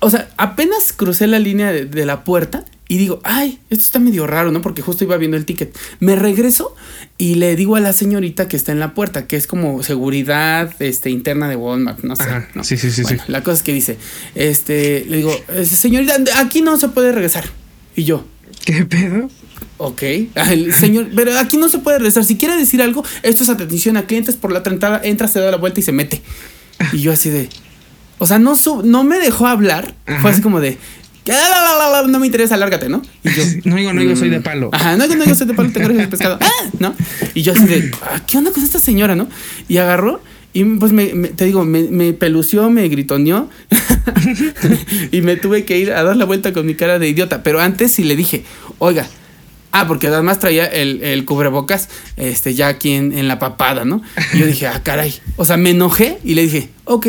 o 0.00 0.10
sea, 0.10 0.28
apenas 0.36 0.92
crucé 0.92 1.26
la 1.26 1.38
línea 1.38 1.72
de, 1.72 1.84
de 1.84 2.06
la 2.06 2.24
puerta 2.24 2.64
y 2.90 2.98
digo, 2.98 3.20
ay, 3.22 3.60
esto 3.70 3.84
está 3.84 3.98
medio 4.00 4.26
raro, 4.26 4.50
¿no? 4.50 4.60
Porque 4.62 4.82
justo 4.82 5.04
iba 5.04 5.16
viendo 5.16 5.36
el 5.36 5.44
ticket. 5.44 5.78
Me 6.00 6.16
regreso 6.16 6.74
y 7.18 7.36
le 7.36 7.54
digo 7.54 7.76
a 7.76 7.80
la 7.80 7.92
señorita 7.92 8.48
que 8.48 8.56
está 8.56 8.72
en 8.72 8.80
la 8.80 8.94
puerta, 8.94 9.28
que 9.28 9.36
es 9.36 9.46
como 9.46 9.82
seguridad 9.84 10.74
este, 10.82 11.08
interna 11.10 11.48
de 11.48 11.54
Walmart, 11.54 12.02
no 12.02 12.16
sé. 12.16 12.24
Ajá. 12.24 12.48
¿no? 12.54 12.64
Sí, 12.64 12.76
sí, 12.76 12.90
sí, 12.90 13.02
Bueno, 13.02 13.22
sí. 13.24 13.32
La 13.32 13.42
cosa 13.44 13.58
es 13.58 13.62
que 13.62 13.72
dice, 13.72 13.96
este, 14.34 15.04
le 15.08 15.18
digo, 15.18 15.32
"Este, 15.54 15.76
señorita, 15.76 16.16
aquí 16.36 16.62
no 16.62 16.76
se 16.78 16.88
puede 16.88 17.12
regresar. 17.12 17.44
Y 17.94 18.04
yo, 18.04 18.24
¿Qué 18.64 18.84
pedo? 18.84 19.30
Ok, 19.78 20.02
el 20.50 20.74
señor, 20.74 21.08
pero 21.14 21.38
aquí 21.38 21.56
no 21.56 21.68
se 21.70 21.78
puede 21.78 21.98
regresar. 21.98 22.24
Si 22.24 22.36
quiere 22.36 22.56
decir 22.56 22.82
algo, 22.82 23.04
esto 23.22 23.44
es 23.44 23.48
atención 23.48 23.96
a 23.96 24.02
clientes 24.06 24.36
por 24.36 24.52
la 24.52 24.58
otra 24.58 24.72
entrada, 24.74 25.00
entra, 25.04 25.28
se 25.28 25.38
da 25.40 25.50
la 25.50 25.56
vuelta 25.56 25.80
y 25.80 25.82
se 25.82 25.92
mete. 25.92 26.20
Y 26.92 26.98
yo 26.98 27.12
así 27.12 27.30
de. 27.30 27.48
O 28.18 28.26
sea, 28.26 28.38
no, 28.38 28.56
su- 28.56 28.82
no 28.82 29.04
me 29.04 29.18
dejó 29.18 29.46
hablar. 29.46 29.94
Ajá. 30.06 30.20
Fue 30.20 30.30
así 30.32 30.42
como 30.42 30.60
de. 30.60 30.76
"Ah, 31.30 32.02
No 32.08 32.18
me 32.18 32.26
interesa, 32.26 32.56
lárgate, 32.56 32.88
¿no? 32.88 33.02
Y 33.24 33.30
yo. 33.30 33.42
No 33.64 33.76
digo, 33.76 33.92
no 33.92 34.00
digo, 34.00 34.16
soy 34.16 34.28
de 34.30 34.40
palo. 34.40 34.70
Ajá, 34.72 34.96
no, 34.96 35.06
no, 35.06 35.24
yo 35.24 35.34
soy 35.34 35.46
de 35.46 35.54
palo, 35.54 35.70
tengo 35.72 35.86
orejas 35.86 36.04
de 36.06 36.10
pescado. 36.10 36.38
Ah, 36.42 36.70
¿no? 36.78 36.94
Y 37.34 37.42
yo 37.42 37.52
así 37.52 37.64
de, 37.64 37.90
"Ah, 38.02 38.20
¿qué 38.26 38.38
onda 38.38 38.50
con 38.52 38.62
esta 38.64 38.78
señora, 38.78 39.14
no? 39.16 39.28
Y 39.68 39.76
agarró 39.78 40.20
y 40.52 40.64
pues 40.64 40.90
me, 40.92 41.14
me- 41.14 41.28
te 41.28 41.44
digo, 41.44 41.64
me, 41.64 41.82
me 41.84 42.12
pelució, 42.12 42.68
me 42.70 42.88
gritoneó 42.88 43.48
y 45.12 45.20
me 45.22 45.36
tuve 45.36 45.64
que 45.64 45.78
ir 45.78 45.92
a 45.92 46.02
dar 46.02 46.16
la 46.16 46.24
vuelta 46.24 46.52
con 46.52 46.66
mi 46.66 46.74
cara 46.74 46.98
de 46.98 47.08
idiota. 47.08 47.42
Pero 47.42 47.60
antes 47.60 47.92
sí 47.92 48.02
le 48.04 48.16
dije, 48.16 48.44
oiga, 48.78 49.06
ah, 49.72 49.86
porque 49.86 50.08
además 50.08 50.38
traía 50.40 50.66
el, 50.66 51.02
el 51.02 51.24
cubrebocas 51.24 51.88
este, 52.16 52.54
ya 52.54 52.68
aquí 52.68 52.92
en, 52.92 53.16
en 53.16 53.28
la 53.28 53.38
papada, 53.38 53.84
¿no? 53.84 54.02
Y 54.34 54.38
yo 54.38 54.46
dije, 54.46 54.66
ah, 54.66 54.80
caray. 54.82 55.14
O 55.36 55.44
sea, 55.44 55.56
me 55.56 55.70
enojé 55.70 56.18
y 56.24 56.34
le 56.34 56.42
dije, 56.42 56.70
ok. 56.84 57.06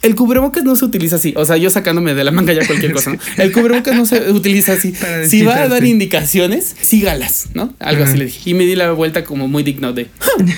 El 0.00 0.14
cubrebocas 0.14 0.62
no 0.62 0.76
se 0.76 0.84
utiliza 0.84 1.16
así. 1.16 1.34
O 1.36 1.44
sea, 1.44 1.56
yo 1.56 1.70
sacándome 1.70 2.14
de 2.14 2.22
la 2.22 2.30
manga 2.30 2.52
ya 2.52 2.64
cualquier 2.66 2.92
cosa, 2.92 3.12
¿no? 3.12 3.18
El 3.36 3.50
cubrebocas 3.52 3.96
no 3.96 4.06
se 4.06 4.30
utiliza 4.30 4.74
así. 4.74 4.94
Si 5.26 5.42
va 5.42 5.62
a 5.62 5.68
dar 5.68 5.84
indicaciones, 5.84 6.76
sígalas, 6.80 7.48
¿no? 7.54 7.74
Algo 7.80 8.04
así 8.04 8.16
le 8.16 8.26
dije. 8.26 8.50
Y 8.50 8.54
me 8.54 8.64
di 8.64 8.76
la 8.76 8.92
vuelta 8.92 9.24
como 9.24 9.48
muy 9.48 9.64
digno 9.64 9.92
de, 9.92 10.06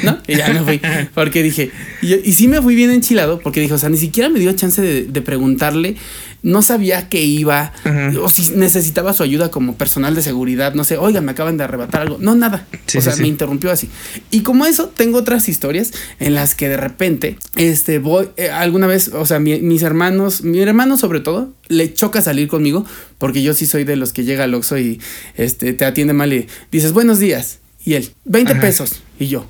¿no? 0.02 0.18
Y 0.28 0.36
ya 0.36 0.48
me 0.52 0.60
fui. 0.60 0.80
Porque 1.14 1.42
dije, 1.42 1.70
y, 2.02 2.14
y 2.14 2.32
sí 2.34 2.48
me 2.48 2.60
fui 2.60 2.74
bien 2.74 2.90
enchilado, 2.90 3.38
porque 3.38 3.60
dije, 3.60 3.72
o 3.72 3.78
sea, 3.78 3.88
ni 3.88 3.96
siquiera 3.96 4.28
me 4.28 4.38
dio 4.38 4.52
chance 4.52 4.82
de, 4.82 5.04
de 5.04 5.22
preguntarle. 5.22 5.96
No 6.42 6.62
sabía 6.62 7.08
qué 7.08 7.22
iba, 7.22 7.72
o 8.22 8.28
si 8.28 8.50
necesitaba 8.54 9.12
su 9.12 9.22
ayuda 9.22 9.50
como 9.50 9.74
personal 9.76 10.14
de 10.14 10.22
seguridad. 10.22 10.74
No 10.74 10.84
sé, 10.84 10.96
oiga, 10.96 11.20
me 11.20 11.32
acaban 11.32 11.56
de 11.56 11.64
arrebatar 11.64 12.02
algo. 12.02 12.16
No, 12.20 12.34
nada. 12.34 12.66
Sí, 12.86 12.98
o 12.98 13.00
sea, 13.02 13.12
sí. 13.12 13.22
me 13.22 13.28
interrumpió 13.28 13.70
así. 13.70 13.90
Y 14.30 14.40
como 14.40 14.64
eso, 14.66 14.88
tengo 14.88 15.18
otras 15.18 15.48
historias 15.48 15.92
en 16.18 16.34
las 16.34 16.54
que 16.54 16.68
de 16.68 16.76
repente, 16.78 17.36
este, 17.56 17.98
voy, 17.98 18.28
eh, 18.36 18.50
alguna 18.50 18.86
vez, 18.86 19.08
o 19.08 19.26
sea, 19.26 19.38
mi- 19.38 19.60
mis 19.60 19.82
hermanos, 19.82 20.42
mi 20.42 20.60
hermano 20.60 20.96
sobre 20.96 21.20
todo, 21.20 21.52
le 21.68 21.92
choca 21.92 22.22
salir 22.22 22.48
conmigo, 22.48 22.86
porque 23.18 23.42
yo 23.42 23.52
sí 23.54 23.66
soy 23.66 23.84
de 23.84 23.96
los 23.96 24.12
que 24.12 24.24
llega 24.24 24.44
al 24.44 24.54
Oxxo 24.54 24.78
y 24.78 25.00
este, 25.36 25.72
te 25.74 25.84
atiende 25.84 26.12
mal 26.14 26.32
y 26.32 26.46
dices, 26.72 26.92
buenos 26.92 27.18
días. 27.18 27.58
Y 27.84 27.94
él, 27.94 28.10
20 28.24 28.52
Ajá. 28.52 28.60
pesos. 28.60 29.02
Y 29.18 29.26
yo, 29.28 29.46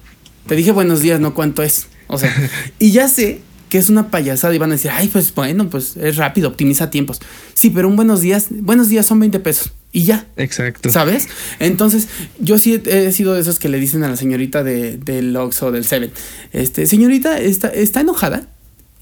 te 0.46 0.56
dije 0.56 0.70
buenos 0.72 1.00
días, 1.00 1.20
no 1.20 1.34
cuánto 1.34 1.62
es. 1.62 1.86
O 2.08 2.18
sea, 2.18 2.34
y 2.78 2.90
ya 2.90 3.06
sé 3.08 3.40
que 3.70 3.78
es 3.78 3.88
una 3.88 4.10
payasada 4.10 4.54
y 4.54 4.58
van 4.58 4.70
a 4.70 4.74
decir, 4.74 4.90
ay, 4.92 5.08
pues 5.08 5.34
bueno, 5.34 5.70
pues 5.70 5.96
es 5.96 6.16
rápido, 6.16 6.48
optimiza 6.48 6.90
tiempos. 6.90 7.20
Sí, 7.54 7.70
pero 7.70 7.88
un 7.88 7.96
buenos 7.96 8.20
días, 8.20 8.48
buenos 8.50 8.88
días 8.90 9.06
son 9.06 9.20
20 9.20 9.40
pesos. 9.40 9.72
Y 9.92 10.04
ya, 10.04 10.26
Exacto. 10.36 10.90
¿Sabes? 10.90 11.28
Entonces, 11.58 12.08
yo 12.38 12.58
sí 12.58 12.80
he, 12.84 13.06
he 13.06 13.12
sido 13.12 13.34
de 13.34 13.40
esos 13.40 13.58
que 13.58 13.68
le 13.68 13.78
dicen 13.78 14.04
a 14.04 14.08
la 14.08 14.16
señorita 14.16 14.62
de, 14.62 14.98
del 14.98 15.34
Oxxo 15.36 15.66
o 15.66 15.72
del 15.72 15.84
Seven, 15.84 16.10
este, 16.52 16.86
señorita, 16.86 17.40
¿está, 17.40 17.68
¿está 17.68 18.00
enojada? 18.00 18.48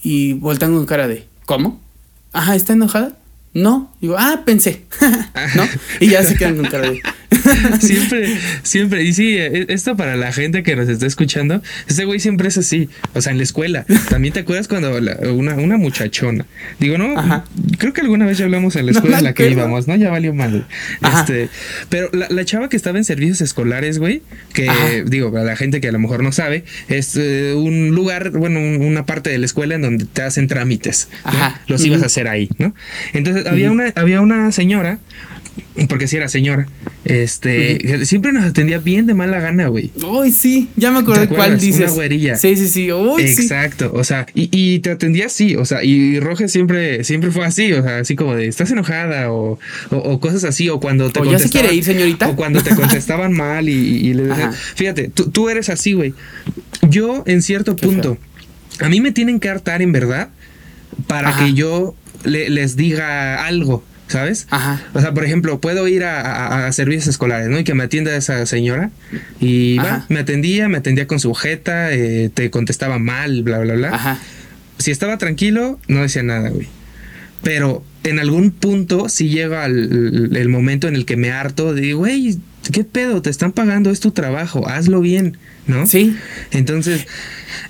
Y 0.02 0.34
voltean 0.34 0.74
con 0.74 0.86
cara 0.86 1.08
de, 1.08 1.26
¿cómo? 1.46 1.80
Ajá, 2.32 2.54
¿está 2.54 2.74
enojada? 2.74 3.16
No. 3.54 3.92
Digo, 4.00 4.16
ah, 4.18 4.42
pensé. 4.44 4.84
¿No? 5.56 5.64
Y 6.00 6.10
ya 6.10 6.22
se 6.22 6.36
quedan 6.36 6.56
con 6.56 6.66
cara 6.66 6.90
de. 6.90 7.02
siempre, 7.80 8.38
siempre. 8.62 9.02
Y 9.04 9.12
sí, 9.12 9.36
e- 9.36 9.66
esto 9.68 9.96
para 9.96 10.16
la 10.16 10.32
gente 10.32 10.62
que 10.62 10.76
nos 10.76 10.88
está 10.88 11.06
escuchando, 11.06 11.62
este 11.86 12.04
güey 12.04 12.20
siempre 12.20 12.48
es 12.48 12.58
así. 12.58 12.88
O 13.14 13.20
sea, 13.20 13.32
en 13.32 13.38
la 13.38 13.44
escuela. 13.44 13.84
También 14.08 14.34
te 14.34 14.40
acuerdas 14.40 14.68
cuando 14.68 15.00
la- 15.00 15.16
una, 15.32 15.54
una 15.54 15.76
muchachona. 15.76 16.46
Digo, 16.78 16.98
no, 16.98 17.18
Ajá. 17.18 17.44
creo 17.78 17.92
que 17.92 18.00
alguna 18.00 18.26
vez 18.26 18.38
ya 18.38 18.44
hablamos 18.46 18.76
en 18.76 18.86
la 18.86 18.92
escuela 18.98 19.18
en 19.18 19.24
la 19.24 19.34
que 19.34 19.50
íbamos, 19.50 19.88
¿no? 19.88 19.96
Ya 19.96 20.10
valió 20.10 20.34
mal. 20.34 20.66
Ajá. 21.02 21.20
Este, 21.20 21.48
pero 21.88 22.08
la, 22.12 22.26
la 22.30 22.44
chava 22.44 22.68
que 22.68 22.76
estaba 22.76 22.98
en 22.98 23.04
servicios 23.04 23.40
escolares, 23.40 23.98
güey, 23.98 24.22
que 24.52 24.68
Ajá. 24.68 24.86
digo, 25.06 25.32
para 25.32 25.44
la 25.44 25.56
gente 25.56 25.80
que 25.80 25.88
a 25.88 25.92
lo 25.92 25.98
mejor 25.98 26.22
no 26.22 26.32
sabe, 26.32 26.64
es 26.88 27.16
eh, 27.16 27.54
un 27.56 27.90
lugar, 27.90 28.30
bueno, 28.30 28.60
un- 28.60 28.82
una 28.82 29.04
parte 29.06 29.30
de 29.30 29.38
la 29.38 29.46
escuela 29.46 29.74
en 29.74 29.82
donde 29.82 30.04
te 30.06 30.22
hacen 30.22 30.46
trámites. 30.48 31.08
¿no? 31.24 31.30
Ajá. 31.30 31.60
Los 31.66 31.84
ibas 31.84 32.02
a 32.02 32.06
hacer 32.06 32.28
ahí, 32.28 32.48
¿no? 32.58 32.74
Entonces 33.12 33.46
había 33.46 33.70
una, 33.70 33.92
había 33.96 34.20
una 34.20 34.50
señora 34.52 34.98
porque 35.88 36.06
si 36.08 36.16
era 36.16 36.28
señora, 36.28 36.66
este, 37.04 38.04
siempre 38.04 38.32
nos 38.32 38.44
atendía 38.44 38.78
bien 38.78 39.06
de 39.06 39.14
mala 39.14 39.40
gana, 39.40 39.68
güey. 39.68 39.90
Uy, 40.04 40.32
sí, 40.32 40.68
ya 40.76 40.90
me 40.90 40.98
acordé 40.98 41.26
¿Te 41.26 41.34
cuál 41.34 41.58
dices. 41.58 41.82
Una 41.86 41.90
güerilla. 41.92 42.36
Sí, 42.36 42.56
sí, 42.56 42.68
sí. 42.68 42.92
Uy, 42.92 43.26
sí. 43.28 43.42
Exacto, 43.42 43.90
o 43.94 44.04
sea, 44.04 44.26
y, 44.34 44.48
y 44.52 44.78
te 44.80 44.90
atendía 44.90 45.26
así, 45.26 45.56
o 45.56 45.64
sea, 45.64 45.82
y 45.84 46.20
Roge 46.20 46.48
siempre, 46.48 47.04
siempre 47.04 47.30
fue 47.30 47.44
así, 47.46 47.72
o 47.72 47.82
sea, 47.82 47.98
así 47.98 48.16
como 48.16 48.34
de, 48.34 48.46
¿estás 48.46 48.70
enojada? 48.70 49.32
O, 49.32 49.58
o, 49.90 49.96
o 49.96 50.20
cosas 50.20 50.44
así, 50.44 50.68
o 50.68 50.80
cuando 50.80 51.10
te 51.10 51.20
O, 51.20 51.24
¿ya 51.24 51.38
se 51.38 51.48
quiere 51.50 51.68
contestaban- 51.68 51.74
ir, 51.76 51.84
señorita? 51.84 52.28
O 52.28 52.36
cuando 52.36 52.62
te 52.62 52.74
contestaban 52.74 53.32
mal 53.36 53.68
y, 53.68 53.72
y 53.72 54.14
le 54.14 54.24
decían, 54.24 54.52
fíjate, 54.52 55.08
tú, 55.08 55.30
tú 55.30 55.48
eres 55.48 55.68
así, 55.68 55.92
güey. 55.94 56.14
Yo, 56.88 57.22
en 57.26 57.42
cierto 57.42 57.76
Qué 57.76 57.86
punto, 57.86 58.18
a 58.80 58.88
mí 58.88 59.00
me 59.00 59.12
tienen 59.12 59.40
que 59.40 59.48
hartar 59.48 59.82
en 59.82 59.92
verdad 59.92 60.28
para 61.06 61.30
Ajá. 61.30 61.44
que 61.44 61.54
yo 61.54 61.94
le- 62.24 62.50
les 62.50 62.76
diga 62.76 63.44
algo, 63.46 63.84
¿sabes? 64.08 64.46
Ajá. 64.50 64.82
O 64.94 65.00
sea, 65.00 65.14
por 65.14 65.24
ejemplo, 65.24 65.60
puedo 65.60 65.86
ir 65.88 66.04
a, 66.04 66.20
a- 66.20 66.66
a 66.66 66.72
servicios 66.72 67.06
escolares, 67.06 67.48
¿no? 67.48 67.58
Y 67.58 67.64
que 67.64 67.74
me 67.74 67.84
atienda 67.84 68.14
esa 68.16 68.44
señora. 68.46 68.90
Y 69.40 69.76
va, 69.78 70.04
me 70.08 70.18
atendía, 70.20 70.68
me 70.68 70.78
atendía 70.78 71.06
con 71.06 71.20
su 71.20 71.32
jeta, 71.34 71.92
eh, 71.92 72.30
te 72.32 72.50
contestaba 72.50 72.98
mal, 72.98 73.42
bla, 73.42 73.58
bla, 73.58 73.74
bla. 73.74 73.88
Ajá. 73.94 74.18
Si 74.78 74.90
estaba 74.90 75.18
tranquilo, 75.18 75.78
no 75.88 76.02
decía 76.02 76.22
nada, 76.22 76.48
güey. 76.50 76.68
Pero 77.42 77.84
en 78.04 78.18
algún 78.18 78.50
punto 78.50 79.08
sí 79.08 79.28
llega 79.28 79.64
el, 79.66 80.30
el 80.36 80.48
momento 80.48 80.88
en 80.88 80.96
el 80.96 81.04
que 81.04 81.16
me 81.16 81.30
harto 81.30 81.74
de, 81.74 81.92
güey, 81.94 82.38
¿qué 82.72 82.84
pedo? 82.84 83.22
Te 83.22 83.30
están 83.30 83.52
pagando, 83.52 83.90
es 83.90 84.00
tu 84.00 84.10
trabajo, 84.10 84.68
hazlo 84.68 85.00
bien, 85.00 85.36
¿no? 85.66 85.86
Sí. 85.86 86.16
Entonces, 86.50 87.06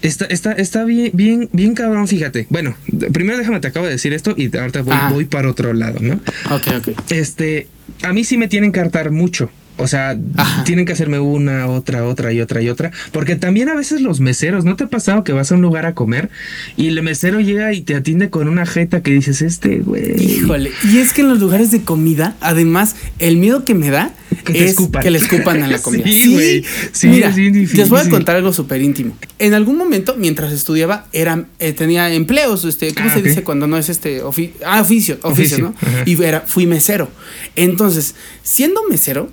está, 0.02 0.26
está, 0.26 0.52
está 0.52 0.84
bien, 0.84 1.10
bien, 1.14 1.48
bien 1.52 1.74
cabrón, 1.74 2.08
fíjate. 2.08 2.46
Bueno, 2.50 2.76
primero 3.12 3.38
déjame, 3.38 3.60
te 3.60 3.68
acabo 3.68 3.86
de 3.86 3.92
decir 3.92 4.12
esto 4.12 4.34
y 4.36 4.54
ahorita 4.56 4.82
voy, 4.82 4.94
Ajá. 4.94 5.10
voy 5.10 5.24
para 5.24 5.50
otro 5.50 5.72
lado, 5.72 5.98
¿no? 6.00 6.14
Ok, 6.50 6.66
ok. 6.78 6.88
Este, 7.10 7.66
a 8.02 8.12
mí 8.12 8.24
sí 8.24 8.36
me 8.36 8.48
tienen 8.48 8.72
que 8.72 8.80
hartar 8.80 9.10
mucho. 9.10 9.50
O 9.78 9.86
sea, 9.86 10.18
Ajá. 10.36 10.64
tienen 10.64 10.84
que 10.84 10.92
hacerme 10.92 11.18
una, 11.20 11.66
otra, 11.68 12.04
otra 12.04 12.32
y 12.32 12.40
otra 12.40 12.60
y 12.60 12.68
otra. 12.68 12.90
Porque 13.12 13.36
también 13.36 13.68
a 13.68 13.74
veces 13.74 14.00
los 14.00 14.20
meseros, 14.20 14.64
¿no 14.64 14.76
te 14.76 14.84
ha 14.84 14.88
pasado 14.88 15.24
que 15.24 15.32
vas 15.32 15.52
a 15.52 15.54
un 15.54 15.62
lugar 15.62 15.86
a 15.86 15.94
comer 15.94 16.30
y 16.76 16.88
el 16.88 17.02
mesero 17.02 17.40
llega 17.40 17.72
y 17.72 17.82
te 17.82 17.94
atiende 17.94 18.28
con 18.30 18.48
una 18.48 18.66
jeta 18.66 19.02
que 19.02 19.12
dices, 19.12 19.40
este, 19.42 19.78
güey. 19.78 20.20
Híjole. 20.22 20.72
Y 20.90 20.98
es 20.98 21.12
que 21.12 21.20
en 21.22 21.28
los 21.28 21.38
lugares 21.40 21.70
de 21.70 21.82
comida, 21.82 22.36
además, 22.40 22.96
el 23.18 23.36
miedo 23.36 23.64
que 23.64 23.74
me 23.74 23.90
da 23.90 24.12
Que 24.44 24.52
te 24.52 24.64
es 24.64 24.70
escupan. 24.70 25.02
que 25.02 25.10
le 25.10 25.18
escupan 25.18 25.62
a 25.62 25.68
la 25.68 25.78
comida. 25.82 26.04
Sí, 26.06 26.32
güey. 26.32 26.64
Sí, 26.92 27.08
Mira, 27.08 27.28
es 27.28 27.36
bien 27.36 27.52
difícil. 27.52 27.78
les 27.78 27.88
voy 27.88 28.00
a 28.00 28.08
contar 28.08 28.36
algo 28.36 28.52
súper 28.52 28.82
íntimo. 28.82 29.16
En 29.38 29.54
algún 29.54 29.76
momento, 29.76 30.16
mientras 30.18 30.52
estudiaba, 30.52 31.06
era, 31.12 31.44
eh, 31.60 31.72
tenía 31.72 32.12
empleos, 32.12 32.64
este, 32.64 32.92
¿cómo 32.94 33.08
Ah, 33.10 33.14
se 33.14 33.22
dice 33.22 33.42
cuando 33.44 33.66
no 33.68 33.78
es 33.78 33.88
este 33.88 34.22
ofi- 34.24 34.50
ah, 34.66 34.80
oficio, 34.80 35.18
oficio, 35.22 35.22
Oficio, 35.22 35.58
¿no? 35.58 35.74
ajá. 35.80 36.02
Y 36.04 36.20
era, 36.22 36.40
fui 36.46 36.66
mesero. 36.66 37.08
Entonces, 37.56 38.14
siendo 38.42 38.80
mesero, 38.90 39.30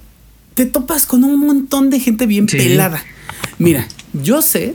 te 0.56 0.66
topas 0.66 1.06
con 1.06 1.24
un 1.24 1.40
montón 1.40 1.90
de 1.92 2.00
gente 2.00 2.26
bien 2.26 2.50
Sí. 2.50 2.58
pelada. 2.58 3.04
Mira, 3.60 3.88
yo 4.14 4.42
sé 4.42 4.74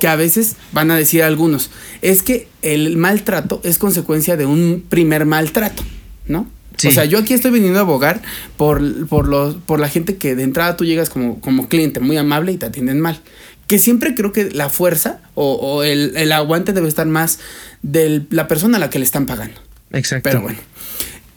que 0.00 0.08
a 0.08 0.16
veces 0.16 0.56
van 0.72 0.90
a 0.90 0.96
decir 0.96 1.22
algunos, 1.22 1.70
es 2.02 2.22
que 2.22 2.48
el 2.62 2.96
maltrato 2.96 3.60
es 3.64 3.78
consecuencia 3.78 4.36
de 4.36 4.46
un 4.46 4.84
primer 4.88 5.24
maltrato, 5.26 5.82
¿no? 6.26 6.46
Sí. 6.76 6.88
O 6.88 6.92
sea, 6.92 7.04
yo 7.04 7.18
aquí 7.18 7.34
estoy 7.34 7.50
viniendo 7.50 7.80
a 7.80 7.82
abogar 7.82 8.22
por, 8.56 9.08
por, 9.08 9.26
los, 9.26 9.56
por 9.56 9.80
la 9.80 9.88
gente 9.88 10.16
que 10.16 10.36
de 10.36 10.44
entrada 10.44 10.76
tú 10.76 10.84
llegas 10.84 11.10
como, 11.10 11.40
como 11.40 11.68
cliente 11.68 11.98
muy 11.98 12.16
amable 12.16 12.52
y 12.52 12.56
te 12.56 12.66
atienden 12.66 13.00
mal. 13.00 13.20
Que 13.66 13.78
siempre 13.80 14.14
creo 14.14 14.32
que 14.32 14.48
la 14.50 14.70
fuerza 14.70 15.20
o, 15.34 15.54
o 15.54 15.82
el, 15.82 16.16
el 16.16 16.30
aguante 16.30 16.72
debe 16.72 16.86
estar 16.88 17.06
más 17.06 17.40
de 17.82 18.22
la 18.30 18.46
persona 18.46 18.76
a 18.76 18.80
la 18.80 18.90
que 18.90 19.00
le 19.00 19.04
están 19.04 19.26
pagando. 19.26 19.60
Exacto. 19.90 20.28
Pero 20.28 20.40
bueno. 20.42 20.58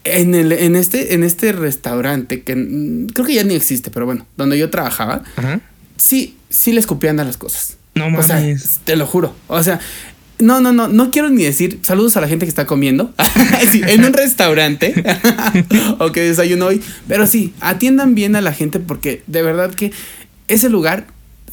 En, 0.03 0.33
el, 0.33 0.51
en, 0.51 0.75
este, 0.75 1.13
en 1.13 1.23
este 1.23 1.51
restaurante, 1.51 2.41
que 2.41 2.55
mm, 2.55 3.07
creo 3.07 3.27
que 3.27 3.35
ya 3.35 3.43
ni 3.43 3.53
existe, 3.53 3.91
pero 3.91 4.05
bueno, 4.07 4.25
donde 4.37 4.57
yo 4.57 4.69
trabajaba, 4.71 5.21
Ajá. 5.35 5.61
sí, 5.97 6.37
sí 6.49 6.71
le 6.73 6.79
escupían 6.79 7.19
a 7.19 7.23
las 7.23 7.37
cosas. 7.37 7.77
No 7.93 8.07
O 8.17 8.23
sea, 8.23 8.37
mames. 8.37 8.79
te 8.83 8.95
lo 8.95 9.05
juro. 9.05 9.35
O 9.47 9.61
sea, 9.61 9.79
no, 10.39 10.59
no, 10.59 10.71
no, 10.73 10.87
no 10.87 11.11
quiero 11.11 11.29
ni 11.29 11.43
decir 11.43 11.79
saludos 11.83 12.17
a 12.17 12.21
la 12.21 12.27
gente 12.27 12.45
que 12.45 12.49
está 12.49 12.65
comiendo 12.65 13.13
Sí, 13.71 13.81
en 13.85 14.03
un 14.03 14.11
restaurante 14.13 15.03
o 15.99 16.11
que 16.11 16.21
desayuno 16.21 16.65
hoy, 16.67 16.81
pero 17.07 17.27
sí, 17.27 17.53
atiendan 17.59 18.15
bien 18.15 18.35
a 18.35 18.41
la 18.41 18.53
gente 18.53 18.79
porque 18.79 19.21
de 19.27 19.43
verdad 19.43 19.71
que 19.75 19.91
ese 20.47 20.69
lugar, 20.69 21.05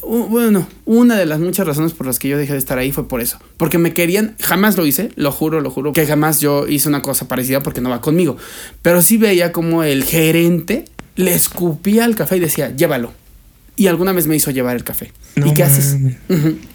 bueno, 0.05 0.67
una 0.85 1.17
de 1.17 1.25
las 1.25 1.39
muchas 1.39 1.67
razones 1.67 1.93
por 1.93 2.07
las 2.07 2.19
que 2.19 2.29
yo 2.29 2.37
dejé 2.37 2.53
de 2.53 2.59
estar 2.59 2.77
ahí 2.77 2.91
fue 2.91 3.07
por 3.07 3.21
eso, 3.21 3.39
porque 3.57 3.77
me 3.77 3.93
querían, 3.93 4.35
jamás 4.39 4.77
lo 4.77 4.85
hice, 4.85 5.09
lo 5.15 5.31
juro, 5.31 5.61
lo 5.61 5.69
juro, 5.69 5.93
que 5.93 6.05
jamás 6.05 6.39
yo 6.39 6.67
hice 6.67 6.89
una 6.89 7.01
cosa 7.01 7.27
parecida 7.27 7.61
porque 7.61 7.81
no 7.81 7.89
va 7.89 8.01
conmigo, 8.01 8.37
pero 8.81 9.01
sí 9.01 9.17
veía 9.17 9.51
como 9.51 9.83
el 9.83 10.03
gerente 10.03 10.85
le 11.15 11.33
escupía 11.33 12.05
al 12.05 12.15
café 12.15 12.37
y 12.37 12.39
decía, 12.39 12.73
llévalo. 12.75 13.11
Y 13.75 13.87
alguna 13.87 14.13
vez 14.13 14.25
me 14.27 14.35
hizo 14.35 14.51
llevar 14.51 14.75
el 14.75 14.83
café. 14.83 15.11
No 15.35 15.47
¿Y 15.47 15.53
qué 15.53 15.63
haces? 15.63 15.97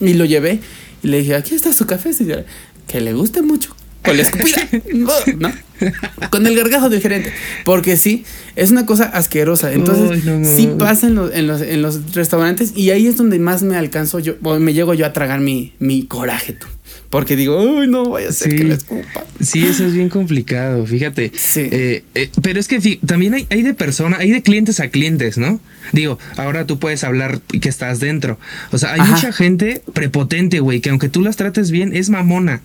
Y 0.01 0.15
lo 0.15 0.25
llevé 0.25 0.61
y 1.03 1.09
le 1.09 1.19
dije, 1.19 1.35
aquí 1.35 1.55
está 1.55 1.73
su 1.73 1.87
café, 1.87 2.13
señora. 2.13 2.45
Que 2.87 3.01
le 3.01 3.13
guste 3.15 3.43
mucho. 3.43 3.75
Con 4.05 4.17
la 4.17 4.23
escupida. 4.25 4.69
¿No? 4.93 5.51
Con 6.31 6.47
el 6.47 6.57
gargajo 6.57 6.89
del 6.89 7.01
gerente. 7.01 7.33
Porque 7.65 7.97
sí, 7.97 8.25
es 8.57 8.71
una 8.71 8.87
cosa 8.87 9.05
asquerosa. 9.05 9.73
Entonces, 9.73 10.25
no 10.25 10.45
sí 10.45 10.71
pasa 10.79 11.09
en 11.09 11.15
los, 11.17 11.35
en, 11.35 11.47
los, 11.47 11.61
en 11.63 11.83
los 11.83 12.15
restaurantes 12.15 12.73
y 12.77 12.91
ahí 12.91 13.07
es 13.07 13.17
donde 13.17 13.39
más 13.39 13.63
me 13.63 13.77
alcanzo 13.77 14.19
yo, 14.21 14.35
o 14.43 14.59
me 14.59 14.73
llego 14.73 14.95
yo 14.95 15.07
a 15.07 15.13
tragar 15.13 15.41
mi, 15.41 15.73
mi 15.79 16.05
coraje, 16.07 16.53
tú. 16.53 16.67
Porque 17.11 17.37
digo, 17.37 17.61
uy, 17.63 17.87
no 17.87 18.11
vaya 18.11 18.29
a 18.29 18.33
ser 18.33 18.51
Sí. 18.53 18.57
que 18.59 18.65
le 18.65 18.75
escupa. 18.75 19.25
Sí, 19.41 19.65
eso 19.65 19.85
es 19.85 19.95
bien 19.95 20.09
complicado, 20.09 20.85
fíjate. 20.87 21.31
Sí. 21.35 21.69
Eh, 21.71 22.05
eh, 22.15 22.31
pero 22.43 22.59
es 22.61 22.69
que 22.69 22.99
también 23.07 23.35
hay, 23.35 23.47
hay 23.51 23.63
de 23.63 23.75
persona, 23.75 24.17
hay 24.19 24.31
de 24.31 24.43
clientes 24.43 24.81
a 24.81 24.89
clientes, 24.89 25.39
¿no? 25.39 25.61
Digo, 25.93 26.19
ahora 26.37 26.67
tú 26.67 26.79
puedes 26.79 27.05
hablar 27.05 27.41
que 27.41 27.69
estás 27.69 28.01
dentro. 28.01 28.39
O 28.73 28.79
sea, 28.79 28.95
hay 28.95 29.01
Ajá. 29.01 29.13
mucha 29.13 29.33
gente 29.33 29.83
prepotente, 29.93 30.61
güey, 30.61 30.81
que 30.81 30.91
aunque 30.91 31.09
tú 31.09 31.21
las 31.23 31.37
trates 31.37 31.71
bien, 31.71 31.95
es 31.95 32.11
mamona. 32.11 32.63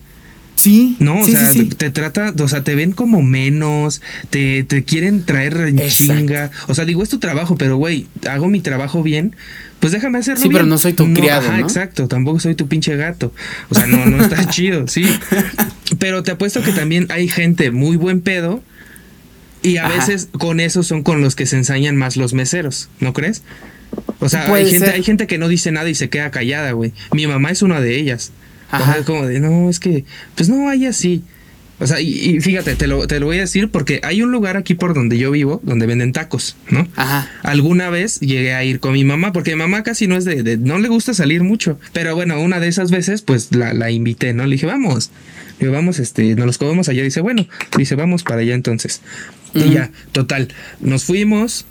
Sí, 0.60 0.96
No, 0.98 1.24
sí, 1.24 1.32
o 1.34 1.38
sea, 1.38 1.50
sí, 1.52 1.58
sí. 1.60 1.64
te 1.68 1.90
trata, 1.90 2.34
o 2.38 2.48
sea, 2.48 2.62
te 2.64 2.74
ven 2.74 2.92
como 2.92 3.22
menos, 3.22 4.02
te, 4.30 4.62
te 4.64 4.84
quieren 4.84 5.24
traer 5.24 5.56
en 5.56 5.78
Exacto. 5.78 6.14
chinga. 6.20 6.50
O 6.68 6.74
sea, 6.74 6.84
digo, 6.84 7.02
es 7.02 7.08
tu 7.08 7.18
trabajo, 7.18 7.56
pero 7.56 7.76
güey, 7.76 8.06
hago 8.28 8.48
mi 8.48 8.60
trabajo 8.60 9.02
bien, 9.02 9.34
pues 9.80 9.92
déjame 9.92 10.18
hacerlo 10.18 10.42
Sí, 10.42 10.48
bien. 10.48 10.58
pero 10.58 10.66
no 10.66 10.76
soy 10.78 10.92
tu 10.92 11.10
criado, 11.14 11.48
Ajá, 11.48 11.56
¿no? 11.58 11.64
exacto, 11.64 12.08
tampoco 12.08 12.40
soy 12.40 12.54
tu 12.54 12.68
pinche 12.68 12.94
gato. 12.96 13.32
O 13.70 13.74
sea, 13.74 13.86
no, 13.86 14.04
no 14.06 14.22
está 14.22 14.48
chido, 14.50 14.86
sí. 14.88 15.04
Pero 15.98 16.22
te 16.22 16.32
apuesto 16.32 16.62
que 16.62 16.72
también 16.72 17.06
hay 17.10 17.28
gente 17.28 17.70
muy 17.70 17.96
buen 17.96 18.20
pedo 18.20 18.62
y 19.62 19.78
a 19.78 19.86
Ajá. 19.86 19.96
veces 19.96 20.28
con 20.38 20.60
eso 20.60 20.82
son 20.82 21.02
con 21.02 21.20
los 21.20 21.34
que 21.36 21.46
se 21.46 21.56
ensañan 21.56 21.96
más 21.96 22.16
los 22.16 22.34
meseros, 22.34 22.88
¿no 23.00 23.12
crees? 23.12 23.42
O 24.20 24.28
sea, 24.28 24.52
hay 24.52 24.70
gente, 24.70 24.90
hay 24.90 25.02
gente 25.02 25.26
que 25.26 25.38
no 25.38 25.48
dice 25.48 25.72
nada 25.72 25.88
y 25.88 25.94
se 25.94 26.08
queda 26.10 26.30
callada, 26.30 26.72
güey. 26.72 26.92
Mi 27.12 27.26
mamá 27.26 27.50
es 27.50 27.62
una 27.62 27.80
de 27.80 27.98
ellas. 27.98 28.32
O 28.72 28.76
Ajá. 28.76 28.94
sea, 28.94 29.04
como 29.04 29.26
de, 29.26 29.40
no, 29.40 29.68
es 29.70 29.80
que, 29.80 30.04
pues 30.36 30.48
no 30.48 30.68
hay 30.68 30.86
así. 30.86 31.22
O 31.82 31.86
sea, 31.86 31.98
y, 31.98 32.08
y 32.36 32.40
fíjate, 32.40 32.76
te 32.76 32.86
lo, 32.86 33.06
te 33.06 33.18
lo 33.20 33.24
voy 33.26 33.38
a 33.38 33.40
decir 33.40 33.70
porque 33.70 34.00
hay 34.02 34.20
un 34.22 34.30
lugar 34.30 34.58
aquí 34.58 34.74
por 34.74 34.92
donde 34.92 35.16
yo 35.16 35.30
vivo 35.30 35.60
donde 35.64 35.86
venden 35.86 36.12
tacos, 36.12 36.56
¿no? 36.68 36.86
Ajá. 36.94 37.26
Alguna 37.42 37.88
vez 37.88 38.20
llegué 38.20 38.52
a 38.52 38.62
ir 38.64 38.80
con 38.80 38.92
mi 38.92 39.02
mamá, 39.02 39.32
porque 39.32 39.52
mi 39.52 39.56
mamá 39.56 39.82
casi 39.82 40.06
no 40.06 40.14
es 40.14 40.26
de, 40.26 40.42
de- 40.42 40.58
no 40.58 40.78
le 40.78 40.88
gusta 40.88 41.14
salir 41.14 41.42
mucho. 41.42 41.80
Pero 41.94 42.14
bueno, 42.14 42.38
una 42.42 42.60
de 42.60 42.68
esas 42.68 42.90
veces, 42.90 43.22
pues 43.22 43.54
la, 43.56 43.72
la 43.72 43.90
invité, 43.90 44.34
¿no? 44.34 44.44
Le 44.44 44.56
dije, 44.56 44.66
vamos. 44.66 45.10
Le 45.58 45.66
digo, 45.68 45.72
vamos, 45.72 45.98
este, 46.00 46.34
nos 46.34 46.44
los 46.44 46.58
comemos 46.58 46.90
allá. 46.90 47.02
Dice, 47.02 47.22
bueno, 47.22 47.46
dice, 47.78 47.94
vamos 47.94 48.24
para 48.24 48.42
allá 48.42 48.54
entonces. 48.54 49.00
Y 49.54 49.70
ya, 49.70 49.90
total, 50.12 50.48
nos 50.80 51.04
fuimos. 51.04 51.64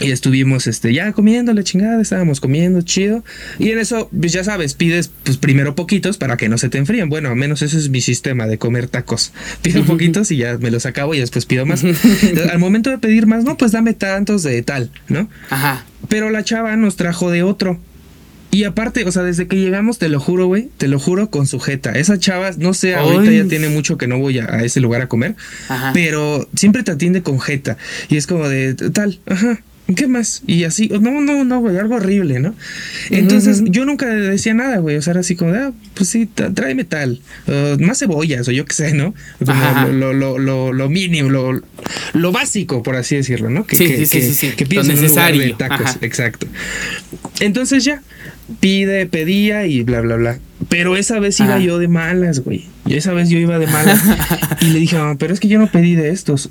Y 0.00 0.10
estuvimos, 0.10 0.66
este, 0.66 0.92
ya 0.92 1.12
comiendo 1.12 1.52
la 1.52 1.62
chingada, 1.62 2.00
estábamos 2.02 2.40
comiendo, 2.40 2.82
chido. 2.82 3.24
Y 3.58 3.70
en 3.70 3.78
eso, 3.78 4.08
pues 4.18 4.32
ya 4.32 4.42
sabes, 4.42 4.74
pides, 4.74 5.10
pues 5.22 5.36
primero 5.36 5.74
poquitos 5.74 6.18
para 6.18 6.36
que 6.36 6.48
no 6.48 6.58
se 6.58 6.68
te 6.68 6.78
enfríen. 6.78 7.08
Bueno, 7.08 7.28
al 7.28 7.36
menos 7.36 7.62
ese 7.62 7.78
es 7.78 7.88
mi 7.90 8.00
sistema 8.00 8.46
de 8.46 8.58
comer 8.58 8.88
tacos. 8.88 9.32
Pido 9.62 9.84
poquitos 9.84 10.30
y 10.30 10.36
ya 10.38 10.58
me 10.58 10.70
los 10.70 10.86
acabo 10.86 11.14
y 11.14 11.20
después 11.20 11.46
pido 11.46 11.64
más. 11.64 11.84
al 11.84 12.58
momento 12.58 12.90
de 12.90 12.98
pedir 12.98 13.26
más, 13.26 13.44
no, 13.44 13.56
pues 13.56 13.72
dame 13.72 13.94
tantos 13.94 14.42
de 14.42 14.62
tal, 14.62 14.90
¿no? 15.08 15.28
Ajá. 15.50 15.84
Pero 16.08 16.30
la 16.30 16.44
chava 16.44 16.76
nos 16.76 16.96
trajo 16.96 17.30
de 17.30 17.42
otro. 17.42 17.78
Y 18.54 18.62
aparte, 18.64 19.04
o 19.04 19.10
sea, 19.10 19.22
desde 19.24 19.48
que 19.48 19.56
llegamos, 19.56 19.98
te 19.98 20.08
lo 20.08 20.20
juro, 20.20 20.46
güey, 20.46 20.68
te 20.78 20.86
lo 20.86 20.98
juro 21.00 21.28
con 21.28 21.46
sujeta. 21.48 21.90
Esa 21.92 22.18
chava, 22.18 22.52
no 22.56 22.72
sé, 22.72 22.94
ahorita 22.94 23.30
Ay. 23.30 23.38
ya 23.38 23.44
tiene 23.48 23.68
mucho 23.68 23.98
que 23.98 24.06
no 24.06 24.18
voy 24.18 24.38
a, 24.38 24.44
a 24.44 24.62
ese 24.62 24.80
lugar 24.80 25.02
a 25.02 25.08
comer, 25.08 25.34
Ajá. 25.68 25.90
pero 25.92 26.48
siempre 26.54 26.82
te 26.84 26.92
atiende 26.92 27.22
con 27.22 27.40
jeta. 27.40 27.76
Y 28.08 28.16
es 28.16 28.26
como 28.28 28.48
de 28.48 28.74
tal, 28.74 29.18
ajá. 29.26 29.60
¿Qué 29.96 30.06
más? 30.06 30.42
Y 30.46 30.64
así, 30.64 30.88
no, 30.88 31.20
no, 31.20 31.44
no, 31.44 31.60
güey, 31.60 31.76
algo 31.76 31.96
horrible, 31.96 32.40
¿no? 32.40 32.54
Entonces, 33.10 33.60
yo 33.66 33.84
nunca 33.84 34.06
decía 34.06 34.54
nada, 34.54 34.78
güey. 34.78 34.96
O 34.96 35.02
sea, 35.02 35.10
era 35.10 35.20
así 35.20 35.36
como, 35.36 35.52
de, 35.52 35.58
ah, 35.58 35.72
pues 35.92 36.08
sí, 36.08 36.24
tráeme 36.26 36.84
tal. 36.84 37.20
uh, 37.48 37.78
más 37.84 37.98
cebollas, 37.98 38.48
o 38.48 38.50
yo 38.50 38.64
qué 38.64 38.72
sé, 38.72 38.94
¿no? 38.94 39.14
Como 39.44 39.88
lo, 39.92 40.14
lo, 40.14 40.38
lo, 40.38 40.72
lo 40.72 40.88
mínimo, 40.88 41.28
lo, 41.28 41.60
lo 42.14 42.32
básico, 42.32 42.82
por 42.82 42.96
así 42.96 43.16
decirlo, 43.16 43.50
¿no? 43.50 43.66
Que, 43.66 43.76
Sí, 43.76 43.86
que, 43.86 43.96
sí, 43.98 44.06
sí, 44.06 44.18
que- 44.20 44.22
sí, 44.24 44.32
sí. 44.34 44.50
que 44.56 44.64
Lo 44.64 44.68
pides 44.70 44.88
en 44.88 44.98
un 45.00 45.06
lugar 45.06 45.32
de 45.32 45.38
necesario. 45.38 45.56
tacos. 45.58 45.86
Ajá. 45.86 45.98
Exacto. 46.00 46.46
Entonces 47.40 47.84
ya, 47.84 48.02
pide, 48.60 49.06
pedía 49.06 49.66
y 49.66 49.82
bla, 49.82 50.00
bla, 50.00 50.16
bla. 50.16 50.38
Pero 50.68 50.96
esa 50.96 51.18
vez 51.18 51.38
iba 51.40 51.58
yo 51.58 51.78
de 51.78 51.88
malas, 51.88 52.40
güey. 52.40 52.66
Y 52.86 52.94
esa 52.94 53.12
vez 53.12 53.28
yo 53.28 53.38
iba 53.38 53.58
de 53.58 53.66
malas. 53.66 54.00
y 54.60 54.66
le 54.66 54.78
dije, 54.78 54.96
"Mamá, 54.96 55.16
pero 55.18 55.34
es 55.34 55.40
que 55.40 55.48
yo 55.48 55.58
no 55.58 55.66
pedí 55.70 55.94
de 55.94 56.10
estos. 56.10 56.50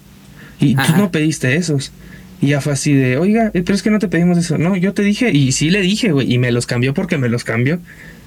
y 0.60 0.75
Ajá. 0.77 0.93
tú 0.93 0.99
no 1.01 1.12
pediste 1.12 1.56
esos. 1.56 1.91
Y 2.41 2.47
ya 2.47 2.62
fue 2.62 2.73
así 2.73 2.93
de, 2.93 3.17
oiga, 3.17 3.51
eh, 3.53 3.63
pero 3.65 3.73
es 3.73 3.82
que 3.84 3.89
no 3.89 3.99
te 3.99 4.08
pedimos 4.08 4.38
eso. 4.38 4.58
No, 4.58 4.75
yo 4.75 4.93
te 4.93 5.01
dije, 5.01 5.32
y 5.32 5.51
sí 5.53 5.69
le 5.69 5.82
dije, 5.82 6.12
güey, 6.12 6.32
y 6.32 6.38
me 6.38 6.51
los 6.51 6.65
cambió 6.67 6.93
porque 6.93 7.17
me 7.17 7.29
los 7.29 7.43
cambió. 7.43 7.79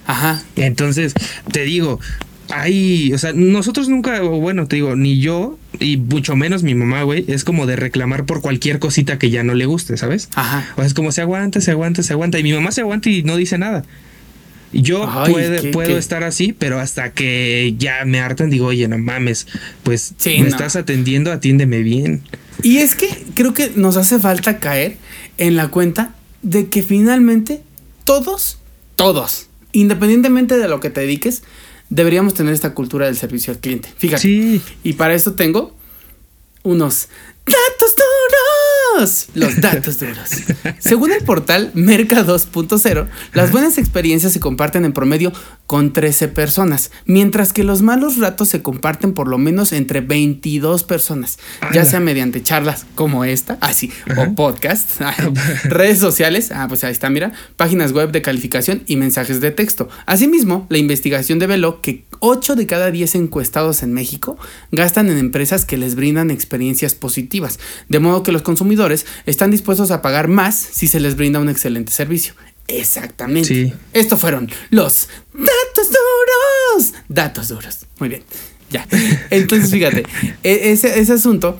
Ajá. 0.07 0.42
Entonces, 0.57 1.12
te 1.52 1.64
digo, 1.64 2.00
hay, 2.50 3.12
o 3.12 3.18
sea, 3.18 3.32
nosotros 3.32 3.88
nunca, 3.88 4.22
o 4.22 4.40
bueno, 4.40 4.66
te 4.68 4.76
digo, 4.76 4.94
ni 4.96 5.18
yo, 5.20 5.59
y 5.80 5.96
mucho 5.96 6.37
menos 6.37 6.62
mi 6.62 6.74
mamá, 6.74 7.02
güey, 7.02 7.24
es 7.28 7.44
como 7.44 7.66
de 7.66 7.76
reclamar 7.76 8.24
por 8.26 8.40
cualquier 8.40 8.78
cosita 8.78 9.18
que 9.18 9.30
ya 9.30 9.42
no 9.42 9.54
le 9.54 9.66
guste, 9.66 9.96
¿sabes? 9.96 10.28
Ajá. 10.35 10.68
O 10.74 10.76
sea, 10.76 10.87
es 10.87 10.94
como 10.94 11.12
se 11.12 11.20
aguanta, 11.22 11.61
se 11.61 11.70
aguanta, 11.72 12.02
se 12.02 12.12
aguanta. 12.12 12.38
Y 12.38 12.42
mi 12.42 12.52
mamá 12.52 12.70
se 12.72 12.80
aguanta 12.82 13.11
y 13.11 13.22
no 13.22 13.37
dice 13.37 13.59
nada. 13.59 13.85
Yo 14.72 15.09
Ay, 15.09 15.32
puede- 15.32 15.61
qué- 15.62 15.68
puedo 15.68 15.90
qué- 15.90 15.98
estar 15.98 16.24
así, 16.24 16.52
pero 16.52 16.78
hasta 16.80 17.12
que 17.12 17.74
ya 17.78 18.04
me 18.04 18.20
hartan, 18.20 18.50
digo, 18.50 18.66
oye, 18.66 18.87
no 18.88 18.98
mames, 18.98 19.46
pues 19.82 20.14
Sí, 20.18 20.30
me 20.38 20.40
no. 20.40 20.46
estás 20.48 20.76
atendiendo, 20.76 21.32
atiéndeme 21.32 21.78
bien. 21.82 22.22
Y 22.62 22.78
es 22.78 22.94
que 22.94 23.09
creo 23.35 23.54
que 23.54 23.70
nos 23.76 23.96
hace 23.96 24.18
falta 24.18 24.59
caer 24.59 24.96
en 25.38 25.56
la 25.56 25.68
cuenta 25.68 26.14
de 26.42 26.68
que 26.68 26.82
finalmente 26.82 27.62
todos, 28.04 28.59
todos, 28.96 29.48
independientemente 29.72 30.56
de 30.59 30.68
lo 30.68 30.80
que 30.80 30.90
te 30.90 31.00
dediques, 31.02 31.42
deberíamos 31.90 32.35
tener 32.35 32.53
esta 32.53 32.75
cultura 32.75 33.07
del 33.07 33.16
servicio 33.16 33.53
al 33.53 33.61
cliente. 33.61 33.92
Fíjate. 33.96 34.22
Sí. 34.22 34.62
Y 34.83 34.94
para 34.94 35.14
esto 35.14 35.35
tengo 35.35 35.75
unos 36.62 37.09
datos 37.44 37.94
duros. 37.96 38.36
Los 39.35 39.61
datos 39.61 39.98
duros. 39.98 40.30
Según 40.78 41.12
el 41.12 41.22
portal 41.22 41.70
Merca 41.74 42.24
2.0, 42.24 43.06
las 43.35 43.52
buenas 43.52 43.76
experiencias 43.76 44.32
se 44.32 44.40
comparten 44.40 44.87
en 44.87 44.94
promedio 44.94 45.35
con 45.66 45.92
13 45.92 46.28
personas, 46.28 46.90
mientras 47.04 47.52
que 47.52 47.62
los 47.62 47.82
malos 47.82 48.16
ratos 48.16 48.48
se 48.48 48.62
comparten 48.62 49.12
por 49.12 49.28
lo 49.28 49.37
menos 49.37 49.72
entre 49.72 50.00
22 50.00 50.85
personas, 50.85 51.38
ya 51.74 51.85
sea 51.85 52.00
mediante 52.00 52.42
charlas 52.42 52.87
como 52.94 53.24
esta, 53.24 53.59
así, 53.61 53.92
o 54.16 54.35
podcast, 54.35 54.92
ay, 55.00 55.14
redes 55.64 55.98
sociales, 55.98 56.50
ah, 56.52 56.66
pues 56.66 56.82
ahí 56.85 56.92
está, 56.92 57.11
mira, 57.11 57.32
páginas 57.56 57.92
web 57.92 58.12
de 58.12 58.22
calificación 58.22 58.82
y 58.87 58.96
mensajes 58.96 59.40
de 59.40 59.50
texto. 59.50 59.88
Asimismo, 60.06 60.66
la 60.70 60.78
investigación 60.78 61.38
develó 61.38 61.82
que 61.82 62.06
8 62.20 62.54
de 62.54 62.66
cada 62.66 62.90
10 62.90 63.16
encuestados 63.16 63.82
en 63.82 63.92
México 63.92 64.38
gastan 64.72 65.11
en 65.11 65.18
empresas 65.18 65.66
que 65.66 65.76
les 65.76 65.96
brindan 65.96 66.30
experiencias 66.30 66.94
positivas, 66.94 67.59
de 67.88 67.98
modo 67.98 68.22
que 68.22 68.32
los 68.32 68.42
consumidores 68.42 68.86
están 69.27 69.51
dispuestos 69.51 69.90
a 69.90 70.03
pagar 70.03 70.29
más 70.29 70.55
si 70.57 70.87
se 70.87 71.01
les 71.01 71.16
brinda 71.16 71.40
un 71.40 71.49
excelente 71.49 71.92
servicio. 71.92 72.35
Exactamente. 72.68 73.49
Sí. 73.49 73.72
Estos 73.92 74.20
fueron 74.20 74.51
los 74.70 75.09
datos 75.33 75.88
duros. 75.88 76.94
Datos 77.09 77.49
duros. 77.49 77.87
Muy 77.99 78.09
bien. 78.09 78.22
Ya. 78.70 78.87
Entonces, 79.31 79.70
fíjate, 79.70 80.05
e- 80.42 80.72
ese, 80.72 80.99
ese 80.99 81.12
asunto 81.12 81.59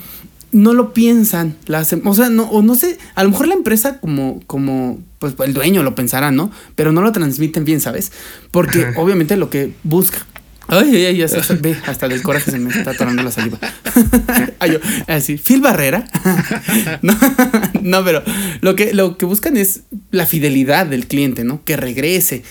no 0.53 0.75
lo 0.75 0.93
piensan. 0.93 1.57
Las, 1.67 1.93
o 1.93 2.15
sea, 2.15 2.31
no, 2.31 2.45
o 2.45 2.63
no 2.63 2.75
sé, 2.75 2.99
a 3.15 3.23
lo 3.25 3.31
mejor 3.31 3.49
la 3.49 3.55
empresa 3.55 3.99
como, 4.01 4.43
como, 4.47 4.99
pues 5.19 5.35
el 5.45 5.55
dueño 5.55 5.83
lo 5.83 5.95
pensará, 5.95 6.31
¿no? 6.31 6.51
Pero 6.75 6.93
no 6.93 7.03
lo 7.03 7.13
transmiten 7.13 7.65
bien, 7.65 7.81
¿sabes? 7.81 8.13
Porque 8.51 8.93
obviamente 8.97 9.37
lo 9.37 9.51
que 9.51 9.73
busca. 9.85 10.27
Ay, 10.69 10.97
ay, 10.97 11.05
ay, 11.07 11.17
ya 11.19 11.29
se, 11.29 11.41
ve, 11.61 11.77
hasta 11.87 12.09
del 12.09 12.23
coraje 12.23 12.51
se 12.51 12.59
me 12.59 12.71
está 12.71 12.91
atorando 12.91 13.23
la 13.23 13.31
saliva. 13.31 13.59
Ay, 14.59 14.73
yo, 14.73 14.79
así, 15.07 15.37
Phil 15.37 15.61
Barrera. 15.61 16.05
no, 17.03 17.17
no, 17.83 18.05
pero 18.05 18.23
lo 18.61 18.75
que, 18.75 18.93
lo 18.93 19.17
que 19.17 19.27
buscan 19.27 19.57
es 19.57 19.83
la 20.11 20.27
fidelidad 20.27 20.87
del 20.87 21.07
cliente, 21.07 21.45
¿no? 21.45 21.65
Que 21.65 21.77
regrese. 21.77 22.43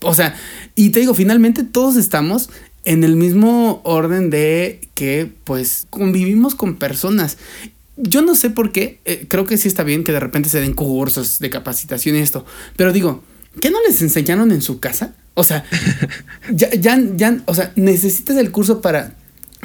O 0.00 0.14
sea, 0.14 0.34
y 0.74 0.90
te 0.90 1.00
digo, 1.00 1.14
finalmente 1.14 1.62
todos 1.62 1.96
estamos 1.96 2.50
en 2.84 3.04
el 3.04 3.16
mismo 3.16 3.80
orden 3.84 4.30
de 4.30 4.80
que, 4.94 5.30
pues, 5.44 5.86
convivimos 5.90 6.54
con 6.54 6.76
personas. 6.76 7.38
Yo 7.96 8.22
no 8.22 8.34
sé 8.34 8.50
por 8.50 8.72
qué, 8.72 8.98
eh, 9.04 9.26
creo 9.28 9.44
que 9.44 9.58
sí 9.58 9.68
está 9.68 9.82
bien 9.84 10.04
que 10.04 10.12
de 10.12 10.20
repente 10.20 10.48
se 10.48 10.60
den 10.60 10.72
cursos 10.72 11.38
de 11.38 11.50
capacitación 11.50 12.16
y 12.16 12.20
esto, 12.20 12.46
pero 12.76 12.92
digo, 12.92 13.22
¿qué 13.60 13.70
no 13.70 13.78
les 13.86 14.00
enseñaron 14.00 14.52
en 14.52 14.62
su 14.62 14.80
casa? 14.80 15.14
O 15.34 15.44
sea, 15.44 15.64
ya, 16.52 16.70
ya, 16.70 16.98
ya, 17.16 17.38
o 17.46 17.54
sea, 17.54 17.72
necesitas 17.76 18.36
el 18.36 18.50
curso 18.50 18.80
para, 18.80 19.14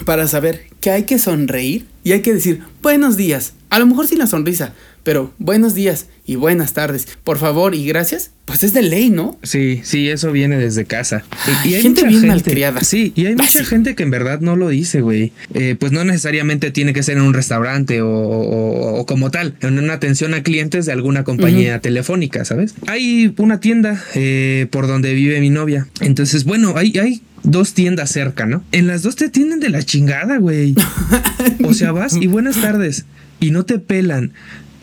para 0.06 0.28
saber 0.28 0.68
que 0.80 0.92
hay 0.92 1.04
que 1.04 1.20
sonreír 1.20 1.88
y 2.04 2.12
hay 2.12 2.22
que 2.22 2.34
decir 2.34 2.62
buenos 2.82 3.18
días. 3.18 3.54
A 3.70 3.80
lo 3.80 3.88
mejor 3.88 4.08
sin 4.08 4.20
la 4.20 4.28
sonrisa, 4.28 4.74
pero 5.06 5.32
buenos 5.40 5.74
días 5.76 6.08
y 6.26 6.36
buenas 6.36 6.74
tardes. 6.74 7.08
Por 7.24 7.38
favor 7.38 7.74
y 7.76 7.86
gracias, 7.86 8.32
pues 8.46 8.64
es 8.64 8.74
de 8.74 8.82
ley, 8.82 9.10
¿no? 9.12 9.40
Sí, 9.44 9.80
sí, 9.84 10.10
eso 10.10 10.32
viene 10.34 10.58
desde 10.58 10.84
casa. 10.86 11.24
Ay, 11.64 11.82
gente 11.82 12.04
bien 12.06 12.28
malcriada. 12.28 12.82
Sí, 12.84 13.14
y 13.16 13.22
hay 13.22 13.28
Ay, 13.28 13.36
mucha 13.36 13.64
gente 13.64 13.96
que 13.96 14.04
en 14.04 14.10
verdad 14.10 14.42
no 14.42 14.56
lo 14.58 14.68
dice, 14.70 15.02
güey. 15.02 15.32
Eh, 15.54 15.76
pues 15.80 15.92
no 15.94 16.04
necesariamente 16.04 16.72
tiene 16.72 16.92
que 16.92 17.04
ser 17.04 17.18
en 17.18 17.24
un 17.24 17.34
restaurante 17.34 18.02
o, 18.02 18.10
o- 18.10 19.00
o 19.00 19.06
como 19.06 19.32
tal, 19.32 19.56
en 19.62 19.78
una 19.80 19.94
atención 19.94 20.34
a 20.34 20.44
clientes 20.44 20.86
de 20.88 20.92
alguna 20.92 21.24
compañía 21.24 21.80
telefónica, 21.80 22.44
¿sabes? 22.44 22.74
Hay 22.88 23.34
una 23.38 23.60
tienda 23.60 24.04
eh, 24.16 24.68
por 24.72 24.88
donde 24.88 25.14
vive 25.14 25.40
mi 25.40 25.52
novia. 25.52 25.88
Entonces, 26.02 26.44
bueno, 26.44 26.74
hay, 26.76 26.98
hay 26.98 27.22
dos 27.44 27.74
tiendas 27.76 28.12
cerca, 28.12 28.48
¿no? 28.48 28.64
En 28.72 28.88
las 28.88 29.04
dos 29.04 29.16
te 29.16 29.26
atienden 29.26 29.60
de 29.60 29.70
la 29.70 29.84
chingada, 29.84 30.38
güey. 30.40 30.74
O 31.64 31.74
sea, 31.76 31.92
vas 31.92 32.16
y 32.20 32.26
buenas 32.28 32.60
tardes 32.60 33.06
y 33.40 33.52
no 33.52 33.66
te 33.66 33.78
pelan. 33.80 34.34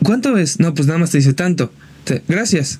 ¿Cuánto 0.03 0.37
es? 0.37 0.59
No, 0.59 0.73
pues 0.73 0.87
nada 0.87 0.99
más 0.99 1.11
te 1.11 1.17
dice 1.17 1.33
tanto. 1.33 1.71
Gracias. 2.27 2.79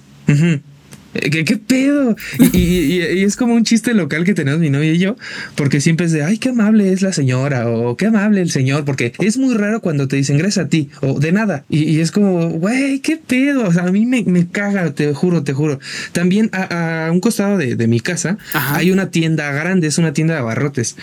Eh, 1.15 1.29
¿Qué, 1.29 1.45
qué 1.45 1.57
pedo? 1.57 2.15
Y, 2.53 2.57
y- 2.57 3.01
y- 3.03 3.19
y 3.19 3.23
es 3.23 3.36
como 3.36 3.53
un 3.53 3.63
chiste 3.63 3.93
local 3.93 4.23
que 4.23 4.33
tenemos 4.33 4.59
mi 4.59 4.71
novia 4.71 4.93
y 4.93 4.97
yo, 4.97 5.15
porque 5.53 5.79
siempre 5.79 6.07
es 6.07 6.12
de, 6.12 6.23
ay, 6.23 6.39
qué 6.39 6.49
amable 6.49 6.91
es 6.91 7.03
la 7.03 7.13
señora, 7.13 7.69
o 7.69 7.95
qué 7.97 8.07
amable 8.07 8.41
el 8.41 8.49
señor, 8.49 8.83
porque 8.83 9.13
es 9.19 9.38
muy 9.38 9.53
raro 9.53 9.79
cuando 9.79 10.07
te 10.07 10.15
dicen 10.15 10.39
gracias 10.39 10.65
a 10.65 10.69
ti, 10.69 10.89
o 11.01 11.19
de 11.19 11.31
nada. 11.31 11.65
Y, 11.69 11.83
y 11.83 11.99
es 11.99 12.12
como, 12.12 12.49
güey, 12.49 12.99
qué 12.99 13.17
pedo. 13.17 13.67
O 13.67 13.71
sea, 13.71 13.83
a 13.83 13.91
mí 13.91 14.07
me, 14.07 14.23
me 14.23 14.47
caga, 14.47 14.91
te 14.95 15.13
juro, 15.13 15.43
te 15.43 15.53
juro. 15.53 15.79
También 16.13 16.49
a, 16.51 17.05
a 17.07 17.12
un 17.12 17.19
costado 17.19 17.59
de, 17.59 17.75
de 17.75 17.88
mi 17.88 17.99
casa 17.99 18.39
Ajá. 18.53 18.77
hay 18.77 18.89
una 18.89 19.12
tienda 19.12 19.51
grande, 19.51 19.86
es 19.88 19.99
una 19.99 20.13
tienda 20.13 20.33
de 20.33 20.39
abarrotes. 20.39 20.95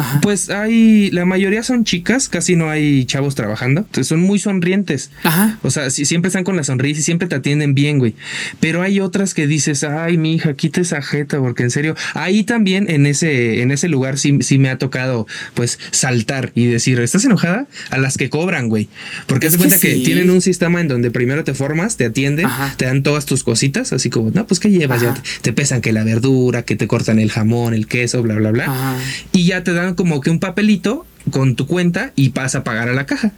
Ajá. 0.00 0.20
Pues 0.22 0.48
hay, 0.48 1.10
la 1.10 1.26
mayoría 1.26 1.62
son 1.62 1.84
chicas, 1.84 2.28
casi 2.28 2.56
no 2.56 2.70
hay 2.70 3.04
chavos 3.04 3.34
trabajando, 3.34 3.82
entonces 3.82 4.06
son 4.06 4.20
muy 4.20 4.38
sonrientes. 4.38 5.10
Ajá. 5.24 5.58
O 5.62 5.70
sea, 5.70 5.90
si, 5.90 6.04
siempre 6.06 6.28
están 6.28 6.44
con 6.44 6.56
la 6.56 6.64
sonrisa 6.64 7.00
y 7.00 7.02
siempre 7.02 7.28
te 7.28 7.34
atienden 7.34 7.74
bien, 7.74 7.98
güey. 7.98 8.14
Pero 8.60 8.82
hay 8.82 9.00
otras 9.00 9.34
que 9.34 9.46
dices, 9.46 9.84
ay, 9.84 10.16
mi 10.16 10.34
hija, 10.34 10.54
quita 10.54 10.80
esa 10.80 11.02
jeta, 11.02 11.38
porque 11.38 11.62
en 11.64 11.70
serio, 11.70 11.94
ahí 12.14 12.44
también 12.44 12.90
en 12.90 13.04
ese, 13.04 13.60
en 13.60 13.70
ese 13.70 13.88
lugar 13.88 14.18
sí, 14.18 14.38
sí 14.40 14.56
me 14.58 14.70
ha 14.70 14.78
tocado, 14.78 15.26
pues, 15.54 15.78
saltar 15.90 16.52
y 16.54 16.66
decir, 16.66 16.98
¿estás 17.00 17.24
enojada? 17.26 17.66
A 17.90 17.98
las 17.98 18.16
que 18.16 18.30
cobran, 18.30 18.68
güey. 18.68 18.88
Porque 19.26 19.48
Es 19.48 19.56
cuenta 19.58 19.78
que 19.78 19.96
sí. 19.96 20.02
tienen 20.02 20.30
un 20.30 20.40
sistema 20.40 20.80
en 20.80 20.88
donde 20.88 21.10
primero 21.10 21.44
te 21.44 21.52
formas, 21.52 21.96
te 21.98 22.06
atienden, 22.06 22.46
Ajá. 22.46 22.74
te 22.78 22.86
dan 22.86 23.02
todas 23.02 23.26
tus 23.26 23.44
cositas, 23.44 23.92
así 23.92 24.08
como, 24.08 24.30
no, 24.30 24.46
pues, 24.46 24.60
¿qué 24.60 24.70
llevas? 24.70 25.02
Ya 25.02 25.12
te, 25.14 25.20
te 25.42 25.52
pesan 25.52 25.82
que 25.82 25.92
la 25.92 26.04
verdura, 26.04 26.62
que 26.62 26.76
te 26.76 26.86
cortan 26.86 27.18
el 27.18 27.30
jamón, 27.30 27.74
el 27.74 27.86
queso, 27.86 28.22
bla, 28.22 28.34
bla, 28.36 28.50
bla. 28.50 28.96
Y 29.32 29.44
ya 29.44 29.62
te 29.62 29.72
dan 29.72 29.89
como 29.96 30.20
que 30.20 30.30
un 30.30 30.38
papelito 30.40 31.06
con 31.30 31.56
tu 31.56 31.66
cuenta 31.66 32.12
y 32.16 32.30
vas 32.30 32.54
a 32.54 32.64
pagar 32.64 32.88
a 32.88 32.92
la 32.94 33.06
caja. 33.06 33.32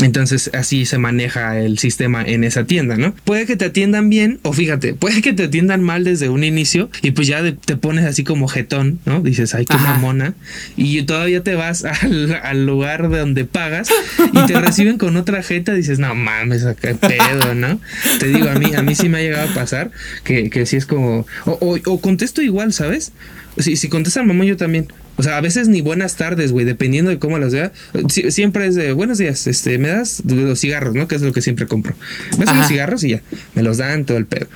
Entonces 0.00 0.50
así 0.54 0.86
se 0.86 0.96
maneja 0.96 1.58
el 1.60 1.78
sistema 1.78 2.22
en 2.24 2.44
esa 2.44 2.64
tienda, 2.64 2.96
¿no? 2.96 3.14
Puede 3.24 3.44
que 3.44 3.56
te 3.56 3.66
atiendan 3.66 4.08
bien 4.08 4.38
o 4.42 4.54
fíjate, 4.54 4.94
puede 4.94 5.20
que 5.20 5.34
te 5.34 5.42
atiendan 5.44 5.82
mal 5.82 6.02
desde 6.02 6.30
un 6.30 6.44
inicio 6.44 6.88
y 7.02 7.10
pues 7.10 7.28
ya 7.28 7.42
de- 7.42 7.52
te 7.52 7.76
pones 7.76 8.06
así 8.06 8.24
como 8.24 8.48
jetón, 8.48 9.00
¿no? 9.04 9.20
Dices, 9.20 9.54
ay, 9.54 9.66
qué 9.66 9.74
Ajá. 9.74 9.92
mamona. 9.92 10.32
Y 10.78 11.02
todavía 11.02 11.42
te 11.42 11.56
vas 11.56 11.84
al, 12.02 12.40
al 12.42 12.64
lugar 12.64 13.10
de 13.10 13.18
donde 13.18 13.44
pagas 13.44 13.90
y 14.32 14.46
te 14.46 14.58
reciben 14.60 14.96
con 14.96 15.18
otra 15.18 15.42
jeta, 15.42 15.74
dices, 15.74 15.98
no 15.98 16.14
mames, 16.14 16.64
qué 16.80 16.94
pedo, 16.94 17.54
¿no? 17.54 17.78
Te 18.18 18.28
digo, 18.28 18.48
a 18.48 18.54
mí, 18.54 18.72
a 18.74 18.82
mí 18.82 18.94
sí 18.94 19.10
me 19.10 19.18
ha 19.18 19.22
llegado 19.22 19.50
a 19.50 19.54
pasar 19.54 19.90
que, 20.24 20.48
que 20.48 20.64
sí 20.64 20.76
es 20.76 20.86
como, 20.86 21.26
o, 21.44 21.50
o- 21.60 21.78
o 21.84 22.00
contesto 22.00 22.40
igual, 22.40 22.72
¿sabes? 22.72 23.12
Si, 23.58 23.76
si 23.76 23.90
contestan 23.90 24.26
mamá, 24.26 24.46
yo 24.46 24.56
también. 24.56 24.88
O 25.20 25.22
sea, 25.22 25.36
a 25.36 25.40
veces 25.42 25.68
ni 25.68 25.82
buenas 25.82 26.16
tardes, 26.16 26.50
güey, 26.50 26.64
dependiendo 26.64 27.10
de 27.10 27.18
cómo 27.18 27.38
las 27.38 27.52
vea. 27.52 27.72
Sie- 27.92 28.30
siempre 28.30 28.66
es 28.66 28.74
de 28.74 28.94
buenos 28.94 29.18
días, 29.18 29.46
este, 29.46 29.76
me 29.76 29.88
das 29.88 30.22
los 30.24 30.58
cigarros, 30.58 30.94
¿no? 30.94 31.08
Que 31.08 31.16
es 31.16 31.20
lo 31.20 31.30
que 31.34 31.42
siempre 31.42 31.66
compro. 31.66 31.94
Me 32.38 32.46
das 32.46 32.54
unos 32.54 32.68
cigarros 32.68 33.04
y 33.04 33.10
ya, 33.10 33.22
me 33.54 33.62
los 33.62 33.76
dan 33.76 34.06
todo 34.06 34.16
el 34.16 34.24
pedo. 34.24 34.46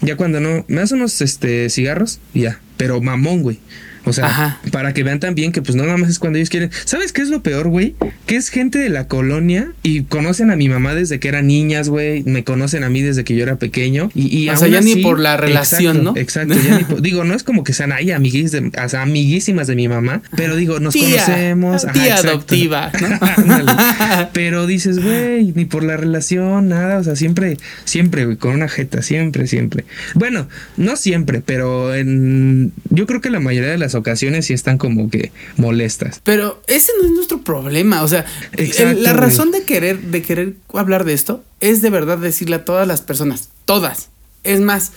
Ya 0.00 0.16
cuando 0.16 0.40
no, 0.40 0.64
me 0.66 0.76
das 0.80 0.92
unos 0.92 1.20
este, 1.20 1.68
cigarros 1.68 2.20
y 2.32 2.40
ya, 2.40 2.58
pero 2.78 3.02
mamón, 3.02 3.42
güey. 3.42 3.58
O 4.06 4.12
sea, 4.12 4.26
Ajá. 4.26 4.60
para 4.70 4.92
que 4.92 5.02
vean 5.02 5.18
también 5.20 5.50
que 5.52 5.62
pues 5.62 5.76
no 5.76 5.84
nada 5.84 5.96
más 5.96 6.10
es 6.10 6.18
cuando 6.18 6.38
ellos 6.38 6.50
quieren. 6.50 6.70
¿Sabes 6.84 7.12
qué 7.12 7.22
es 7.22 7.28
lo 7.28 7.42
peor, 7.42 7.68
güey? 7.68 7.94
Que 8.26 8.36
es 8.36 8.48
gente 8.50 8.78
de 8.78 8.88
la 8.90 9.08
colonia 9.08 9.72
y 9.82 10.02
conocen 10.02 10.50
a 10.50 10.56
mi 10.56 10.68
mamá 10.68 10.94
desde 10.94 11.18
que 11.20 11.28
eran 11.28 11.46
niñas, 11.46 11.88
güey. 11.88 12.22
Me 12.24 12.44
conocen 12.44 12.84
a 12.84 12.90
mí 12.90 13.00
desde 13.02 13.24
que 13.24 13.34
yo 13.34 13.42
era 13.42 13.56
pequeño. 13.56 14.10
Y, 14.14 14.36
y 14.44 14.48
O 14.50 14.56
sea, 14.56 14.68
ya 14.68 14.80
ni 14.80 14.96
por 14.96 15.18
la 15.18 15.36
relación, 15.36 15.96
Exacto, 15.96 16.12
¿no? 16.14 16.16
Exacto, 16.20 16.54
ya 16.54 16.78
ni 16.78 16.84
por- 16.84 17.02
digo, 17.02 17.24
no 17.24 17.34
es 17.34 17.42
como 17.44 17.64
que 17.64 17.72
sean 17.72 17.92
ahí 17.92 18.10
amiguis 18.10 18.52
de- 18.52 18.70
o 18.84 18.88
sea, 18.88 19.02
amiguísimas 19.02 19.66
de 19.66 19.76
mi 19.76 19.88
mamá, 19.88 20.22
pero 20.36 20.56
digo, 20.56 20.80
nos 20.80 20.92
Tía, 20.94 21.22
conocemos. 21.24 21.84
Ajá, 21.84 21.92
tía 21.92 22.06
exacto. 22.08 22.28
adoptiva. 22.28 22.92
Pero 24.32 24.66
dices, 24.66 25.02
güey, 25.02 25.52
ni 25.54 25.64
por 25.64 25.82
la 25.84 25.96
relación, 25.96 26.68
nada, 26.68 26.98
o 26.98 27.04
sea, 27.04 27.16
siempre, 27.16 27.58
siempre, 27.84 28.24
güey, 28.24 28.36
con 28.36 28.52
una 28.54 28.68
jeta, 28.68 29.02
siempre, 29.02 29.46
siempre. 29.46 29.84
Bueno, 30.14 30.48
no 30.76 30.96
siempre, 30.96 31.40
pero 31.44 31.94
en, 31.94 32.72
yo 32.90 33.06
creo 33.06 33.20
que 33.20 33.30
la 33.30 33.40
mayoría 33.40 33.70
de 33.70 33.78
las 33.78 33.93
las 33.94 34.00
ocasiones 34.00 34.46
sí 34.46 34.52
están 34.54 34.76
como 34.78 35.08
que 35.08 35.32
molestas. 35.56 36.20
Pero 36.24 36.60
ese 36.66 36.92
no 37.00 37.06
es 37.06 37.12
nuestro 37.12 37.42
problema. 37.42 38.02
O 38.02 38.08
sea, 38.08 38.24
Exacto, 38.56 39.00
la 39.00 39.12
güey. 39.12 39.24
razón 39.24 39.50
de 39.50 39.62
querer, 39.62 40.00
de 40.00 40.22
querer 40.22 40.54
hablar 40.72 41.04
de 41.04 41.12
esto 41.12 41.44
es 41.60 41.80
de 41.80 41.90
verdad 41.90 42.18
decirle 42.18 42.56
a 42.56 42.64
todas 42.64 42.86
las 42.86 43.02
personas, 43.02 43.50
todas. 43.64 44.08
Es 44.42 44.60
más, 44.60 44.92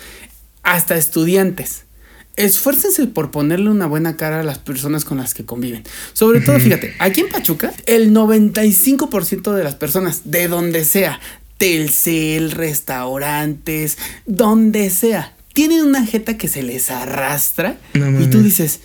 hasta 0.64 0.98
estudiantes. 0.98 1.84
Esfuércense 2.36 3.08
por 3.08 3.32
ponerle 3.32 3.70
una 3.70 3.88
buena 3.88 4.16
cara 4.16 4.42
a 4.42 4.44
las 4.44 4.60
personas 4.60 5.06
con 5.06 5.18
las 5.18 5.34
que 5.34 5.46
conviven. 5.46 5.84
Sobre 6.14 6.40
todo, 6.42 6.60
fíjate, 6.60 6.94
aquí 7.00 7.22
en 7.22 7.30
Pachuca, 7.30 7.74
el 7.88 8.14
95% 8.14 9.54
de 9.54 9.64
las 9.64 9.76
personas, 9.76 10.22
de 10.26 10.48
donde 10.48 10.86
sea, 10.86 11.20
Telcel, 11.58 12.52
restaurantes, 12.52 13.98
donde 14.28 14.92
sea, 14.92 15.34
tienen 15.58 15.84
una 15.84 16.06
jeta 16.06 16.38
que 16.38 16.48
se 16.48 16.62
les 16.62 16.92
arrastra 16.92 17.78
No 17.96 18.22
y 18.22 18.28
tú 18.28 18.44
dices, 18.44 18.82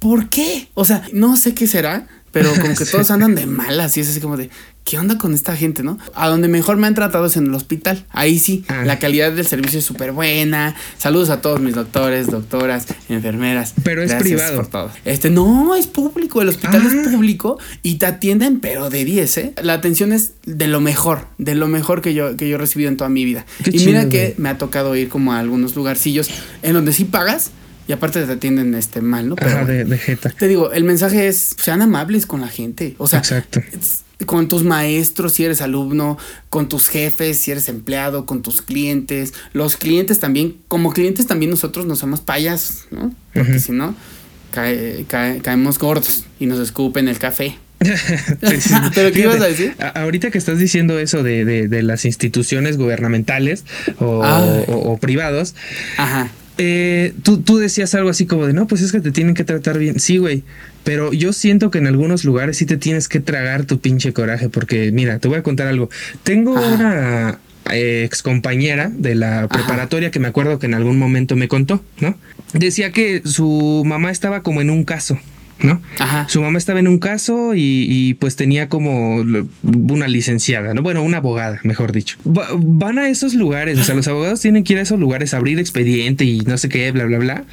¿por 0.00 0.28
qué? 0.28 0.68
O 0.74 0.84
sea, 0.84 1.06
no 1.12 1.36
sé 1.36 1.54
qué 1.54 1.68
será, 1.68 2.08
pero 2.32 2.50
como 2.60 2.74
que 2.74 2.84
todos 2.90 3.12
andan 3.12 3.36
de 3.36 3.46
malas 3.46 3.96
y 3.96 4.00
es 4.00 4.10
así 4.10 4.18
como 4.18 4.36
de, 4.36 4.50
¿qué 4.86 4.98
onda 4.98 5.18
con 5.18 5.34
esta 5.34 5.56
gente, 5.56 5.82
no? 5.82 5.98
A 6.14 6.28
donde 6.28 6.46
mejor 6.48 6.76
me 6.76 6.86
han 6.86 6.94
tratado 6.94 7.26
es 7.26 7.36
en 7.36 7.46
el 7.46 7.54
hospital. 7.54 8.04
Ahí 8.10 8.38
sí, 8.38 8.64
Ah. 8.68 8.84
la 8.84 8.98
calidad 9.00 9.32
del 9.32 9.44
servicio 9.46 9.80
es 9.80 9.84
súper 9.84 10.12
buena. 10.12 10.76
Saludos 10.96 11.28
a 11.30 11.40
todos 11.40 11.60
mis 11.60 11.74
doctores, 11.74 12.28
doctoras, 12.28 12.86
enfermeras. 13.08 13.74
Pero 13.82 14.02
es 14.02 14.10
Gracias 14.10 14.22
privado. 14.40 14.56
por 14.56 14.66
todo. 14.68 14.90
Este, 15.04 15.28
no, 15.28 15.74
es 15.74 15.88
público. 15.88 16.40
El 16.40 16.48
hospital 16.48 16.82
Ah. 16.84 16.88
es 17.02 17.08
público 17.08 17.58
y 17.82 17.96
te 17.96 18.06
atienden, 18.06 18.60
pero 18.60 18.88
de 18.88 19.04
10, 19.04 19.36
¿eh? 19.38 19.52
La 19.60 19.72
atención 19.74 20.12
es 20.12 20.34
de 20.44 20.68
lo 20.68 20.80
mejor, 20.80 21.26
de 21.38 21.56
lo 21.56 21.66
mejor 21.66 22.00
que 22.00 22.14
yo, 22.14 22.36
que 22.36 22.48
yo 22.48 22.54
he 22.54 22.58
recibido 22.58 22.88
en 22.88 22.96
toda 22.96 23.10
mi 23.10 23.24
vida. 23.24 23.44
Qué 23.64 23.70
y 23.76 23.84
mira 23.86 24.00
chido, 24.02 24.10
que 24.10 24.34
me 24.38 24.48
ha 24.50 24.56
tocado 24.56 24.94
ir 24.94 25.08
como 25.08 25.32
a 25.32 25.40
algunos 25.40 25.74
lugarcillos 25.74 26.30
en 26.62 26.74
donde 26.74 26.92
sí 26.92 27.04
pagas 27.04 27.50
y 27.88 27.92
aparte 27.92 28.24
te 28.24 28.32
atienden 28.32 28.74
este 28.76 29.00
mal, 29.00 29.28
¿no? 29.28 29.34
Pero 29.34 29.50
Ajá, 29.50 29.64
de, 29.64 29.84
de 29.84 29.98
jeta. 29.98 30.30
te 30.30 30.46
digo, 30.48 30.72
el 30.72 30.84
mensaje 30.84 31.26
es 31.26 31.56
sean 31.60 31.82
amables 31.82 32.26
con 32.26 32.40
la 32.40 32.48
gente. 32.48 32.94
O 32.98 33.08
sea, 33.08 33.18
Exacto. 33.18 33.60
es- 33.72 34.04
con 34.24 34.48
tus 34.48 34.62
maestros 34.64 35.34
si 35.34 35.44
eres 35.44 35.60
alumno, 35.60 36.16
con 36.48 36.68
tus 36.68 36.88
jefes 36.88 37.38
si 37.38 37.50
eres 37.50 37.68
empleado, 37.68 38.24
con 38.24 38.40
tus 38.42 38.62
clientes. 38.62 39.34
Los 39.52 39.76
clientes 39.76 40.18
también, 40.20 40.56
como 40.68 40.92
clientes 40.92 41.26
también 41.26 41.50
nosotros 41.50 41.84
nos 41.86 41.98
somos 41.98 42.20
payas, 42.20 42.86
¿no? 42.90 43.14
Porque 43.34 43.58
si 43.58 43.72
no, 43.72 43.94
cae- 44.52 45.04
cae- 45.08 45.40
caemos 45.42 45.78
gordos 45.78 46.24
y 46.40 46.46
nos 46.46 46.58
escupen 46.60 47.08
el 47.08 47.18
café. 47.18 47.58
Sí. 47.86 48.74
¿Pero 48.94 49.12
qué 49.12 49.20
ibas 49.20 49.40
a 49.42 49.46
decir? 49.48 49.74
ahorita 49.94 50.30
que 50.30 50.38
estás 50.38 50.58
diciendo 50.58 50.98
eso 50.98 51.22
de, 51.22 51.44
de- 51.44 51.68
de 51.68 51.82
las 51.82 52.06
instituciones 52.06 52.78
gubernamentales 52.78 53.64
o, 53.98 54.24
Ay. 54.24 54.64
o- 54.68 54.92
o 54.92 54.96
privados, 54.98 55.54
Ajá. 55.98 56.30
eh, 56.56 57.12
tú, 57.22 57.38
tú 57.42 57.58
decías 57.58 57.94
algo 57.94 58.08
así 58.08 58.24
como 58.24 58.46
de, 58.46 58.54
no, 58.54 58.66
pues 58.66 58.80
es 58.80 58.92
que 58.92 59.00
te 59.00 59.12
tienen 59.12 59.34
que 59.34 59.44
tratar 59.44 59.76
bien. 59.78 60.00
Sí, 60.00 60.16
güey, 60.16 60.42
pero 60.86 61.12
yo 61.12 61.32
siento 61.34 61.70
que 61.72 61.78
en 61.78 61.88
algunos 61.88 62.24
lugares 62.24 62.56
sí 62.56 62.64
te 62.64 62.76
tienes 62.76 63.08
que 63.08 63.18
tragar 63.18 63.64
tu 63.64 63.80
pinche 63.80 64.12
coraje, 64.12 64.48
porque 64.48 64.92
mira, 64.92 65.18
te 65.18 65.26
voy 65.26 65.36
a 65.38 65.42
contar 65.42 65.66
algo. 65.66 65.90
Tengo 66.22 66.56
Ajá. 66.56 66.68
una 66.74 67.38
ex 67.74 68.22
compañera 68.22 68.92
de 68.96 69.16
la 69.16 69.48
preparatoria 69.48 70.12
que 70.12 70.20
me 70.20 70.28
acuerdo 70.28 70.60
que 70.60 70.66
en 70.66 70.74
algún 70.74 70.96
momento 70.98 71.34
me 71.34 71.48
contó, 71.48 71.82
¿no? 71.98 72.16
Decía 72.52 72.92
que 72.92 73.22
su 73.24 73.82
mamá 73.84 74.12
estaba 74.12 74.44
como 74.44 74.60
en 74.60 74.70
un 74.70 74.84
caso. 74.84 75.18
¿No? 75.58 75.80
Ajá. 75.98 76.26
Su 76.28 76.42
mamá 76.42 76.58
estaba 76.58 76.80
en 76.80 76.86
un 76.86 76.98
caso 76.98 77.54
y, 77.54 77.86
y, 77.88 78.12
pues 78.12 78.36
tenía 78.36 78.68
como 78.68 79.24
una 79.62 80.06
licenciada, 80.06 80.74
¿no? 80.74 80.82
Bueno, 80.82 81.02
una 81.02 81.16
abogada, 81.16 81.60
mejor 81.64 81.92
dicho. 81.92 82.18
Va- 82.28 82.48
van 82.54 82.98
a 82.98 83.08
esos 83.08 83.32
lugares, 83.32 83.78
o 83.78 83.82
sea, 83.84 83.94
los 83.94 84.06
abogados 84.06 84.38
tienen 84.42 84.64
que 84.64 84.74
ir 84.74 84.78
a 84.80 84.82
esos 84.82 85.00
lugares 85.00 85.32
a 85.32 85.38
abrir 85.38 85.58
expediente 85.58 86.26
y 86.26 86.40
no 86.42 86.58
sé 86.58 86.68
qué, 86.68 86.92
bla, 86.92 87.06
bla, 87.06 87.16
bla. 87.18 87.44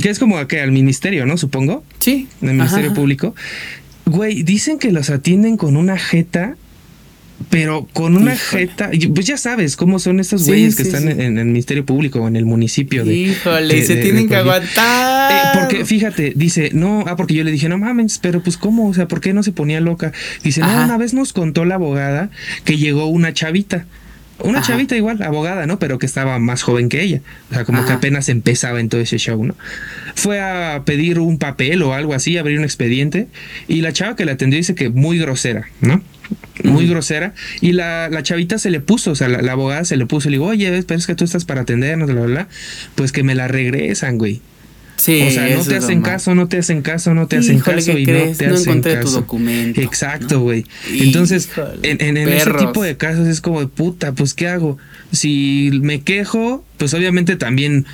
Que 0.00 0.10
es 0.10 0.18
como 0.18 0.44
que 0.46 0.60
al 0.60 0.72
ministerio, 0.72 1.24
¿no? 1.26 1.36
Supongo, 1.38 1.82
Sí. 2.00 2.28
del 2.40 2.54
Ministerio 2.54 2.86
Ajá. 2.90 2.94
Público. 2.96 3.34
Güey, 4.04 4.42
dicen 4.42 4.78
que 4.78 4.92
los 4.92 5.10
atienden 5.10 5.56
con 5.56 5.76
una 5.76 5.98
jeta, 5.98 6.56
pero 7.50 7.86
con 7.92 8.16
una 8.16 8.34
Híjole. 8.34 8.68
jeta. 8.68 8.90
y 8.92 9.06
Pues 9.08 9.26
ya 9.26 9.36
sabes 9.36 9.76
cómo 9.76 9.98
son 9.98 10.20
estos 10.20 10.42
Sí, 10.44 10.48
güeyes 10.50 10.76
que 10.76 10.84
sí, 10.84 10.88
están 10.90 11.02
sí. 11.04 11.08
En, 11.10 11.20
en 11.20 11.38
el 11.38 11.44
Ministerio 11.46 11.84
Público 11.84 12.20
o 12.20 12.28
en 12.28 12.36
el 12.36 12.44
municipio 12.46 13.04
de. 13.04 13.14
Híjole, 13.14 13.74
de- 13.74 13.84
se 13.84 13.96
de- 13.96 14.02
tienen 14.02 14.22
de 14.24 14.28
que 14.28 14.36
aguantar. 14.36 15.32
Eh, 15.32 15.58
porque 15.60 15.84
fíjate, 15.84 16.32
dice, 16.36 16.70
no, 16.72 17.04
ah, 17.06 17.16
porque 17.16 17.34
yo 17.34 17.44
le 17.44 17.50
dije, 17.50 17.68
no 17.68 17.78
mames, 17.78 18.18
pero 18.18 18.42
pues 18.42 18.56
cómo, 18.56 18.88
o 18.88 18.94
sea, 18.94 19.08
¿por 19.08 19.20
qué 19.20 19.32
no 19.32 19.42
se 19.42 19.52
ponía 19.52 19.80
loca? 19.80 20.12
Dice, 20.44 20.60
no, 20.60 20.84
una 20.84 20.96
vez 20.98 21.12
nos 21.14 21.32
contó 21.32 21.64
la 21.64 21.74
abogada 21.76 22.30
que 22.64 22.76
llegó 22.76 23.06
una 23.06 23.32
chavita. 23.34 23.86
Una 24.38 24.58
Ajá. 24.58 24.68
chavita 24.68 24.96
igual, 24.96 25.22
abogada, 25.22 25.66
¿no? 25.66 25.78
Pero 25.78 25.98
que 25.98 26.06
estaba 26.06 26.38
más 26.38 26.62
joven 26.62 26.88
que 26.88 27.02
ella. 27.02 27.22
O 27.50 27.54
sea, 27.54 27.64
como 27.64 27.84
que 27.86 27.92
apenas 27.92 28.28
empezaba 28.28 28.80
en 28.80 28.88
todo 28.88 29.00
ese 29.00 29.18
show, 29.18 29.42
¿no? 29.44 29.54
Fue 30.14 30.40
a 30.40 30.82
pedir 30.84 31.18
un 31.18 31.38
papel 31.38 31.82
o 31.82 31.94
algo 31.94 32.12
así, 32.14 32.36
abrir 32.36 32.58
un 32.58 32.64
expediente. 32.64 33.28
Y 33.66 33.80
la 33.80 33.92
chava 33.92 34.14
que 34.14 34.24
la 34.24 34.32
atendió 34.32 34.58
dice 34.58 34.74
que 34.74 34.90
muy 34.90 35.18
grosera, 35.18 35.68
¿no? 35.80 36.02
Muy 36.64 36.86
grosera. 36.88 37.32
Y 37.60 37.72
la, 37.72 38.08
la 38.10 38.22
chavita 38.22 38.58
se 38.58 38.70
le 38.70 38.80
puso, 38.80 39.12
o 39.12 39.14
sea, 39.14 39.28
la, 39.28 39.40
la 39.42 39.52
abogada 39.52 39.84
se 39.84 39.96
le 39.96 40.06
puso. 40.06 40.28
Le 40.28 40.34
digo, 40.34 40.46
oye, 40.46 40.82
pero 40.82 40.98
es 40.98 41.06
que 41.06 41.14
tú 41.14 41.24
estás 41.24 41.44
para 41.44 41.62
atendernos, 41.62 42.06
bla, 42.10 42.22
bla, 42.22 42.26
bla. 42.26 42.48
Pues 42.94 43.12
que 43.12 43.22
me 43.22 43.34
la 43.34 43.48
regresan, 43.48 44.18
güey. 44.18 44.40
Sí, 44.96 45.22
O 45.26 45.30
sea, 45.30 45.48
no 45.54 45.62
te 45.62 45.76
hacen 45.76 46.00
caso, 46.02 46.34
no 46.34 46.48
te 46.48 46.58
hacen 46.58 46.80
caso, 46.82 47.12
no 47.14 47.26
te 47.26 47.36
hacen 47.36 47.56
Híjole, 47.58 47.76
caso 47.76 47.92
¿qué 47.92 48.00
y 48.00 48.04
crees? 48.04 48.30
no 48.30 48.36
te 48.38 48.46
No 48.48 48.54
hacen 48.54 48.68
encontré 48.70 48.96
tu 48.96 49.02
caso. 49.04 49.16
documento, 49.16 49.80
Exacto, 49.80 50.36
¿no? 50.36 50.40
güey. 50.42 50.64
Entonces, 50.90 51.48
Híjole, 51.52 51.78
en, 51.90 52.00
en- 52.02 52.16
en 52.16 52.28
ese 52.30 52.50
tipo 52.52 52.82
de 52.82 52.96
casos 52.96 53.28
es 53.28 53.40
como 53.40 53.60
de 53.60 53.66
puta, 53.66 54.12
pues 54.12 54.32
¿qué 54.34 54.48
hago? 54.48 54.78
Si 55.12 55.70
me 55.82 56.00
quejo, 56.00 56.64
pues 56.78 56.94
obviamente 56.94 57.36
también 57.36 57.84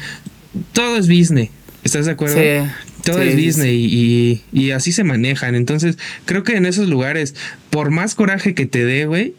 todo 0.72 0.96
es 0.96 1.08
business. 1.08 1.50
¿Estás 1.84 2.06
de 2.06 2.12
acuerdo? 2.12 2.36
Sí, 2.36 2.70
Todo 3.02 3.20
sí, 3.20 3.28
es 3.28 3.34
sí, 3.34 3.46
business 3.46 3.66
y, 3.72 4.42
y- 4.52 4.60
y 4.66 4.70
así 4.70 4.92
se 4.92 5.02
manejan. 5.02 5.56
Entonces, 5.56 5.98
creo 6.24 6.44
que 6.44 6.56
en 6.56 6.66
esos 6.66 6.88
lugares, 6.88 7.34
por 7.70 7.90
más 7.90 8.14
coraje 8.14 8.54
que 8.54 8.66
te 8.66 8.84
dé, 8.84 9.06
güey, 9.06 9.34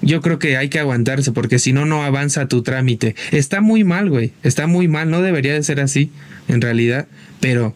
yo 0.00 0.20
creo 0.20 0.38
que 0.38 0.56
hay 0.56 0.68
que 0.68 0.78
aguantarse 0.78 1.32
porque 1.32 1.58
si 1.58 1.72
no, 1.72 1.86
no 1.86 2.04
avanza 2.04 2.46
tu 2.46 2.62
trámite. 2.62 3.16
Está 3.32 3.60
muy 3.60 3.82
mal, 3.82 4.08
güey. 4.08 4.30
Está 4.44 4.68
muy 4.68 4.86
mal. 4.86 5.10
No 5.10 5.20
debería 5.22 5.52
de 5.54 5.62
ser 5.64 5.80
así, 5.80 6.10
en 6.50 6.60
realidad. 6.60 7.06
Pero, 7.40 7.74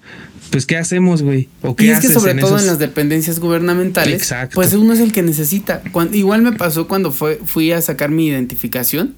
pues, 0.50 0.66
¿qué 0.66 0.76
hacemos, 0.76 1.22
güey? 1.22 1.48
¿O 1.62 1.74
qué 1.76 1.86
Y 1.86 1.90
es 1.90 2.00
que 2.00 2.08
sobre 2.08 2.34
todo 2.34 2.48
esos- 2.50 2.62
en 2.62 2.66
las 2.66 2.78
dependencias 2.78 3.38
gubernamentales, 3.40 4.14
Exacto. 4.14 4.54
pues 4.54 4.72
uno 4.74 4.92
es 4.92 5.00
el 5.00 5.12
que 5.12 5.22
necesita. 5.22 5.82
Cuan- 5.92 6.14
igual 6.14 6.42
me 6.42 6.52
pasó 6.52 6.86
cuando 6.88 7.10
fue, 7.12 7.40
fui 7.44 7.72
a 7.72 7.80
sacar 7.80 8.10
mi 8.10 8.26
identificación. 8.28 9.14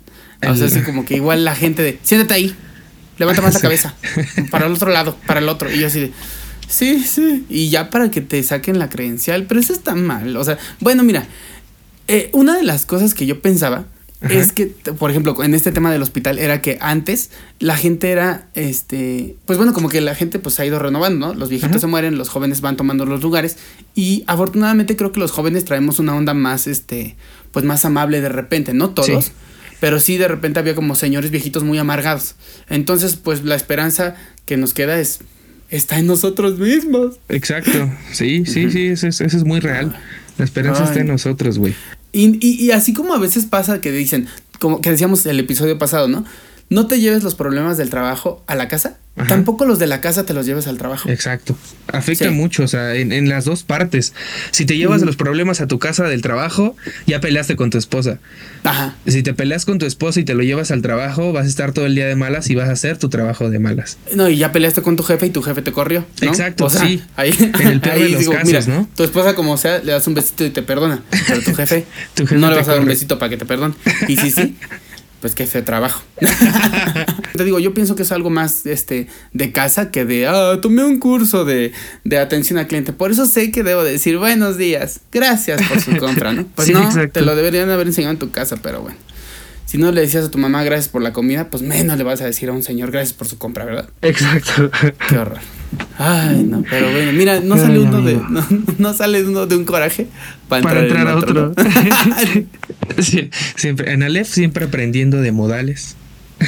O 0.46 0.54
sea, 0.54 0.66
así 0.66 0.80
como 0.82 1.04
que 1.04 1.16
igual 1.16 1.44
la 1.44 1.54
gente 1.56 1.82
de, 1.82 1.98
siéntate 2.02 2.34
ahí, 2.34 2.54
levanta 3.18 3.40
más 3.42 3.54
la 3.54 3.60
cabeza, 3.60 3.94
para 4.50 4.66
el 4.66 4.72
otro 4.72 4.90
lado, 4.90 5.16
para 5.26 5.40
el 5.40 5.48
otro. 5.48 5.72
Y 5.72 5.78
yo 5.80 5.86
así 5.86 6.00
de, 6.00 6.12
sí, 6.68 7.02
sí. 7.02 7.44
Y 7.48 7.70
ya 7.70 7.90
para 7.90 8.10
que 8.10 8.20
te 8.20 8.42
saquen 8.42 8.78
la 8.78 8.88
credencial, 8.90 9.46
pero 9.46 9.58
eso 9.60 9.72
está 9.72 9.94
mal. 9.94 10.36
O 10.36 10.44
sea, 10.44 10.58
bueno, 10.80 11.02
mira, 11.04 11.26
eh, 12.08 12.28
una 12.32 12.56
de 12.56 12.62
las 12.62 12.86
cosas 12.86 13.14
que 13.14 13.26
yo 13.26 13.40
pensaba 13.40 13.86
Ajá. 14.20 14.32
es 14.32 14.52
que, 14.52 14.66
por 14.66 15.10
ejemplo, 15.10 15.36
en 15.42 15.54
este 15.54 15.72
tema 15.72 15.92
del 15.92 16.02
hospital, 16.02 16.38
era 16.38 16.62
que 16.62 16.78
antes 16.80 17.30
la 17.58 17.76
gente 17.76 18.10
era, 18.10 18.48
este, 18.54 19.36
pues 19.44 19.58
bueno, 19.58 19.72
como 19.74 19.88
que 19.88 20.00
la 20.00 20.14
gente 20.14 20.38
pues 20.38 20.54
se 20.54 20.62
ha 20.62 20.66
ido 20.66 20.78
renovando, 20.78 21.28
¿no? 21.28 21.34
Los 21.34 21.50
viejitos 21.50 21.76
Ajá. 21.76 21.80
se 21.80 21.86
mueren, 21.86 22.16
los 22.16 22.28
jóvenes 22.28 22.60
van 22.62 22.76
tomando 22.76 23.04
los 23.04 23.22
lugares 23.22 23.58
y 23.94 24.24
afortunadamente 24.26 24.96
creo 24.96 25.12
que 25.12 25.20
los 25.20 25.32
jóvenes 25.32 25.64
traemos 25.64 25.98
una 25.98 26.14
onda 26.14 26.32
más, 26.32 26.66
este, 26.66 27.16
pues 27.52 27.64
más 27.64 27.84
amable 27.84 28.20
de 28.20 28.28
repente, 28.28 28.72
no 28.72 28.90
todos. 28.90 29.26
Sí. 29.26 29.32
Pero 29.80 30.00
sí, 30.00 30.16
de 30.16 30.28
repente 30.28 30.58
había 30.58 30.74
como 30.74 30.94
señores 30.94 31.30
viejitos 31.30 31.62
muy 31.62 31.78
amargados. 31.78 32.34
Entonces, 32.68 33.16
pues 33.16 33.44
la 33.44 33.54
esperanza 33.54 34.14
que 34.46 34.56
nos 34.56 34.72
queda 34.72 34.98
es. 34.98 35.20
Está 35.68 35.98
en 35.98 36.06
nosotros 36.06 36.58
mismos. 36.58 37.18
Exacto. 37.28 37.92
Sí, 38.12 38.46
sí, 38.46 38.70
sí, 38.70 38.86
eso 38.86 39.08
es, 39.08 39.20
eso 39.20 39.36
es 39.36 39.44
muy 39.44 39.58
real. 39.58 39.98
La 40.38 40.44
esperanza 40.44 40.84
está 40.84 41.00
en 41.00 41.08
nosotros, 41.08 41.58
güey. 41.58 41.74
Y, 42.16 42.38
y, 42.40 42.64
y 42.64 42.70
así 42.70 42.94
como 42.94 43.12
a 43.12 43.18
veces 43.18 43.44
pasa 43.44 43.82
que 43.82 43.92
dicen, 43.92 44.26
como 44.58 44.80
que 44.80 44.90
decíamos 44.90 45.26
el 45.26 45.38
episodio 45.38 45.78
pasado, 45.78 46.08
¿no? 46.08 46.24
No 46.68 46.86
te 46.88 46.98
lleves 47.00 47.22
los 47.22 47.34
problemas 47.34 47.76
del 47.76 47.90
trabajo 47.90 48.42
a 48.46 48.54
la 48.56 48.68
casa. 48.68 48.96
Ajá. 49.18 49.28
Tampoco 49.28 49.64
los 49.64 49.78
de 49.78 49.86
la 49.86 50.02
casa 50.02 50.26
te 50.26 50.34
los 50.34 50.44
lleves 50.44 50.66
al 50.66 50.76
trabajo. 50.76 51.08
Exacto. 51.08 51.56
Afecta 51.90 52.26
Sí. 52.26 52.30
mucho, 52.32 52.64
o 52.64 52.68
sea, 52.68 52.94
en, 52.96 53.12
en 53.12 53.30
las 53.30 53.46
dos 53.46 53.62
partes. 53.62 54.12
Si 54.50 54.66
te 54.66 54.76
llevas 54.76 55.00
los 55.00 55.16
problemas 55.16 55.62
a 55.62 55.66
tu 55.66 55.78
casa 55.78 56.04
del 56.04 56.20
trabajo, 56.20 56.76
ya 57.06 57.18
peleaste 57.20 57.56
con 57.56 57.70
tu 57.70 57.78
esposa. 57.78 58.18
Ajá. 58.64 58.94
Si 59.06 59.22
te 59.22 59.32
peleas 59.32 59.64
con 59.64 59.78
tu 59.78 59.86
esposa 59.86 60.20
y 60.20 60.24
te 60.24 60.34
lo 60.34 60.42
llevas 60.42 60.70
al 60.70 60.82
trabajo, 60.82 61.32
vas 61.32 61.46
a 61.46 61.48
estar 61.48 61.72
todo 61.72 61.86
el 61.86 61.94
día 61.94 62.06
de 62.06 62.14
malas 62.14 62.50
y 62.50 62.56
vas 62.56 62.68
a 62.68 62.72
hacer 62.72 62.98
tu 62.98 63.08
trabajo 63.08 63.48
de 63.48 63.58
malas. 63.58 63.96
No, 64.14 64.28
y 64.28 64.36
ya 64.36 64.52
peleaste 64.52 64.82
con 64.82 64.96
tu 64.96 65.02
jefe 65.02 65.26
y 65.26 65.30
tu 65.30 65.40
jefe 65.40 65.62
te 65.62 65.72
corrió. 65.72 66.04
¿no? 66.20 66.28
Exacto, 66.28 66.66
o 66.66 66.70
sea, 66.70 66.82
sí. 66.86 67.02
Ahí, 67.16 67.32
En 67.60 67.68
el 67.68 67.80
peor 67.80 67.94
ahí 67.94 68.02
de 68.02 68.08
los 68.10 68.20
digo, 68.20 68.32
casos, 68.32 68.46
mira, 68.48 68.60
¿no? 68.66 68.86
Tu 68.96 69.02
esposa, 69.04 69.34
como 69.34 69.56
sea, 69.56 69.78
le 69.78 69.92
das 69.92 70.06
un 70.08 70.14
besito 70.14 70.44
y 70.44 70.50
te 70.50 70.60
perdona. 70.62 71.02
Pero 71.26 71.40
tu 71.40 71.54
jefe, 71.54 71.86
Tu 72.14 72.24
jefe 72.26 72.38
no 72.38 72.50
le 72.50 72.56
vas 72.56 72.68
a 72.68 72.72
dar 72.72 72.80
un 72.80 72.86
besito 72.86 73.18
para 73.18 73.30
que 73.30 73.38
te 73.38 73.46
perdone. 73.46 73.74
Y 74.08 74.16
sí, 74.18 74.30
sí. 74.30 74.58
Pues 75.26 75.34
qué 75.34 75.44
feo 75.44 75.64
trabajo. 75.64 76.04
te 77.36 77.42
digo, 77.42 77.58
yo 77.58 77.74
pienso 77.74 77.96
que 77.96 78.04
es 78.04 78.12
algo 78.12 78.30
más 78.30 78.64
este 78.64 79.08
de 79.32 79.50
casa 79.50 79.90
que 79.90 80.04
de 80.04 80.28
ah, 80.28 80.60
tomé 80.62 80.84
un 80.84 81.00
curso 81.00 81.44
de, 81.44 81.72
de 82.04 82.18
atención 82.18 82.60
al 82.60 82.68
cliente. 82.68 82.92
Por 82.92 83.10
eso 83.10 83.26
sé 83.26 83.50
que 83.50 83.64
debo 83.64 83.82
decir 83.82 84.18
buenos 84.18 84.56
días. 84.56 85.00
Gracias 85.10 85.60
por 85.66 85.80
su 85.80 85.96
compra, 85.96 86.32
¿no? 86.32 86.46
Pues 86.54 86.68
Sí, 86.68 86.74
no, 86.74 86.84
exacto. 86.84 87.18
te 87.18 87.22
lo 87.22 87.34
deberían 87.34 87.68
haber 87.70 87.88
enseñado 87.88 88.12
en 88.12 88.20
tu 88.20 88.30
casa, 88.30 88.58
pero 88.62 88.82
bueno. 88.82 88.98
Si 89.64 89.78
no 89.78 89.90
le 89.90 90.02
decías 90.02 90.26
a 90.26 90.30
tu 90.30 90.38
mamá 90.38 90.62
gracias 90.62 90.90
por 90.90 91.02
la 91.02 91.12
comida, 91.12 91.50
pues 91.50 91.64
menos 91.64 91.98
le 91.98 92.04
vas 92.04 92.20
a 92.20 92.26
decir 92.26 92.48
a 92.48 92.52
un 92.52 92.62
señor 92.62 92.92
gracias 92.92 93.12
por 93.12 93.26
su 93.26 93.36
compra, 93.36 93.64
¿verdad? 93.64 93.90
Exacto. 94.02 94.70
Qué 95.08 95.18
horror. 95.18 95.40
Ay, 95.98 96.44
no, 96.44 96.62
pero 96.68 96.90
bueno, 96.90 97.12
mira, 97.12 97.40
no 97.40 97.56
sale 97.56 97.78
uno 97.78 98.02
de. 98.02 98.14
No, 98.14 98.46
no 98.78 98.94
sale 98.94 99.24
uno 99.24 99.46
de 99.46 99.56
un 99.56 99.64
coraje 99.64 100.06
para 100.48 100.62
Para 100.62 100.82
entrar, 100.82 101.08
a 101.08 101.16
otro. 101.16 101.54
Sí, 102.98 103.30
siempre, 103.56 103.92
en 103.92 104.02
Aleph 104.02 104.28
siempre 104.28 104.66
aprendiendo 104.66 105.20
de 105.20 105.32
modales. 105.32 105.96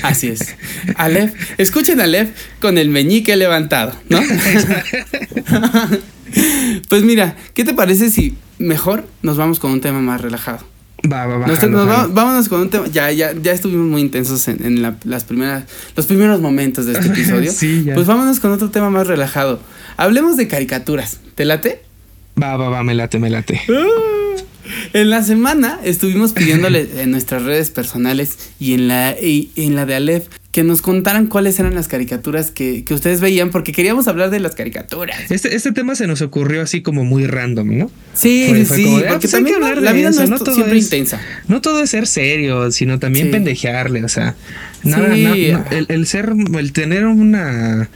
Así 0.03 0.29
es. 0.29 0.55
Aleph, 0.97 1.35
escuchen 1.59 2.01
a 2.01 2.05
Aleph 2.05 2.31
con 2.61 2.79
el 2.79 2.91
meñique 2.91 3.37
levantado, 3.37 3.93
¿no? 4.09 4.21
pues 6.89 7.03
mira, 7.03 7.37
¿qué 7.55 7.65
te 7.65 7.75
parece 7.75 8.11
si 8.11 8.37
mejor 8.59 9.09
nos 9.23 9.37
vamos 9.37 9.59
con 9.59 9.73
un 9.73 9.81
tema 9.81 10.01
más 10.01 10.21
relajado? 10.21 10.65
Va, 11.11 11.27
va, 11.27 11.39
va. 11.39 12.07
Vámonos 12.09 12.49
con 12.49 12.61
un 12.63 12.71
tema. 12.71 12.87
Ya, 12.89 13.11
ya, 13.13 13.33
ya 13.33 13.53
estuvimos 13.53 13.87
muy 13.87 14.01
intensos 14.01 14.49
en, 14.49 14.65
en 14.65 14.83
la- 14.83 14.97
las 15.05 15.25
primeras, 15.25 15.65
los 15.97 16.07
primeros 16.07 16.41
momentos 16.41 16.87
de 16.87 16.93
este 16.93 17.07
episodio. 17.13 17.53
Sí, 17.53 17.85
ya. 17.85 17.95
Pues 17.95 18.07
vámonos 18.07 18.41
con 18.41 18.51
otro 18.53 18.71
tema 18.71 18.91
más 18.91 19.07
relajado. 19.07 19.61
Hablemos 19.97 20.37
de 20.37 20.49
caricaturas. 20.49 21.21
¿Te 21.35 21.45
late? 21.45 21.83
Va, 22.41 22.57
va, 22.57 22.69
va, 22.69 22.83
me 22.83 22.95
late, 22.95 23.19
me 23.19 23.31
late. 23.31 23.61
En 24.93 25.11
la 25.11 25.23
semana 25.23 25.79
estuvimos 25.83 26.33
pidiéndole 26.33 26.89
en 27.03 27.11
nuestras 27.11 27.43
redes 27.43 27.71
personales 27.71 28.51
y 28.61 28.75
en 28.75 28.89
la, 28.89 29.13
y 29.19 29.51
en 29.57 29.75
la 29.77 29.87
de 29.87 29.95
Aleph 29.95 30.27
que 30.59 30.65
nos 30.65 30.83
contaran 30.83 31.29
cuáles 31.29 31.61
eran 31.61 31.77
las 31.77 31.87
caricaturas 31.87 32.51
que, 32.51 32.83
que 32.83 32.93
ustedes 32.93 33.21
veían, 33.21 33.51
porque 33.51 33.71
queríamos 33.71 34.09
hablar 34.09 34.29
de 34.31 34.41
las 34.41 34.57
caricaturas. 34.57 35.31
Este, 35.31 35.55
este 35.55 35.71
tema 35.71 35.95
se 35.95 36.09
nos 36.09 36.21
ocurrió 36.21 36.63
así 36.63 36.83
como 36.83 37.05
muy 37.05 37.29
random, 37.29 37.79
¿no? 37.79 37.91
Sí, 38.13 38.47
Fue- 38.49 38.59
sí, 38.59 38.65
fue 38.65 38.77
sí, 38.79 38.83
como 38.83 38.99
de, 38.99 39.05
ah, 39.05 39.09
porque 39.11 39.21
pues 39.29 39.31
también 39.31 39.55
hablar 39.55 39.81
la 39.81 39.93
vida 39.93 40.09
eso, 40.09 40.19
no 40.19 40.25
es 40.25 40.31
no 40.31 40.39
to- 40.39 40.45
todo 40.47 40.55
siempre 40.57 40.79
es- 40.79 40.85
intensa. 40.87 41.21
No 41.47 41.61
todo 41.61 41.81
es 41.81 41.91
ser 41.91 42.09
serio, 42.09 42.73
sino 42.73 42.99
también 42.99 43.27
Sí. 43.27 43.31
pendejearle, 43.33 44.03
o 44.03 44.09
sea, 44.09 44.35
nada, 44.83 45.15
Sí. 45.15 45.23
na- 45.23 45.59
na- 45.61 45.67
el, 45.71 45.87
el 45.91 46.07
ser, 46.09 46.33
el 46.59 46.73
tener 46.73 47.07
una, 47.07 47.89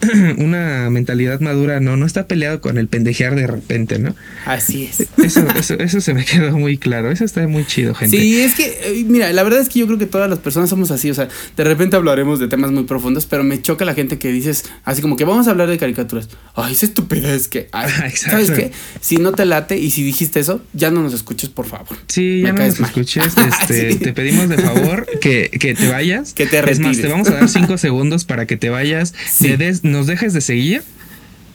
una 0.36 0.90
mentalidad 0.90 1.40
madura, 1.40 1.80
no, 1.80 1.96
no 1.96 2.04
está 2.04 2.26
peleado 2.26 2.60
con 2.60 2.76
el 2.76 2.86
pendejear 2.88 3.34
de 3.34 3.46
repente, 3.46 3.98
¿no? 3.98 4.14
Así 4.44 4.84
es. 4.84 5.06
Eso, 5.24 5.46
eso, 5.58 5.74
eso 5.78 6.00
se 6.02 6.12
me 6.12 6.24
quedó 6.26 6.58
muy 6.58 6.76
claro, 6.76 7.10
eso 7.10 7.24
está 7.24 7.48
muy 7.48 7.64
chido, 7.64 7.94
gente. 7.94 8.18
Sí, 8.18 8.40
es 8.42 8.54
que, 8.54 8.66
eh, 8.84 9.04
mira, 9.08 9.32
la 9.32 9.42
verdad 9.42 9.60
es 9.60 9.70
que 9.70 9.78
yo 9.78 9.86
creo 9.86 9.98
que 9.98 10.04
todas 10.06 10.28
las 10.28 10.38
personas 10.40 10.68
somos 10.68 10.90
así, 10.90 11.10
o 11.10 11.14
sea, 11.14 11.28
de 11.56 11.64
repente 11.64 11.96
hablaremos 12.10 12.38
de 12.40 12.48
temas 12.48 12.70
muy 12.70 12.84
profundos, 12.84 13.26
pero 13.26 13.42
me 13.44 13.60
choca 13.62 13.84
la 13.84 13.94
gente 13.94 14.18
que 14.18 14.28
dices, 14.32 14.64
así 14.84 15.00
como 15.02 15.16
que 15.16 15.24
vamos 15.24 15.46
a 15.46 15.50
hablar 15.52 15.68
de 15.68 15.78
caricaturas. 15.78 16.28
Ay, 16.54 16.72
esa 16.72 16.86
estupidez 16.86 17.48
que, 17.48 17.68
ay. 17.72 17.90
¿sabes 18.16 18.50
qué? 18.50 18.72
Si 19.00 19.16
no 19.16 19.32
te 19.32 19.44
late 19.46 19.78
y 19.78 19.90
si 19.90 20.02
dijiste 20.02 20.40
eso, 20.40 20.62
ya 20.72 20.90
no 20.90 21.02
nos 21.02 21.14
escuches, 21.14 21.48
por 21.50 21.66
favor. 21.66 21.96
Sí, 22.08 22.40
Me 22.42 22.48
ya 22.48 22.52
no 22.52 22.66
nos 22.66 22.80
mal. 22.80 22.90
escuches. 22.90 23.32
Este, 23.60 23.92
Sí. 23.92 23.98
Te 23.98 24.12
pedimos 24.12 24.48
de 24.48 24.58
favor 24.58 25.06
que, 25.20 25.50
que 25.50 25.74
te 25.74 25.88
vayas. 25.90 26.32
Que 26.34 26.46
te 26.46 26.58
Es 26.58 26.78
más, 26.80 26.96
retires. 26.96 27.00
te 27.02 27.08
vamos 27.08 27.28
a 27.28 27.32
dar 27.32 27.48
cinco 27.48 27.78
segundos 27.78 28.24
para 28.24 28.46
que 28.46 28.56
te 28.56 28.68
vayas, 28.70 29.14
Sí. 29.30 29.44
te 29.48 29.56
des- 29.56 29.84
nos 29.84 30.06
dejes 30.06 30.32
de 30.34 30.40
seguir 30.40 30.82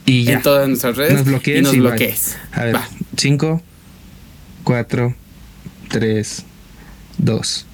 y 0.06 0.24
ya. 0.24 0.34
En 0.34 0.42
todas 0.42 0.68
nuestras 0.68 0.96
redes 0.98 1.14
nos 1.16 1.26
bloquees 1.26 1.60
y 1.60 1.62
nos 1.64 1.74
y 1.74 1.80
bloquees. 1.80 2.38
A 2.52 2.64
ver, 2.66 2.76
Va. 2.76 2.90
cinco, 3.18 3.62
cuatro, 4.64 5.16
tres, 5.90 6.44
dos. 7.18 7.66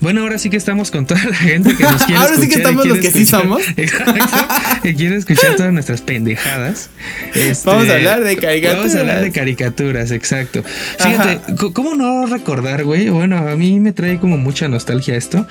Bueno, 0.00 0.22
ahora 0.22 0.38
sí 0.38 0.50
que 0.50 0.56
estamos 0.56 0.90
con 0.90 1.06
toda 1.06 1.22
la 1.24 1.34
gente 1.36 1.74
que 1.76 1.82
nos 1.84 2.02
quiere 2.06 2.20
Ahora 2.20 2.34
sí 2.36 2.40
que 2.42 2.46
escuchar 2.54 2.60
estamos 2.62 2.86
los 2.86 2.98
que 2.98 3.10
sí 3.10 3.22
escuchar- 3.22 3.40
somos. 3.42 3.62
Exacto, 3.76 4.12
que 4.82 4.94
quiere 4.94 5.16
escuchar 5.16 5.56
todas 5.56 5.72
nuestras 5.72 6.00
pendejadas. 6.00 6.90
Este, 7.34 7.62
Vamos 7.68 7.88
a 7.88 7.94
hablar 7.94 8.24
de 8.24 8.36
caricaturas. 8.36 8.78
Vamos 8.78 8.94
a 8.96 9.00
hablar 9.00 9.20
de 9.22 9.32
caricaturas, 9.32 10.10
exacto. 10.10 10.62
Fíjate, 10.98 11.40
¿cómo 11.72 11.94
no 11.94 12.26
recordar, 12.26 12.84
güey? 12.84 13.08
Bueno, 13.08 13.36
a 13.38 13.56
mí 13.56 13.80
me 13.80 13.92
trae 13.92 14.18
como 14.18 14.36
mucha 14.36 14.68
nostalgia 14.68 15.16
esto. 15.16 15.46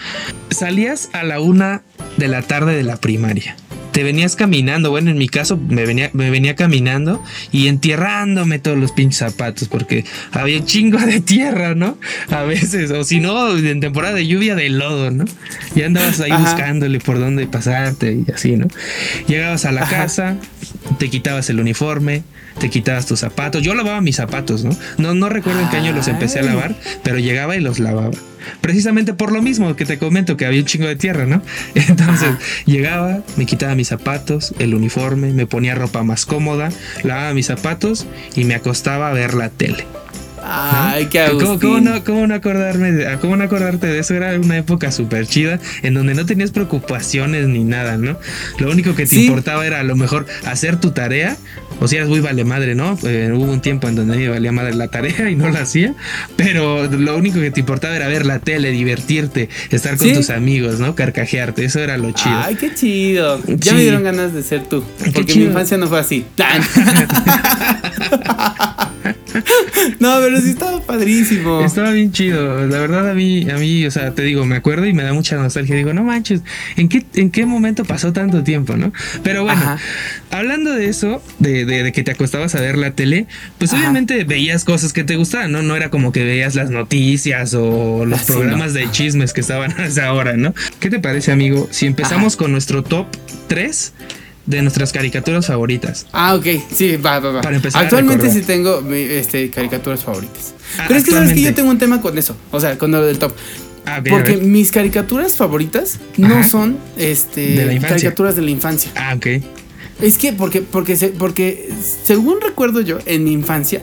Salías 0.49 1.09
a 1.13 1.23
la 1.23 1.39
una 1.39 1.82
de 2.17 2.28
la 2.28 2.41
tarde 2.41 2.75
de 2.75 2.84
la 2.84 2.97
primaria. 2.97 3.55
Te 3.98 4.04
venías 4.04 4.36
caminando, 4.36 4.91
bueno, 4.91 5.10
en 5.10 5.18
mi 5.18 5.28
caso 5.28 5.58
me 5.58 5.84
venía, 5.88 6.12
me 6.14 6.30
venía 6.30 6.56
caminando 6.56 7.24
y 7.52 7.66
entierrándome 7.66 8.60
todos 8.60 8.78
los 8.78 8.91
pinches 8.91 9.18
zapatos 9.18 9.68
porque 9.70 10.06
había 10.34 10.64
chingo 10.64 11.00
de 11.00 11.20
tierra, 11.20 11.74
¿no? 11.74 11.98
A 12.30 12.43
veces, 12.43 12.91
o 12.91 13.04
si 13.04 13.20
no, 13.20 13.58
en 13.58 13.80
temporada 13.80 14.14
de 14.14 14.28
lluvia 14.28 14.54
de 14.54 14.70
lodo, 14.70 15.10
¿no? 15.10 15.26
Y 15.76 15.82
andabas 15.82 16.20
ahí 16.20 16.30
Ajá. 16.32 16.43
buscándole 16.43 17.00
por 17.00 17.18
dónde 17.18 17.48
pasarte 17.48 18.14
y 18.14 18.32
así, 18.32 18.56
¿no? 18.56 18.68
Llegabas 19.28 19.66
a 19.66 19.72
la 19.72 19.82
Ajá. 19.82 19.95
casa, 20.04 20.36
te 21.00 21.10
quitabas 21.10 21.50
el 21.50 21.60
uniforme, 21.60 22.22
te 22.60 22.70
quitabas 22.70 23.05
tus 23.05 23.20
zapatos. 23.20 23.62
Yo 23.62 23.74
lavaba 23.76 24.01
mis 24.01 24.16
zapatos, 24.16 24.64
¿no? 24.64 24.76
No, 24.97 25.14
no 25.14 25.30
recuerdo 25.30 25.62
en 25.62 25.70
qué 25.70 25.78
año 25.78 25.93
los 25.93 26.08
empecé 26.08 26.39
a 26.39 26.43
lavar, 26.43 26.76
pero 27.03 27.20
llegaba 27.20 27.55
y 27.55 27.62
los 27.62 27.80
lavaba. 27.80 28.12
Precisamente 28.62 29.14
por 29.14 29.32
lo 29.32 29.41
mismo 29.41 29.76
que 29.76 29.86
te 29.86 29.97
comento 29.97 30.38
que 30.38 30.45
había 30.45 30.62
un 30.62 30.66
chingo 30.66 30.88
de 30.88 30.95
tierra, 30.95 31.26
¿no? 31.26 31.41
Entonces 31.76 32.30
Ajá. 32.30 32.39
llegaba, 32.66 33.20
me 33.36 33.45
quitaba 33.45 33.76
mis 33.76 33.89
zapatos, 33.89 34.53
el 34.60 34.74
uniforme, 34.74 35.34
me 35.34 35.45
ponía 35.45 35.76
ropa 35.76 36.03
más 36.03 36.26
cómoda, 36.26 36.70
lavaba 37.03 37.34
mis 37.34 37.47
zapatos 37.47 38.05
y 38.36 38.45
me 38.45 38.55
acostaba 38.55 39.10
a 39.10 39.14
ver 39.14 39.34
la 39.34 39.49
tele. 39.49 39.86
Ay, 40.49 41.08
qué 41.08 41.26
¿Cómo, 41.32 41.60
cómo 41.60 41.80
no, 41.82 42.03
cómo 42.05 42.26
no 42.26 42.34
acordarme 42.34 42.93
de, 42.93 43.18
cómo 43.20 43.36
no 43.36 43.43
acordarte 43.43 43.88
de 43.88 43.99
eso? 43.99 44.14
Era 44.14 44.39
una 44.39 44.58
época 44.58 44.91
súper 44.93 45.28
chida 45.28 45.60
en 45.84 45.93
donde 45.93 46.14
no 46.14 46.26
tenías 46.26 46.51
preocupaciones 46.51 47.47
ni 47.47 47.66
nada, 47.66 47.97
¿no? 47.97 48.18
Lo 48.60 48.72
único 48.72 48.95
que 48.95 49.03
te 49.03 49.10
Sí. 49.10 49.26
importaba 49.26 49.68
era 49.68 49.82
a 49.82 49.84
lo 49.84 49.97
mejor 49.97 50.26
hacer 50.45 50.80
tu 50.80 50.91
tarea. 50.91 51.36
O 51.80 51.88
si 51.88 51.95
eras 51.95 52.09
muy 52.09 52.19
vale 52.19 52.43
madre, 52.43 52.75
¿no? 52.75 52.97
Eh, 53.03 53.32
hubo 53.34 53.51
un 53.51 53.61
tiempo 53.61 53.88
en 53.88 53.95
donde 53.95 54.13
a 54.13 54.17
mí 54.17 54.23
me 54.23 54.30
valía 54.30 54.51
madre 54.51 54.73
la 54.73 54.88
tarea 54.88 55.30
y 55.30 55.36
no 55.36 55.49
la 55.49 55.61
hacía. 55.61 55.93
Pero 56.36 56.86
lo 56.88 57.17
único 57.17 57.39
que 57.39 57.51
te 57.51 57.59
importaba 57.59 57.95
era 57.95 58.07
ver 58.07 58.25
la 58.25 58.39
tele, 58.39 58.71
divertirte, 58.71 59.49
estar 59.69 59.97
con 59.97 60.07
Sí. 60.07 60.13
tus 60.13 60.30
amigos, 60.30 60.80
¿no? 60.80 60.95
Carcajearte. 60.95 61.65
Eso 61.65 61.80
era 61.80 61.97
lo 61.97 62.11
chido. 62.11 62.38
Ay, 62.39 62.55
qué 62.55 62.73
chido. 62.73 63.41
Ya 63.47 63.73
me 63.73 63.82
dieron 63.82 64.03
ganas 64.03 64.34
de 64.34 64.43
ser 64.43 64.63
tú. 64.63 64.84
Porque 65.13 65.36
mi 65.36 65.45
infancia 65.45 65.78
no 65.78 65.88
fue 65.88 65.99
así. 65.99 66.25
no, 69.99 70.18
pero 70.22 70.41
sí 70.41 70.49
estaba 70.49 70.82
padrísimo. 70.82 71.62
Estaba 71.62 71.91
bien 71.91 72.12
chido. 72.12 72.66
La 72.68 72.80
verdad, 72.80 73.10
a 73.10 73.14
mí, 73.14 73.49
a 73.49 73.55
mí, 73.58 73.86
o 73.86 73.91
sea, 73.91 74.14
te 74.14 74.22
digo, 74.24 74.45
me 74.45 74.55
acuerdo 74.55 74.86
y 74.86 74.93
me 74.93 75.03
da 75.03 75.14
mucha 75.14 75.36
nostalgia. 75.38 75.76
Digo, 75.76 75.93
no 75.93 76.03
manches, 76.03 76.41
¿en 76.76 76.89
qué, 76.89 77.05
en 77.16 77.32
qué 77.32 77.45
momento 77.45 77.86
pasó 77.86 78.14
tanto 78.14 78.43
tiempo, 78.43 78.76
no? 78.78 78.93
Pero 79.24 79.43
bueno, 79.43 79.62
Ajá. 79.62 79.78
hablando 80.32 80.72
de 80.74 80.89
eso, 80.89 81.22
de, 81.39 81.66
de- 81.66 81.84
de 81.84 81.91
que 81.91 82.03
te 82.03 82.12
acostabas 82.12 82.55
a 82.55 82.62
ver 82.62 82.78
la 82.78 82.91
tele, 82.91 83.28
pues 83.58 83.72
Ajá. 83.74 83.82
obviamente 83.82 84.24
veías 84.24 84.64
cosas 84.64 84.93
que 84.93 85.03
te 85.03 85.16
gustaban, 85.16 85.51
¿no? 85.51 85.62
No 85.64 85.76
era 85.76 85.89
como 85.89 86.12
que 86.12 86.24
veías 86.24 86.55
las 86.55 86.70
noticias 86.70 87.53
o 87.53 88.05
los 88.05 88.22
Ah, 88.22 88.24
programas 88.28 88.74
no. 88.74 88.80
de 88.80 88.91
chismes 88.91 89.34
que 89.34 89.41
estaban 89.41 89.72
a 89.80 89.86
esa 89.86 90.12
hora, 90.14 90.38
¿no? 90.38 90.53
¿Qué 90.80 90.89
te 90.89 90.99
parece, 90.99 91.32
amigo? 91.32 91.68
Si 91.72 91.86
empezamos 91.86 92.36
con 92.36 92.51
nuestro 92.51 92.84
top 92.84 93.08
3 93.47 93.93
de 94.48 94.62
nuestras 94.62 94.91
caricaturas 94.91 95.45
favoritas. 95.45 96.08
Ah, 96.14 96.34
ok. 96.36 96.45
Sí, 96.74 96.95
va, 96.95 97.20
va, 97.20 97.32
va. 97.32 97.41
Para 97.41 97.58
empezar 97.58 97.84
Actualmente 97.84 98.32
sí 98.32 98.41
tengo 98.41 98.82
mi, 98.82 98.98
este, 98.98 99.52
caricaturas 99.52 100.04
favoritas. 100.04 100.56
Ah, 100.80 100.86
Pero 100.88 101.00
es 101.00 101.06
que 101.06 101.12
sabes 101.12 101.34
que 101.34 101.41
yo 101.41 101.54
tengo 101.54 101.70
un 101.70 101.78
tema 101.78 102.02
con 102.02 102.18
eso. 102.18 102.36
O 102.52 102.60
sea, 102.60 102.78
con 102.78 102.91
lo 102.91 103.06
del 103.06 103.20
top. 103.20 103.34
Ah, 103.86 104.02
Porque 104.10 104.38
mis 104.38 104.72
caricaturas 104.72 105.34
favoritas 105.36 106.00
no 106.18 106.43
son 106.43 106.78
este 106.98 107.66
De 107.66 107.80
caricaturas 107.80 108.36
de 108.36 108.41
la 108.41 108.52
infancia. 108.52 108.91
Ah, 108.95 109.14
ok. 109.16 109.28
Es 110.02 110.18
que 110.18 110.34
porque 110.34 110.62
porque 110.62 110.95
porque 111.18 111.70
según 112.04 112.41
recuerdo 112.41 112.82
yo 112.82 113.00
en 113.06 113.24
mi 113.24 113.32
infancia 113.32 113.82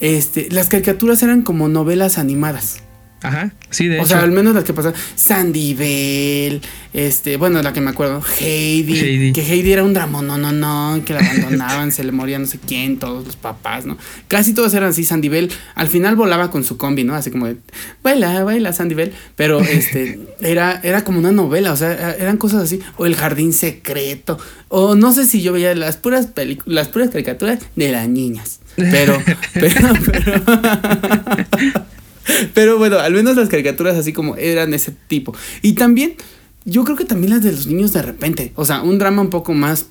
este 0.00 0.48
las 0.50 0.68
caricaturas 0.68 1.22
eran 1.22 1.42
como 1.42 1.68
novelas 1.68 2.18
animadas. 2.18 2.78
Ajá, 3.26 3.52
sí, 3.70 3.88
de 3.88 3.96
o 3.96 4.02
hecho. 4.02 4.10
sea, 4.10 4.20
al 4.20 4.30
menos 4.30 4.54
las 4.54 4.62
que 4.62 4.72
pasaban 4.72 4.98
Sandy 5.16 5.74
Bell, 5.74 6.60
este, 6.92 7.36
bueno, 7.36 7.60
la 7.60 7.72
que 7.72 7.80
me 7.80 7.90
acuerdo, 7.90 8.22
Heidi, 8.40 8.98
Heidi. 8.98 9.32
que 9.32 9.42
Heidi 9.42 9.72
era 9.72 9.82
un 9.82 9.92
dramón, 9.92 10.26
no, 10.28 10.38
no, 10.38 10.52
no, 10.52 11.04
que 11.04 11.12
la 11.12 11.20
abandonaban, 11.20 11.90
se 11.92 12.04
le 12.04 12.12
moría 12.12 12.38
no 12.38 12.46
sé 12.46 12.60
quién, 12.64 12.98
todos 12.98 13.26
los 13.26 13.34
papás, 13.36 13.84
¿no? 13.84 13.98
Casi 14.28 14.54
todos 14.54 14.72
eran 14.74 14.90
así, 14.90 15.04
Sandy 15.04 15.28
Bell, 15.28 15.50
al 15.74 15.88
final 15.88 16.14
volaba 16.14 16.50
con 16.52 16.62
su 16.62 16.76
combi, 16.76 17.02
¿no? 17.02 17.14
Así 17.14 17.30
como 17.30 17.46
de, 17.46 17.56
baila, 18.02 18.44
baila 18.44 18.72
Sandy 18.72 18.94
Bell, 18.94 19.12
pero 19.34 19.60
este, 19.60 20.20
era, 20.40 20.80
era 20.84 21.02
como 21.02 21.18
una 21.18 21.32
novela, 21.32 21.72
o 21.72 21.76
sea, 21.76 22.12
eran 22.12 22.36
cosas 22.36 22.62
así, 22.62 22.80
o 22.96 23.06
El 23.06 23.16
Jardín 23.16 23.52
Secreto, 23.52 24.38
o 24.68 24.94
no 24.94 25.12
sé 25.12 25.26
si 25.26 25.42
yo 25.42 25.52
veía 25.52 25.74
las 25.74 25.96
puras 25.96 26.26
películas, 26.26 26.74
las 26.74 26.88
puras 26.88 27.10
caricaturas 27.10 27.58
de 27.74 27.90
las 27.90 28.08
niñas, 28.08 28.60
pero, 28.76 29.20
pero, 29.54 29.92
pero... 30.06 31.86
Pero 32.54 32.78
bueno, 32.78 32.98
al 32.98 33.12
menos 33.12 33.36
las 33.36 33.48
caricaturas 33.48 33.96
así 33.96 34.12
como 34.12 34.36
eran 34.36 34.74
ese 34.74 34.92
tipo. 35.08 35.34
Y 35.62 35.74
también, 35.74 36.14
yo 36.64 36.84
creo 36.84 36.96
que 36.96 37.04
también 37.04 37.30
las 37.34 37.42
de 37.42 37.52
los 37.52 37.66
niños 37.66 37.92
de 37.92 38.02
repente. 38.02 38.52
O 38.56 38.64
sea, 38.64 38.82
un 38.82 38.98
drama 38.98 39.22
un 39.22 39.30
poco 39.30 39.52
más, 39.54 39.86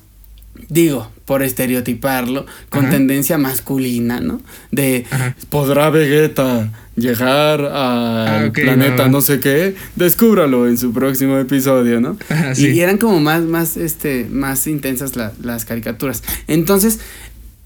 digo, 0.68 1.10
por 1.24 1.42
estereotiparlo, 1.42 2.46
con 2.68 2.82
Ajá. 2.86 2.90
tendencia 2.90 3.38
masculina, 3.38 4.20
¿no? 4.20 4.40
De, 4.70 5.04
Ajá. 5.10 5.34
¿podrá 5.50 5.90
Vegeta 5.90 6.72
llegar 6.96 7.60
al 7.60 7.68
Ah, 7.72 8.44
ok, 8.48 8.54
planeta 8.54 9.08
no 9.08 9.20
sé 9.20 9.38
qué? 9.40 9.74
Descúbralo 9.96 10.66
en 10.68 10.78
su 10.78 10.92
próximo 10.92 11.36
episodio, 11.38 12.00
¿no? 12.00 12.16
Ajá, 12.30 12.52
y, 12.52 12.56
sí. 12.56 12.68
y 12.68 12.80
eran 12.80 12.96
como 12.98 13.20
más, 13.20 13.42
más, 13.42 13.76
este, 13.76 14.26
más 14.30 14.66
intensas 14.66 15.14
la- 15.16 15.32
las 15.42 15.64
caricaturas. 15.64 16.22
Entonces, 16.46 17.00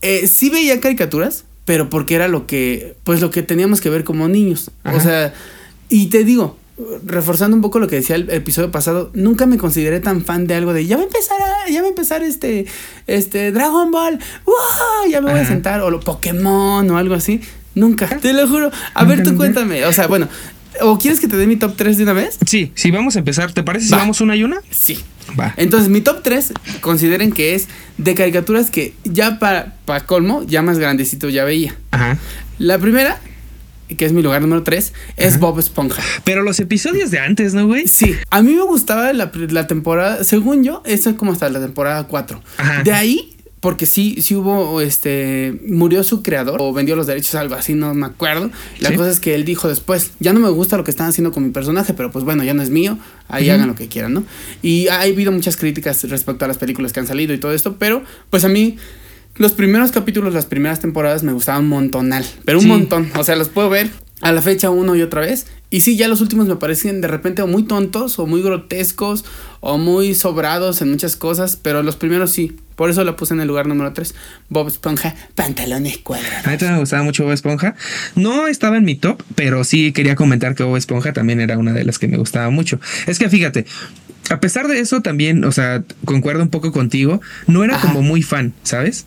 eh, 0.03 0.27
sí 0.27 0.51
veía 0.51 0.81
caricaturas, 0.81 1.45
pero 1.71 1.89
porque 1.89 2.17
era 2.17 2.27
lo 2.27 2.49
que, 2.49 2.97
pues 3.05 3.21
lo 3.21 3.31
que 3.31 3.45
teníamos 3.45 3.81
que 3.81 3.91
ver 3.91 4.03
como 4.03 4.27
niños. 4.27 4.73
O 4.93 4.99
sea, 4.99 5.33
y 5.89 6.07
te 6.09 6.25
digo, 6.25 6.57
reforzando 7.07 7.55
un 7.55 7.63
poco 7.63 7.79
lo 7.79 7.87
que 7.87 7.95
decía 7.95 8.17
el 8.17 8.29
episodio 8.29 8.73
pasado, 8.73 9.13
nunca 9.15 9.47
me 9.47 9.57
consideré 9.57 10.01
tan 10.01 10.25
fan 10.25 10.49
de 10.49 10.55
algo 10.55 10.73
de 10.73 10.85
ya 10.87 10.97
va 10.97 11.03
a 11.03 11.07
empezar, 11.07 11.37
a- 11.41 11.71
ya 11.71 11.81
va 11.83 11.87
a 11.87 11.91
empezar 11.91 12.25
este, 12.25 12.67
este 13.07 13.53
Dragon 13.53 13.93
Ball, 13.93 14.19
¡wow! 14.47 15.09
Ya 15.09 15.21
me 15.21 15.31
voy 15.31 15.39
a 15.39 15.47
sentar, 15.47 15.81
o 15.83 15.91
lo 15.93 16.01
Pokémon 16.01 16.91
o 16.91 16.99
algo 16.99 17.15
así. 17.15 17.41
Nunca, 17.77 18.09
te 18.21 18.33
lo 18.33 18.49
juro. 18.49 18.73
A 18.95 19.05
ver, 19.05 19.23
tú 19.23 19.37
cuéntame. 19.37 19.85
O 19.85 19.93
sea, 19.93 20.09
bueno, 20.09 20.27
¿o 20.83 20.99
quieres 20.99 21.21
que 21.21 21.29
te 21.29 21.37
dé 21.37 21.47
mi 21.47 21.57
top 21.57 21.75
3 21.77 21.97
de 21.99 22.03
una 22.05 22.13
vez? 22.13 22.39
Sí, 22.47 22.73
sí, 22.75 22.91
vamos 22.91 23.17
a 23.17 23.21
empezar. 23.21 23.53
¿Te 23.53 23.63
parece 23.63 23.87
si 23.87 23.93
Va. 23.93 23.99
vamos 23.99 24.21
una 24.21 24.37
y 24.37 24.45
una? 24.45 24.59
Sí. 24.71 24.99
Va. 25.39 25.55
Entonces, 25.57 25.89
mi 25.89 26.01
top 26.01 26.23
3, 26.23 26.53
consideren 26.81 27.33
que 27.33 27.55
es 27.55 27.69
de 27.99 28.15
caricaturas 28.15 28.71
que 28.71 28.95
ya 29.05 29.39
para, 29.39 29.77
para 29.85 30.05
colmo, 30.07 30.43
ya 30.47 30.63
más 30.63 30.79
grandecito 30.79 31.29
ya 31.29 31.45
veía. 31.45 31.77
Ajá. 31.93 32.19
La 32.59 32.79
primera, 32.79 33.21
que 33.97 34.05
es 34.05 34.13
mi 34.13 34.23
lugar 34.23 34.43
número 34.43 34.63
3, 34.63 34.93
es 35.17 35.39
Bob 35.39 35.59
Esponja. 35.59 36.03
Pero 36.25 36.43
los 36.43 36.59
episodios 36.61 37.11
de 37.11 37.21
antes, 37.21 37.55
¿no, 37.55 37.67
güey? 37.67 37.87
Sí, 37.87 38.15
a 38.31 38.43
mí 38.43 38.55
me 38.55 38.63
gustaba 38.63 39.13
la, 39.13 39.31
la 39.51 39.67
temporada, 39.67 40.25
según 40.25 40.65
yo, 40.65 40.83
esa 40.85 41.11
es 41.11 41.17
como 41.17 41.33
hasta 41.33 41.49
la 41.49 41.61
temporada 41.61 42.05
4. 42.09 42.43
Ajá. 42.59 42.83
De 42.83 42.93
ahí, 42.93 43.37
porque 43.61 43.85
sí, 43.87 44.17
sí 44.23 44.35
hubo, 44.35 44.81
este, 44.81 45.55
murió 45.67 46.03
su 46.03 46.23
creador 46.23 46.57
o 46.63 46.73
vendió 46.73 46.97
los 46.97 47.07
derechos, 47.07 47.35
algo 47.35 47.55
así, 47.55 47.75
no 47.75 47.93
me 47.95 48.07
acuerdo. 48.07 48.51
La 48.79 48.89
Sí. 48.89 48.97
cosa 48.97 49.11
es 49.11 49.21
que 49.21 49.35
él 49.35 49.45
dijo 49.45 49.69
después, 49.69 50.13
ya 50.19 50.33
no 50.33 50.41
me 50.41 50.49
gusta 50.49 50.77
lo 50.79 50.85
que 50.85 50.91
están 50.91 51.09
haciendo 51.09 51.31
con 51.31 51.43
mi 51.45 51.51
personaje, 51.51 51.93
pero 51.93 52.11
pues 52.11 52.25
bueno, 52.25 52.43
ya 52.43 52.55
no 52.55 52.63
es 52.63 52.71
mío, 52.71 52.99
ahí 53.29 53.51
hagan 53.51 53.69
lo 53.69 53.75
que 53.75 53.89
quieran, 53.89 54.15
¿no? 54.15 54.25
Y 54.63 54.89
ha 54.89 55.03
habido 55.03 55.31
muchas 55.31 55.57
críticas 55.59 56.03
respecto 56.09 56.45
a 56.45 56.49
las 56.49 56.57
películas 56.59 56.93
que 56.93 57.01
han 57.01 57.07
salido 57.07 57.35
y 57.35 57.39
todo 57.39 57.53
esto, 57.53 57.77
pero 57.79 58.03
pues 58.31 58.45
a 58.45 58.49
mí... 58.49 58.77
Los 59.37 59.53
primeros 59.53 59.93
capítulos, 59.93 60.35
las 60.35 60.45
primeras 60.45 60.81
temporadas 60.81 61.23
me 61.23 61.33
gustaban 61.33 61.63
un 61.63 61.69
montonal, 61.71 62.27
pero 62.45 62.59
un 62.59 62.65
Sí. 62.65 62.69
montón. 62.69 63.11
O 63.17 63.25
sea, 63.25 63.37
los 63.37 63.49
puedo 63.49 63.71
ver 63.71 63.89
a 64.21 64.33
la 64.33 64.43
fecha 64.43 64.71
uno 64.71 64.97
y 64.97 65.03
otra 65.03 65.21
vez. 65.23 65.47
Y 65.71 65.83
sí, 65.83 65.97
ya 65.97 66.09
los 66.09 66.21
últimos 66.21 66.49
me 66.49 66.57
parecen 66.57 67.01
de 67.01 67.07
repente 67.07 67.43
o 67.43 67.47
muy 67.47 67.63
tontos 67.63 68.19
o 68.19 68.27
muy 68.27 68.43
grotescos 68.43 69.25
o 69.61 69.79
muy 69.79 70.17
sobrados 70.17 70.83
en 70.83 70.91
muchas 70.91 71.15
cosas, 71.15 71.57
pero 71.57 71.83
los 71.83 71.97
primeros 71.97 72.33
sí. 72.33 72.57
Por 72.75 72.91
eso 72.91 73.05
la 73.05 73.15
puse 73.15 73.35
en 73.35 73.41
el 73.41 73.47
lugar 73.47 73.67
número 73.67 73.93
3. 73.93 74.15
Bob 74.49 74.67
Esponja, 74.67 75.15
pantalones 75.35 75.99
cuadrados. 75.99 76.47
A 76.47 76.51
mí 76.51 76.57
también 76.57 76.75
me 76.75 76.81
gustaba 76.81 77.03
mucho 77.03 77.25
Bob 77.25 77.33
Esponja. 77.33 77.77
No 78.17 78.49
estaba 78.49 78.79
en 78.79 78.85
mi 78.85 78.97
top, 78.97 79.23
pero 79.35 79.63
sí 79.65 79.93
quería 79.93 80.17
comentar 80.17 80.55
que 80.55 80.63
Bob 80.63 80.77
Esponja 80.77 81.13
también 81.13 81.41
era 81.41 81.59
una 81.59 81.73
de 81.73 81.85
las 81.85 81.99
que 81.99 82.09
me 82.09 82.17
gustaba 82.17 82.51
mucho. 82.51 82.81
Es 83.07 83.19
que 83.19 83.29
fíjate, 83.29 83.67
a 84.31 84.41
pesar 84.41 84.67
de 84.67 84.81
eso 84.81 85.03
también, 85.03 85.45
o 85.45 85.53
sea, 85.53 85.85
concuerdo 86.05 86.43
un 86.43 86.49
poco 86.49 86.73
contigo, 86.73 87.21
no 87.47 87.65
era 87.65 87.77
Ajá. 87.77 87.89
como 87.89 88.03
muy 88.03 88.23
fan, 88.23 88.55
¿sabes? 88.63 89.05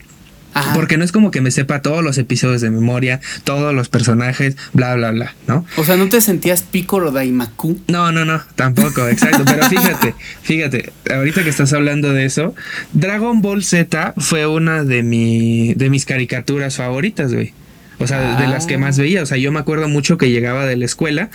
Ajá. 0.54 0.74
Porque 0.74 0.97
no 0.97 1.04
es 1.04 1.12
como 1.12 1.32
que 1.32 1.41
me 1.41 1.51
sepa 1.51 1.82
todos 1.82 2.04
los 2.04 2.18
episodios 2.18 2.62
de 2.62 2.70
memoria, 2.70 3.22
todos 3.43 3.74
los 3.74 3.89
personajes, 3.89 4.56
bla, 4.74 4.95
bla, 4.95 5.12
bla, 5.12 5.36
¿no? 5.47 5.66
O 5.78 5.84
sea, 5.84 5.95
¿no 5.97 6.08
te 6.10 6.22
sentías 6.22 6.62
Piccolo 6.62 7.12
Daimaku? 7.12 7.80
No, 7.88 8.12
no, 8.12 8.26
no, 8.26 8.41
tampoco, 8.56 9.08
exacto. 9.08 9.43
Pero 9.45 9.68
fíjate, 9.68 10.16
fíjate, 10.43 10.93
ahorita 11.14 11.43
que 11.43 11.49
estás 11.49 11.74
hablando 11.74 12.14
de 12.14 12.26
eso, 12.26 12.56
Dragon 12.93 13.41
Ball 13.41 13.64
Z 13.64 14.14
fue 14.18 14.45
una 14.47 14.84
de, 14.84 15.04
mi, 15.04 15.74
de 15.74 15.89
mis 15.89 16.06
caricaturas 16.06 16.78
favoritas, 16.78 17.34
güey. 17.34 17.54
O 17.99 18.08
sea, 18.08 18.36
de, 18.36 18.43
de 18.43 18.47
las 18.49 18.66
que 18.66 18.78
más 18.78 18.97
veía. 18.97 19.22
O 19.22 19.26
sea, 19.26 19.38
yo 19.38 19.51
me 19.51 19.60
acuerdo 19.60 19.88
mucho 19.88 20.18
que 20.18 20.30
llegaba 20.30 20.66
de 20.66 20.76
la 20.76 20.86
escuela 20.86 21.30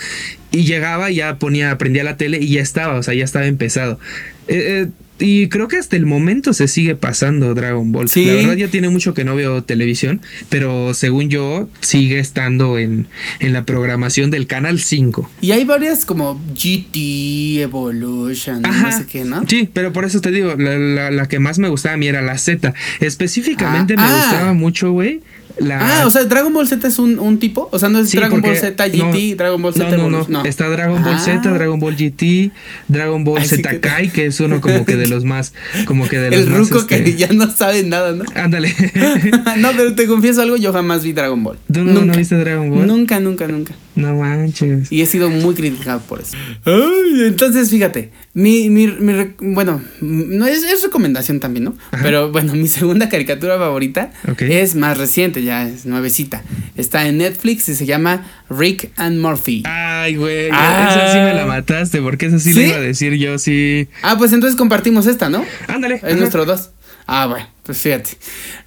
y 0.51 0.65
llegaba 0.65 1.09
y 1.09 1.15
ya 1.15 1.37
ponía, 1.37 1.77
prendía 1.77 2.03
la 2.03 2.17
tele 2.17 2.37
y 2.39 2.49
ya 2.49 2.61
estaba, 2.61 2.95
o 2.95 3.03
sea, 3.03 3.13
ya 3.13 3.23
estaba 3.23 3.45
empezado. 3.45 3.99
Eh, 4.47 4.85
eh, 4.85 4.87
y 5.19 5.49
creo 5.49 5.67
que 5.67 5.77
hasta 5.77 5.95
el 5.95 6.05
momento 6.05 6.53
se 6.53 6.67
sigue 6.67 6.95
pasando 6.95 7.53
Dragon 7.53 7.91
Ball. 7.91 8.09
Sí. 8.09 8.25
La 8.25 8.33
verdad 8.33 8.55
ya 8.55 8.67
tiene 8.69 8.89
mucho 8.89 9.13
que 9.13 9.23
no 9.23 9.35
veo 9.35 9.63
televisión, 9.63 10.21
pero 10.49 10.93
según 10.93 11.29
yo 11.29 11.69
sigue 11.81 12.19
estando 12.19 12.77
en, 12.77 13.07
en 13.39 13.53
la 13.53 13.63
programación 13.65 14.31
del 14.31 14.47
Canal 14.47 14.79
5. 14.79 15.29
Y 15.41 15.51
hay 15.51 15.63
varias 15.65 16.05
como 16.05 16.39
GT, 16.55 17.61
Evolution, 17.61 18.61
no 18.61 18.91
sé 18.91 19.05
qué, 19.05 19.25
¿no? 19.25 19.43
Sí, 19.47 19.69
pero 19.71 19.91
por 19.93 20.05
eso 20.05 20.21
te 20.21 20.31
digo, 20.31 20.55
la, 20.57 20.77
la- 20.77 21.11
la 21.11 21.27
que 21.27 21.39
más 21.39 21.59
me 21.59 21.69
gustaba 21.69 21.95
a 21.95 21.97
mí 21.97 22.07
era 22.07 22.21
la 22.21 22.37
Z. 22.37 22.73
Específicamente 22.99 23.95
Ah, 23.97 24.01
me 24.01 24.07
ah. 24.07 24.21
gustaba 24.23 24.53
mucho, 24.53 24.91
güey. 24.91 25.21
La... 25.59 26.01
Ah, 26.01 26.05
o 26.07 26.09
sea, 26.09 26.23
Dragon 26.25 26.53
Ball 26.53 26.67
Z 26.67 26.87
es 26.87 26.99
un, 26.99 27.19
un 27.19 27.39
tipo. 27.39 27.69
O 27.71 27.79
sea, 27.79 27.89
no 27.89 27.99
es 27.99 28.09
Sí, 28.09 28.17
Dragon 28.17 28.41
Ball 28.41 28.55
Z 28.57 28.87
GT, 28.87 28.97
no, 28.97 29.35
Dragon 29.37 29.61
Ball 29.61 29.73
Z 29.73 29.97
no, 29.97 30.09
no, 30.09 30.25
no, 30.27 30.45
Está 30.45 30.69
Dragon 30.69 31.03
Ball 31.03 31.15
Ah. 31.15 31.19
Z, 31.19 31.49
Dragon 31.51 31.79
Ball 31.79 31.95
GT, 31.95 32.51
Dragon 32.87 33.23
Ball 33.23 33.43
Z 33.45 33.79
Kai, 33.79 34.09
que 34.09 34.25
es 34.27 34.39
uno 34.39 34.61
como 34.61 34.85
que 34.85 34.95
de 34.95 35.07
los 35.07 35.25
más, 35.25 35.53
como 35.85 36.07
que 36.07 36.19
de 36.19 36.31
los 36.31 36.39
El 36.39 36.49
más. 36.49 36.85
que 36.85 36.95
este, 36.95 37.15
ya 37.15 37.27
no 37.33 37.49
sabe 37.51 37.83
nada, 37.83 38.13
¿no? 38.13 38.23
Ándale. 38.35 38.73
no, 39.57 39.71
pero 39.75 39.95
te 39.95 40.07
confieso 40.07 40.41
algo, 40.41 40.57
yo 40.57 40.71
jamás 40.73 41.03
vi 41.03 41.13
Dragon 41.13 41.43
Ball. 41.43 41.57
¿Tú 41.71 41.83
no, 41.83 42.01
no 42.01 42.13
viste 42.13 42.35
Dragon 42.35 42.69
Ball? 42.69 42.87
Nunca, 42.87 43.19
nunca, 43.19 43.47
nunca. 43.47 43.73
No 43.99 44.15
manches. 44.15 44.91
Y 44.91 45.01
he 45.01 45.05
sido 45.05 45.29
muy 45.29 45.55
criticado 45.55 45.99
por 46.01 46.21
eso. 46.21 46.35
Ay, 46.65 47.27
entonces, 47.27 47.69
fíjate, 47.69 48.11
mi, 48.33 48.69
mi, 48.69 48.87
mi 48.87 49.33
bueno, 49.39 49.81
no 50.01 50.45
es, 50.47 50.63
es 50.63 50.83
recomendación 50.83 51.39
también, 51.39 51.65
¿no? 51.65 51.75
Ajá. 51.91 52.03
Pero 52.03 52.31
bueno, 52.31 52.53
mi 52.53 52.67
segunda 52.67 53.09
caricatura 53.09 53.57
favorita 53.57 54.11
es 54.39 54.75
más 54.75 54.97
reciente, 54.97 55.43
ya 55.43 55.67
es 55.67 55.85
nuevecita. 55.85 56.43
Está 56.75 57.07
en 57.07 57.17
Netflix 57.17 57.67
y 57.69 57.75
se 57.75 57.85
llama 57.85 58.25
Rick 58.49 58.91
and 58.95 59.19
Morty. 59.19 59.63
Ay, 59.65 60.15
güey. 60.15 60.49
Ah. 60.51 60.87
Esa 60.89 61.13
sí 61.13 61.19
me 61.19 61.33
la 61.33 61.45
mataste, 61.45 62.01
porque 62.01 62.27
esa 62.27 62.39
sí, 62.39 62.53
¿Sí? 62.53 62.59
le 62.59 62.67
iba 62.69 62.77
a 62.77 62.81
decir 62.81 63.13
yo, 63.15 63.37
sí. 63.37 63.87
Ah, 64.01 64.15
pues 64.17 64.33
entonces 64.33 64.57
compartimos 64.57 65.05
esta, 65.07 65.29
¿no? 65.29 65.43
Ándale. 65.67 65.95
Es 65.95 66.03
ajá. 66.03 66.15
nuestro 66.15 66.45
dos. 66.45 66.71
Ah, 67.05 67.25
bueno, 67.27 67.47
pues 67.69 67.81
fíjate. 67.83 68.17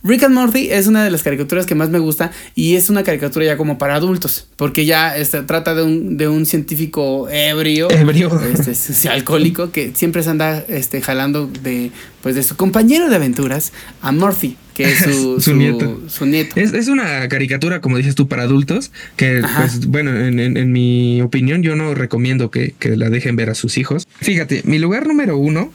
Rick 0.05 0.23
and 0.23 0.33
Morty 0.37 0.71
es 0.71 0.87
una 0.87 1.03
de 1.03 1.11
las 1.11 1.25
caricaturas 1.25 1.67
que 1.67 1.75
más 1.75 1.91
me 1.91 1.99
gusta 1.99 2.31
y 2.55 2.77
es 2.77 2.89
una 2.89 3.03
caricatura 3.03 3.45
ya 3.45 3.57
como 3.57 3.77
para 3.77 3.97
adultos, 3.97 4.47
porque 4.55 4.85
ya 4.87 5.17
este, 5.17 5.43
trata 5.43 5.75
de 5.75 5.83
un, 5.83 6.17
de 6.17 6.29
un 6.29 6.47
científico 6.47 7.29
ebrio, 7.29 7.91
Ebrio. 7.91 8.41
este, 8.55 8.75
sí, 8.95 9.09
alcohólico, 9.09 9.73
que 9.73 9.91
siempre 9.97 10.23
se 10.23 10.31
anda 10.31 10.65
este, 10.69 11.03
jalando 11.03 11.49
de, 11.65 11.91
pues, 12.23 12.37
de 12.37 12.45
su 12.45 12.55
compañero 12.55 13.09
de 13.11 13.17
aventuras, 13.17 13.73
a 14.03 14.13
Morty, 14.13 14.57
que 14.75 14.85
es 14.85 14.99
su, 15.01 15.41
Su 15.41 15.57
nieto. 15.57 16.01
Su 16.09 16.25
nieto. 16.27 16.61
Es, 16.61 16.73
es 16.75 16.87
una 16.87 17.27
caricatura, 17.29 17.81
como 17.81 17.97
dices 17.97 18.15
tú, 18.15 18.29
para 18.29 18.45
adultos, 18.45 18.93
que 19.17 19.43
pues 19.57 19.89
bueno, 19.89 20.17
en, 20.17 20.39
en- 20.39 20.57
en 20.57 20.71
mi 20.71 21.21
opinión 21.23 21.65
yo 21.65 21.75
no 21.75 21.93
recomiendo 21.97 22.53
que, 22.53 22.77
que 22.79 22.97
la 22.97 23.11
dejen 23.11 23.35
ver 23.35 23.51
a 23.51 23.57
sus 23.57 23.79
hijos. 23.79 24.07
Fíjate, 24.21 24.63
mi 24.65 24.79
lugar 24.79 25.09
número 25.09 25.37
uno 25.39 25.73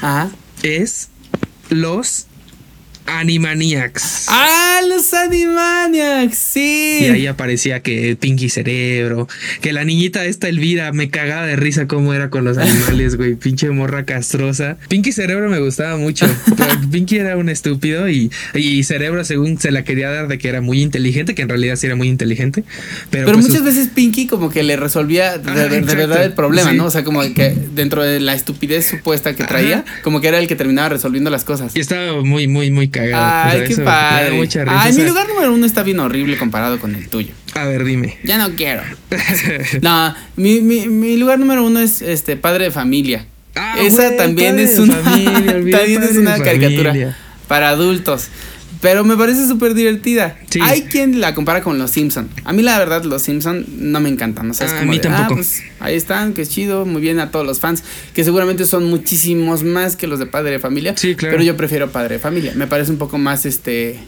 Ajá. 0.00 0.30
es 0.62 1.08
los 1.70 2.27
Animaniacs. 3.08 4.26
¡Ah, 4.28 4.80
los 4.88 5.12
Animaniacs! 5.14 6.36
Sí. 6.38 6.98
Y 7.02 7.04
ahí 7.06 7.26
aparecía 7.26 7.80
que 7.80 8.16
Pinky 8.18 8.48
Cerebro, 8.48 9.28
que 9.60 9.72
la 9.72 9.84
niñita 9.84 10.24
esta 10.24 10.48
Elvira 10.48 10.92
me 10.92 11.10
cagaba 11.10 11.46
de 11.46 11.56
risa 11.56 11.86
cómo 11.86 12.14
era 12.14 12.30
con 12.30 12.44
los 12.44 12.58
animales, 12.58 13.16
güey, 13.16 13.34
pinche 13.36 13.70
morra 13.70 14.04
castrosa. 14.04 14.76
Pinky 14.88 15.12
Cerebro 15.12 15.48
me 15.48 15.58
gustaba 15.60 15.96
mucho, 15.96 16.26
pero 16.56 16.70
Pinky 16.90 17.16
era 17.18 17.36
un 17.36 17.48
estúpido 17.48 18.08
y, 18.08 18.30
y 18.54 18.84
Cerebro 18.84 19.24
según 19.24 19.58
se 19.58 19.70
la 19.70 19.84
quería 19.84 20.10
dar 20.10 20.28
de 20.28 20.38
que 20.38 20.48
era 20.48 20.60
muy 20.60 20.82
inteligente, 20.82 21.34
que 21.34 21.42
en 21.42 21.48
realidad 21.48 21.76
sí 21.76 21.86
era 21.86 21.96
muy 21.96 22.08
inteligente. 22.08 22.64
Pero, 23.10 23.26
Pero 23.26 23.38
pues, 23.38 23.48
muchas 23.48 23.58
sus- 23.58 23.66
veces 23.66 23.88
Pinky 23.94 24.26
como 24.26 24.50
que 24.50 24.62
le 24.62 24.76
resolvía 24.76 25.38
de, 25.38 25.50
Ajá, 25.50 25.62
de- 25.64 25.68
de 25.70 25.76
exacto. 25.78 25.96
verdad 25.96 26.24
el 26.24 26.32
problema, 26.34 26.70
Sí. 26.70 26.76
¿no? 26.76 26.86
O 26.86 26.90
sea, 26.90 27.04
como 27.04 27.20
que 27.34 27.54
dentro 27.74 28.02
de 28.02 28.20
la 28.20 28.34
estupidez 28.34 28.86
supuesta 28.86 29.34
que 29.34 29.44
traía, 29.44 29.78
Ajá. 29.86 30.02
como 30.02 30.20
que 30.20 30.28
era 30.28 30.38
el 30.38 30.46
que 30.46 30.56
terminaba 30.56 30.90
resolviendo 30.90 31.30
las 31.30 31.44
cosas. 31.44 31.74
Y 31.76 31.80
estaba 31.80 32.22
muy, 32.22 32.46
muy, 32.48 32.70
muy 32.70 32.88
O 33.00 33.16
Ay, 33.16 33.58
sea, 33.58 33.68
qué 33.68 33.76
padre. 33.82 34.30
mucha 34.36 34.64
risa. 34.64 34.82
Ay, 34.82 34.92
O 34.92 34.94
mi 34.96 35.04
lugar 35.04 35.28
número 35.28 35.52
uno 35.54 35.66
está 35.66 35.82
bien 35.82 36.00
horrible 36.00 36.36
comparado 36.36 36.78
con 36.78 36.94
el 36.94 37.08
tuyo. 37.08 37.32
A 37.54 37.64
ver, 37.64 37.84
dime. 37.84 38.18
Ya 38.24 38.38
no 38.38 38.54
quiero. 38.54 38.82
No, 39.82 40.14
mi, 40.36 40.60
mi, 40.60 40.88
mi 40.88 41.16
lugar 41.16 41.38
número 41.38 41.64
uno 41.64 41.80
es 41.80 42.02
este 42.02 42.36
padre 42.36 42.64
de 42.66 42.70
familia. 42.70 43.26
Ah, 43.54 43.76
Esa 43.80 44.06
güey, 44.06 44.16
también 44.16 44.58
es 44.58 44.78
una 44.78 44.94
Familia, 44.96 45.52
también 45.78 46.02
es 46.02 46.16
una 46.16 46.38
caricatura 46.38 46.90
Familia. 46.90 47.16
para 47.48 47.70
adultos. 47.70 48.28
Pero 48.80 49.04
me 49.04 49.16
parece 49.16 49.46
súper 49.48 49.74
divertida. 49.74 50.36
Sí. 50.50 50.60
Hay 50.62 50.82
quien 50.82 51.20
la 51.20 51.34
compara 51.34 51.62
con 51.62 51.78
los 51.78 51.90
Simpson. 51.90 52.28
A 52.44 52.52
mí 52.52 52.62
la 52.62 52.78
verdad 52.78 53.02
los 53.04 53.22
Simpson 53.22 53.66
no 53.76 54.00
me 54.00 54.08
encantan. 54.08 54.50
O 54.50 54.54
sea, 54.54 54.66
es 54.66 54.72
Ah, 54.72 54.76
a 54.76 54.78
como 54.80 54.92
mí 54.92 54.98
de, 54.98 55.02
tampoco. 55.02 55.32
Ah, 55.32 55.36
pues, 55.36 55.62
ahí 55.80 55.94
están, 55.96 56.32
que 56.32 56.46
chido, 56.46 56.86
muy 56.86 57.00
bien 57.00 57.18
a 57.18 57.30
todos 57.30 57.44
los 57.44 57.58
fans, 57.60 57.82
que 58.14 58.22
seguramente 58.22 58.64
son 58.66 58.84
muchísimos 58.84 59.64
más 59.64 59.96
que 59.96 60.06
los 60.06 60.18
de 60.18 60.26
Padre 60.26 60.52
de 60.52 60.60
Familia. 60.60 60.94
Sí, 60.96 61.16
claro. 61.16 61.32
Pero 61.34 61.44
yo 61.44 61.56
prefiero 61.56 61.90
Padre 61.90 62.14
de 62.16 62.18
Familia. 62.20 62.52
Me 62.54 62.66
parece 62.66 62.92
un 62.92 62.98
poco 62.98 63.18
más, 63.18 63.46
este, 63.46 63.98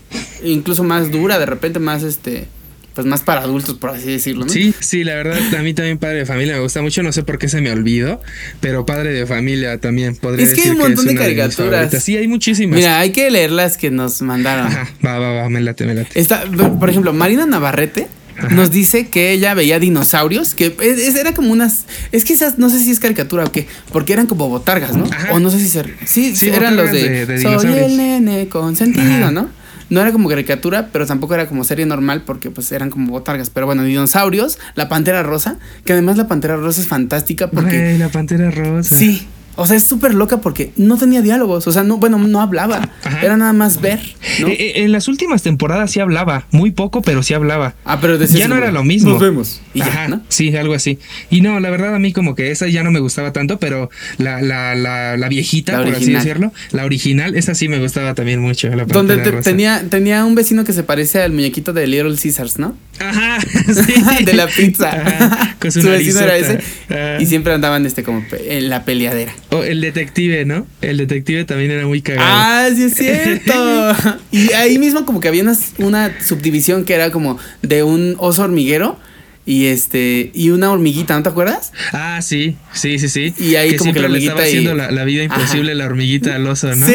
incluso 0.44 0.84
más 0.84 1.10
dura, 1.10 1.38
de 1.38 1.46
repente 1.46 1.80
más, 1.80 2.02
este, 2.04 2.46
pues 2.94 3.06
más 3.06 3.20
para 3.22 3.42
adultos, 3.42 3.76
por 3.78 3.90
así 3.90 4.06
decirlo, 4.10 4.44
¿no? 4.46 4.52
Sí, 4.52 4.74
sí, 4.80 5.04
la 5.04 5.14
verdad, 5.14 5.38
a 5.56 5.62
mí 5.62 5.74
también 5.74 5.98
Padre 5.98 6.18
de 6.18 6.26
Familia 6.26 6.54
me 6.54 6.60
gusta 6.60 6.82
mucho, 6.82 7.02
no 7.02 7.12
sé 7.12 7.22
por 7.22 7.38
qué 7.38 7.48
se 7.48 7.60
me 7.60 7.70
olvidó, 7.70 8.20
pero 8.60 8.84
Padre 8.84 9.12
de 9.12 9.26
Familia 9.26 9.78
también 9.78 10.16
podría 10.16 10.44
Es 10.46 10.54
que 10.54 10.62
hay 10.62 10.70
un 10.70 10.78
montón 10.78 11.06
de 11.06 11.14
caricaturas. 11.14 12.02
Sí, 12.02 12.16
hay 12.16 12.28
muchísimas. 12.28 12.76
Mira, 12.78 12.98
hay 12.98 13.10
que 13.12 13.30
leer 13.30 13.50
las 13.52 13.76
que 13.76 13.90
nos 13.90 14.22
mandaron. 14.22 14.66
Ajá, 14.66 14.88
va, 15.04 15.18
va, 15.18 15.32
va, 15.32 15.48
me 15.48 15.60
late, 15.60 15.86
me 15.86 15.94
late. 15.94 16.18
Está, 16.18 16.44
por 16.78 16.90
ejemplo, 16.90 17.12
Marina 17.12 17.46
Navarrete 17.46 18.08
nos 18.50 18.70
dice 18.70 19.08
que 19.08 19.32
ella 19.32 19.52
veía 19.52 19.78
dinosaurios, 19.78 20.54
que 20.54 20.74
es- 20.80 20.98
es- 20.98 21.14
era 21.16 21.34
como 21.34 21.52
unas, 21.52 21.84
es 22.10 22.24
que 22.24 22.32
esas, 22.32 22.58
no 22.58 22.70
sé 22.70 22.78
si 22.80 22.90
es 22.90 22.98
caricatura 22.98 23.44
o 23.44 23.52
qué, 23.52 23.66
porque 23.92 24.14
eran 24.14 24.26
como 24.26 24.48
botargas, 24.48 24.96
¿no? 24.96 25.04
Ajá. 25.04 25.32
O 25.34 25.40
no 25.40 25.50
sé 25.50 25.58
si 25.58 25.68
se, 25.68 25.84
sí, 26.06 26.34
Sí, 26.34 26.48
eran 26.48 26.74
los 26.74 26.90
de, 26.90 27.08
de- 27.08 27.26
de 27.26 27.42
soy 27.42 27.72
el 27.78 27.96
nene 27.98 28.48
consentido, 28.48 29.04
Ajá. 29.04 29.30
¿no? 29.30 29.50
No 29.90 30.00
era 30.00 30.12
como 30.12 30.28
caricatura, 30.28 30.88
pero 30.92 31.06
tampoco 31.06 31.34
era 31.34 31.46
como 31.46 31.64
serie 31.64 31.84
normal 31.84 32.22
porque 32.24 32.50
pues 32.50 32.72
eran 32.72 32.90
como 32.90 33.10
botargas. 33.10 33.50
Pero 33.50 33.66
bueno, 33.66 33.82
dinosaurios, 33.82 34.58
la 34.74 34.88
pantera 34.88 35.22
rosa, 35.22 35.58
que 35.84 35.92
además 35.92 36.16
la 36.16 36.28
pantera 36.28 36.56
rosa 36.56 36.80
es 36.80 36.88
fantástica 36.88 37.50
porque... 37.50 37.78
Güey, 37.78 37.98
la 37.98 38.08
pantera 38.08 38.50
rosa. 38.50 38.94
Sí. 38.94 39.26
O 39.62 39.66
sea, 39.66 39.76
es 39.76 39.84
súper 39.84 40.14
loca 40.14 40.38
porque 40.40 40.72
no 40.76 40.96
tenía 40.96 41.20
diálogos. 41.20 41.66
O 41.66 41.72
sea, 41.72 41.82
no, 41.82 41.98
bueno, 41.98 42.16
no 42.16 42.40
hablaba. 42.40 42.88
Ajá. 43.04 43.20
Era 43.22 43.36
nada 43.36 43.52
más 43.52 43.80
ver. 43.82 44.00
¿no? 44.40 44.48
Eh, 44.48 44.56
eh, 44.58 44.72
en 44.76 44.90
las 44.92 45.06
últimas 45.06 45.42
temporadas 45.42 45.90
sí 45.90 46.00
hablaba, 46.00 46.46
muy 46.50 46.70
poco, 46.70 47.02
pero 47.02 47.22
sí 47.22 47.34
hablaba. 47.34 47.74
ah, 47.84 47.98
pero 48.00 48.16
decía 48.16 48.40
ya 48.40 48.48
no 48.48 48.56
era 48.56 48.72
lo 48.72 48.82
mismo. 48.84 49.10
Nos 49.10 49.20
vemos. 49.20 49.60
Y 49.74 49.80
ya, 49.80 49.86
Ajá, 49.86 50.08
¿no? 50.08 50.22
Sí, 50.28 50.56
algo 50.56 50.72
así. 50.72 50.98
Y 51.28 51.42
no, 51.42 51.60
la 51.60 51.68
verdad 51.68 51.94
a 51.94 51.98
mí 51.98 52.12
como 52.14 52.34
que 52.34 52.50
esa 52.50 52.68
ya 52.68 52.82
no 52.82 52.90
me 52.90 53.00
gustaba 53.00 53.32
tanto, 53.34 53.58
pero 53.58 53.90
la, 54.16 54.40
la, 54.40 54.74
la, 54.74 55.16
la 55.18 55.28
viejita, 55.28 55.72
La 55.78 55.84
por 55.84 55.94
así 55.94 56.10
decirlo, 56.10 56.52
la 56.70 56.86
original, 56.86 57.36
esa 57.36 57.54
sí 57.54 57.68
me 57.68 57.78
gustaba 57.80 58.14
también 58.14 58.40
mucho. 58.40 58.68
La 58.74 58.84
Donde 58.86 59.18
te- 59.18 59.32
tenía, 59.42 59.84
tenía 59.90 60.24
un 60.24 60.34
vecino 60.34 60.64
que 60.64 60.72
se 60.72 60.82
parece 60.82 61.20
al 61.22 61.32
muñequito 61.32 61.72
de 61.74 61.86
Little 61.86 62.16
Caesars, 62.16 62.58
¿no? 62.58 62.76
Ajá, 62.98 63.40
sí. 63.66 64.24
de 64.24 64.32
la 64.32 64.46
pizza. 64.46 64.88
Ajá, 64.90 65.56
con 65.60 65.70
su, 65.70 65.82
su 65.82 65.88
vecino 65.90 66.20
era 66.20 66.36
ese. 66.36 66.60
Ajá. 66.88 67.20
Y 67.20 67.26
siempre 67.26 67.52
andaban 67.52 67.84
este 67.86 68.02
como 68.02 68.24
en 68.32 68.68
la 68.70 68.84
peleadera. 68.84 69.32
O 69.52 69.62
el 69.64 69.80
detective, 69.80 70.44
¿no? 70.44 70.66
El 70.80 70.96
detective 70.96 71.44
también 71.44 71.70
era 71.72 71.86
muy 71.86 72.02
cagado. 72.02 72.26
Ah, 72.30 72.68
sí 72.74 72.84
es 72.84 72.94
cierto. 72.94 73.52
y 74.32 74.52
ahí 74.52 74.78
mismo 74.78 75.04
como 75.04 75.20
que 75.20 75.28
había 75.28 75.42
una, 75.42 75.56
una 75.78 76.14
subdivisión 76.22 76.84
que 76.84 76.94
era 76.94 77.10
como 77.10 77.38
de 77.62 77.82
un 77.82 78.14
oso 78.18 78.42
hormiguero 78.42 78.98
y 79.46 79.66
este 79.66 80.30
y 80.34 80.50
una 80.50 80.70
hormiguita, 80.70 81.16
¿no 81.16 81.22
te 81.24 81.28
acuerdas? 81.30 81.72
Ah, 81.92 82.20
sí, 82.22 82.56
sí, 82.72 82.98
sí, 83.00 83.08
sí. 83.08 83.34
Y 83.38 83.56
ahí 83.56 83.76
como 83.76 83.92
que 83.92 83.98
siempre 83.98 84.02
la 84.02 84.08
le 84.08 84.18
estaba 84.18 84.40
hormiguita 84.40 84.44
y- 84.44 84.48
haciendo 84.48 84.74
la, 84.74 84.90
la 84.92 85.04
vida 85.04 85.22
imposible 85.24 85.72
Ajá. 85.72 85.78
la 85.78 85.86
hormiguita 85.86 86.36
al 86.36 86.46
oso, 86.46 86.74
¿no? 86.76 86.86
Sí. 86.86 86.94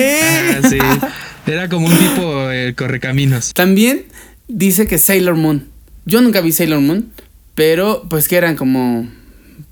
Ajá, 0.51 0.70
sí. 0.70 0.78
Era 1.47 1.68
como 1.70 1.88
un 1.88 1.97
tipo 1.97 2.49
eh, 2.51 2.74
correcaminos. 2.76 3.53
También 3.53 4.03
dice 4.47 4.88
que 4.88 4.97
Sailor 4.97 5.36
Moon. 5.36 5.66
Yo 6.06 6.22
nunca 6.22 6.39
vi 6.41 6.51
Sailor 6.53 6.80
Moon, 6.82 7.12
pero 7.56 8.06
pues 8.10 8.28
que 8.28 8.38
eran 8.38 8.56
como 8.56 9.10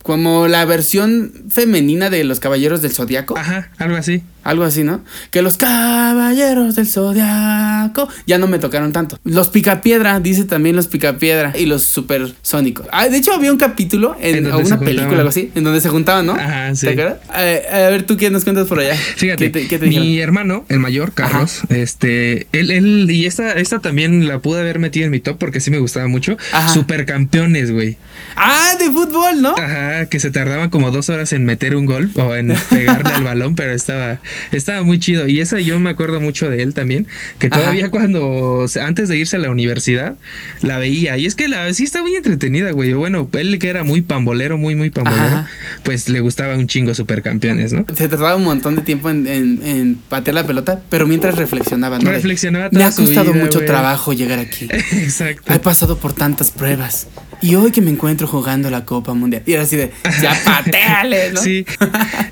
como 0.03 0.47
la 0.47 0.65
versión 0.65 1.31
femenina 1.49 2.09
de 2.09 2.23
los 2.25 2.39
Caballeros 2.39 2.81
del 2.81 2.91
Zodiaco. 2.91 3.37
Ajá, 3.37 3.71
algo 3.77 3.95
así. 3.95 4.21
Algo 4.43 4.63
así, 4.63 4.83
¿no? 4.83 5.03
Que 5.31 5.41
los 5.41 5.57
caballeros 5.57 6.75
del 6.75 6.87
zodiaco 6.87 8.09
ya 8.27 8.37
no 8.37 8.47
me 8.47 8.59
tocaron 8.59 8.91
tanto. 8.91 9.17
Los 9.23 9.47
picapiedra, 9.49 10.19
dice 10.19 10.43
también 10.43 10.75
los 10.75 10.87
picapiedra 10.87 11.53
y 11.57 11.65
los 11.65 11.83
supersónicos. 11.83 12.87
Ah, 12.91 13.07
de 13.07 13.17
hecho 13.17 13.33
había 13.33 13.51
un 13.51 13.57
capítulo 13.57 14.15
en, 14.19 14.45
En 14.47 14.53
una 14.53 14.79
película 14.79 15.17
algo 15.17 15.29
así, 15.29 15.51
en 15.55 15.63
donde 15.63 15.81
se 15.81 15.89
juntaban, 15.89 16.25
¿no? 16.25 16.33
Ajá, 16.33 16.75
sí. 16.75 16.87
¿Te 16.87 16.91
acuerdas? 16.93 17.17
A, 17.29 17.39
a 17.39 17.89
ver, 17.89 18.03
tú 18.03 18.17
qué 18.17 18.29
nos 18.29 18.43
cuentas 18.43 18.67
por 18.67 18.79
allá. 18.79 18.95
Fíjate, 18.95 19.45
¿Qué 19.45 19.61
te, 19.61 19.67
qué 19.67 19.79
te 19.79 19.85
mi 19.87 19.97
dijeron? 19.97 20.19
hermano, 20.23 20.65
el 20.69 20.79
mayor, 20.79 21.13
Carlos, 21.13 21.61
este, 21.69 22.47
él, 22.51 22.71
él, 22.71 23.09
y 23.09 23.25
esta, 23.25 23.53
esta 23.53 23.79
también 23.79 24.27
la 24.27 24.39
pude 24.39 24.59
haber 24.59 24.79
metido 24.79 25.05
en 25.05 25.11
mi 25.11 25.19
top 25.19 25.37
porque 25.37 25.59
sí 25.59 25.71
me 25.71 25.79
gustaba 25.79 26.07
mucho. 26.07 26.37
Ajá. 26.51 26.69
Supercampeones, 26.73 27.71
güey. 27.71 27.97
Ah, 28.35 28.75
de 28.79 28.85
fútbol, 28.85 29.41
¿no? 29.41 29.55
Ajá, 29.57 30.07
que 30.07 30.19
se 30.19 30.31
tardaban 30.31 30.69
como 30.69 30.91
dos 30.91 31.09
horas 31.09 31.33
en 31.33 31.45
meter 31.45 31.75
un 31.75 31.85
gol 31.85 32.11
o 32.15 32.35
en 32.35 32.53
pegarle 32.69 33.09
al 33.15 33.23
balón, 33.23 33.55
pero 33.55 33.71
estaba, 33.73 34.19
estaba 34.51 34.83
muy 34.83 34.99
chido. 34.99 35.27
Y 35.27 35.39
esa 35.39 35.59
yo 35.59 35.79
me 35.79 35.89
acuerdo 35.89 36.19
mucho 36.21 36.49
de 36.49 36.61
él 36.63 36.73
también, 36.73 37.07
que 37.39 37.47
Ajá. 37.47 37.57
todavía 37.59 37.89
cuando, 37.89 38.65
antes 38.81 39.09
de 39.09 39.17
irse 39.17 39.35
a 39.35 39.39
la 39.39 39.49
universidad, 39.49 40.15
la 40.61 40.77
veía. 40.77 41.17
Y 41.17 41.25
es 41.25 41.35
que 41.35 41.47
la 41.47 41.73
sí 41.73 41.83
está 41.83 42.01
muy 42.01 42.15
entretenida, 42.15 42.71
güey. 42.71 42.93
Bueno, 42.93 43.29
él 43.33 43.59
que 43.59 43.69
era 43.69 43.83
muy 43.83 44.01
pambolero, 44.01 44.57
muy, 44.57 44.75
muy 44.75 44.89
pambolero, 44.89 45.23
Ajá. 45.25 45.49
pues 45.83 46.09
le 46.09 46.19
gustaba 46.19 46.55
un 46.55 46.67
chingo 46.67 46.93
supercampeones, 46.93 47.73
¿no? 47.73 47.85
Se 47.95 48.07
tardaba 48.07 48.35
un 48.35 48.43
montón 48.43 48.75
de 48.75 48.81
tiempo 48.81 49.09
en, 49.09 49.27
en- 49.27 49.61
en 49.63 49.95
patear 49.95 50.35
la 50.35 50.45
pelota, 50.47 50.81
pero 50.89 51.05
mientras 51.07 51.35
reflexionaba, 51.35 51.99
¿no? 51.99 52.09
Reflexionaba 52.11 52.65
Me 52.65 52.71
toda 52.71 52.87
ha 52.87 52.91
su 52.91 53.03
costado 53.05 53.33
vida, 53.33 53.43
mucho 53.43 53.59
güey". 53.59 53.67
trabajo 53.67 54.13
llegar 54.13 54.39
aquí. 54.39 54.67
Exacto. 54.91 55.53
He 55.53 55.59
pasado 55.59 55.97
por 55.97 56.13
tantas 56.13 56.51
pruebas. 56.51 57.07
Y 57.41 57.55
hoy 57.55 57.71
que 57.71 57.81
me 57.81 57.91
encuentro 57.91 58.25
jugando 58.25 58.69
la 58.69 58.85
Copa 58.85 59.13
Mundial. 59.13 59.43
Y 59.45 59.51
era 59.53 59.63
así 59.63 59.75
de, 59.75 59.91
ya 60.21 60.33
pateale, 60.45 61.31
¿no? 61.33 61.41
Sí. 61.41 61.65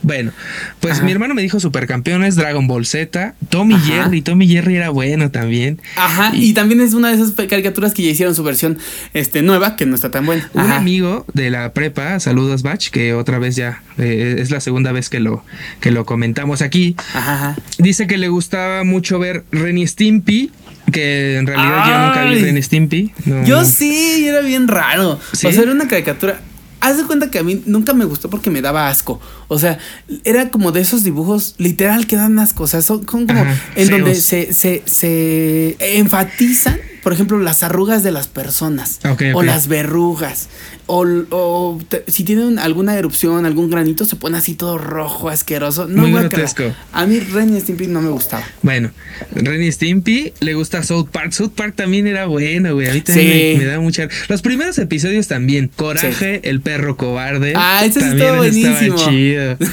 Bueno, 0.02 0.32
pues 0.80 0.94
Ajá. 0.94 1.04
mi 1.04 1.12
hermano 1.12 1.34
me 1.34 1.42
dijo 1.42 1.60
supercampeones, 1.60 1.91
Dragon 2.36 2.68
Ball 2.68 2.86
Z, 2.86 3.36
Tommy 3.50 3.76
Ajá. 3.76 3.86
Jerry. 3.86 4.22
Tommy 4.22 4.48
Jerry 4.48 4.76
era 4.76 4.90
bueno 4.90 5.30
también. 5.32 5.80
Ajá, 5.96 6.32
y, 6.34 6.54
también 6.54 6.82
es 6.82 6.94
una 6.94 7.10
de 7.10 7.16
esas 7.16 7.32
caricaturas 7.32 7.94
que 7.94 8.04
ya 8.04 8.12
hicieron 8.12 8.36
su 8.36 8.44
versión 8.44 8.78
este, 9.14 9.42
nueva, 9.42 9.76
que 9.76 9.86
no 9.86 9.96
está 9.96 10.12
tan 10.12 10.26
buena. 10.26 10.50
Un 10.54 10.62
Ajá. 10.62 10.78
amigo 10.78 11.26
de 11.34 11.50
la 11.50 11.74
prepa, 11.74 12.20
saludos 12.20 12.64
Batch, 12.64 12.90
que 12.90 13.14
otra 13.14 13.40
vez 13.40 13.56
ya 13.56 13.82
eh, 13.98 14.38
es 14.40 14.52
la 14.52 14.60
segunda 14.60 14.92
vez 14.92 15.10
que 15.10 15.20
lo, 15.20 15.44
que 15.80 15.92
lo 15.92 16.06
comentamos 16.06 16.62
aquí. 16.62 16.96
Ajá. 17.14 17.56
Dice 17.78 18.08
que 18.08 18.18
le 18.18 18.30
gustaba 18.30 18.84
mucho 18.84 19.20
ver 19.20 19.44
Renny 19.52 19.86
Stimpy, 19.88 20.52
que 20.92 21.38
en 21.38 21.48
realidad 21.48 21.86
yo 21.88 22.08
nunca 22.08 22.26
vi. 22.26 22.44
Renny 22.44 22.62
Stimpy. 22.62 23.12
No, 23.26 23.46
Yo 23.46 23.62
no. 23.62 23.68
sí, 23.68 24.26
era 24.28 24.42
bien 24.42 24.68
raro. 24.68 25.20
¿Sí? 25.34 25.48
O 25.48 25.52
sea, 25.52 25.64
era 25.64 25.72
una 25.72 25.88
caricatura. 25.88 26.40
Haz 26.82 26.98
de 26.98 27.06
cuenta 27.06 27.32
que 27.32 27.40
a 27.40 27.44
mí 27.44 27.62
nunca 27.66 27.94
me 27.94 28.06
gustó 28.06 28.30
porque 28.30 28.50
me 28.50 28.62
daba 28.62 28.88
asco. 28.90 29.22
O 29.48 29.58
sea, 29.58 29.78
era 30.24 30.50
como 30.50 30.72
de 30.72 30.82
esos 30.82 31.04
dibujos 31.04 31.56
literal 31.58 32.08
que 32.08 32.16
dan 32.16 32.38
asco. 32.40 32.64
O 32.64 32.68
sea, 32.68 32.82
son, 32.82 33.06
como 33.06 33.32
Ajá, 33.32 33.56
en 33.76 33.90
donde 33.90 34.16
se, 34.16 34.52
se, 34.54 34.84
se 34.86 35.78
enfatizan, 35.80 36.80
por 37.04 37.14
ejemplo, 37.14 37.40
las 37.40 37.64
arrugas 37.64 38.04
de 38.04 38.12
las 38.12 38.28
personas. 38.28 39.00
Ok, 39.10 39.24
O 39.34 39.42
las 39.44 39.68
verrugas. 39.68 40.50
O, 40.88 41.06
o 41.32 41.80
te- 41.88 42.04
si 42.08 42.24
tienen 42.24 42.60
alguna 42.60 42.96
erupción, 42.98 43.46
algún 43.46 43.70
granito, 43.70 44.04
se 44.06 44.16
pone 44.18 44.38
así 44.38 44.56
todo 44.56 44.78
rojo, 44.78 45.30
asqueroso. 45.30 45.88
No, 45.88 46.02
Muy 46.04 46.12
grotesco. 46.12 46.64
A 46.92 47.06
mí 47.06 47.20
Ren 47.20 47.56
y 47.56 47.62
Stimpy 47.62 47.88
no 47.88 48.02
me 48.02 48.10
gustaba. 48.10 48.44
Bueno, 48.62 48.92
Renny 49.34 49.72
Stimpy 49.72 50.34
le 50.42 50.54
gusta 50.54 50.84
South 50.84 51.08
Park. 51.12 51.32
South 51.32 51.52
Park 51.56 51.76
también 51.76 52.08
era 52.08 52.26
bueno, 52.26 52.74
güey. 52.74 52.90
A 52.90 52.94
mí 52.94 53.02
también 53.02 53.28
Sí. 53.32 53.54
me, 53.58 53.66
me 53.66 53.72
da 53.72 53.80
mucha. 53.80 54.08
Los 54.28 54.42
primeros 54.42 54.78
episodios 54.80 55.28
también. 55.28 55.70
Coraje, 55.76 56.42
el 56.50 56.62
perro 56.62 56.98
cobarde. 56.98 57.54
Ah, 57.56 57.84
ese 57.86 58.00
estaba 58.00 58.38
buenísimo. 58.38 58.96
chido. 58.98 59.58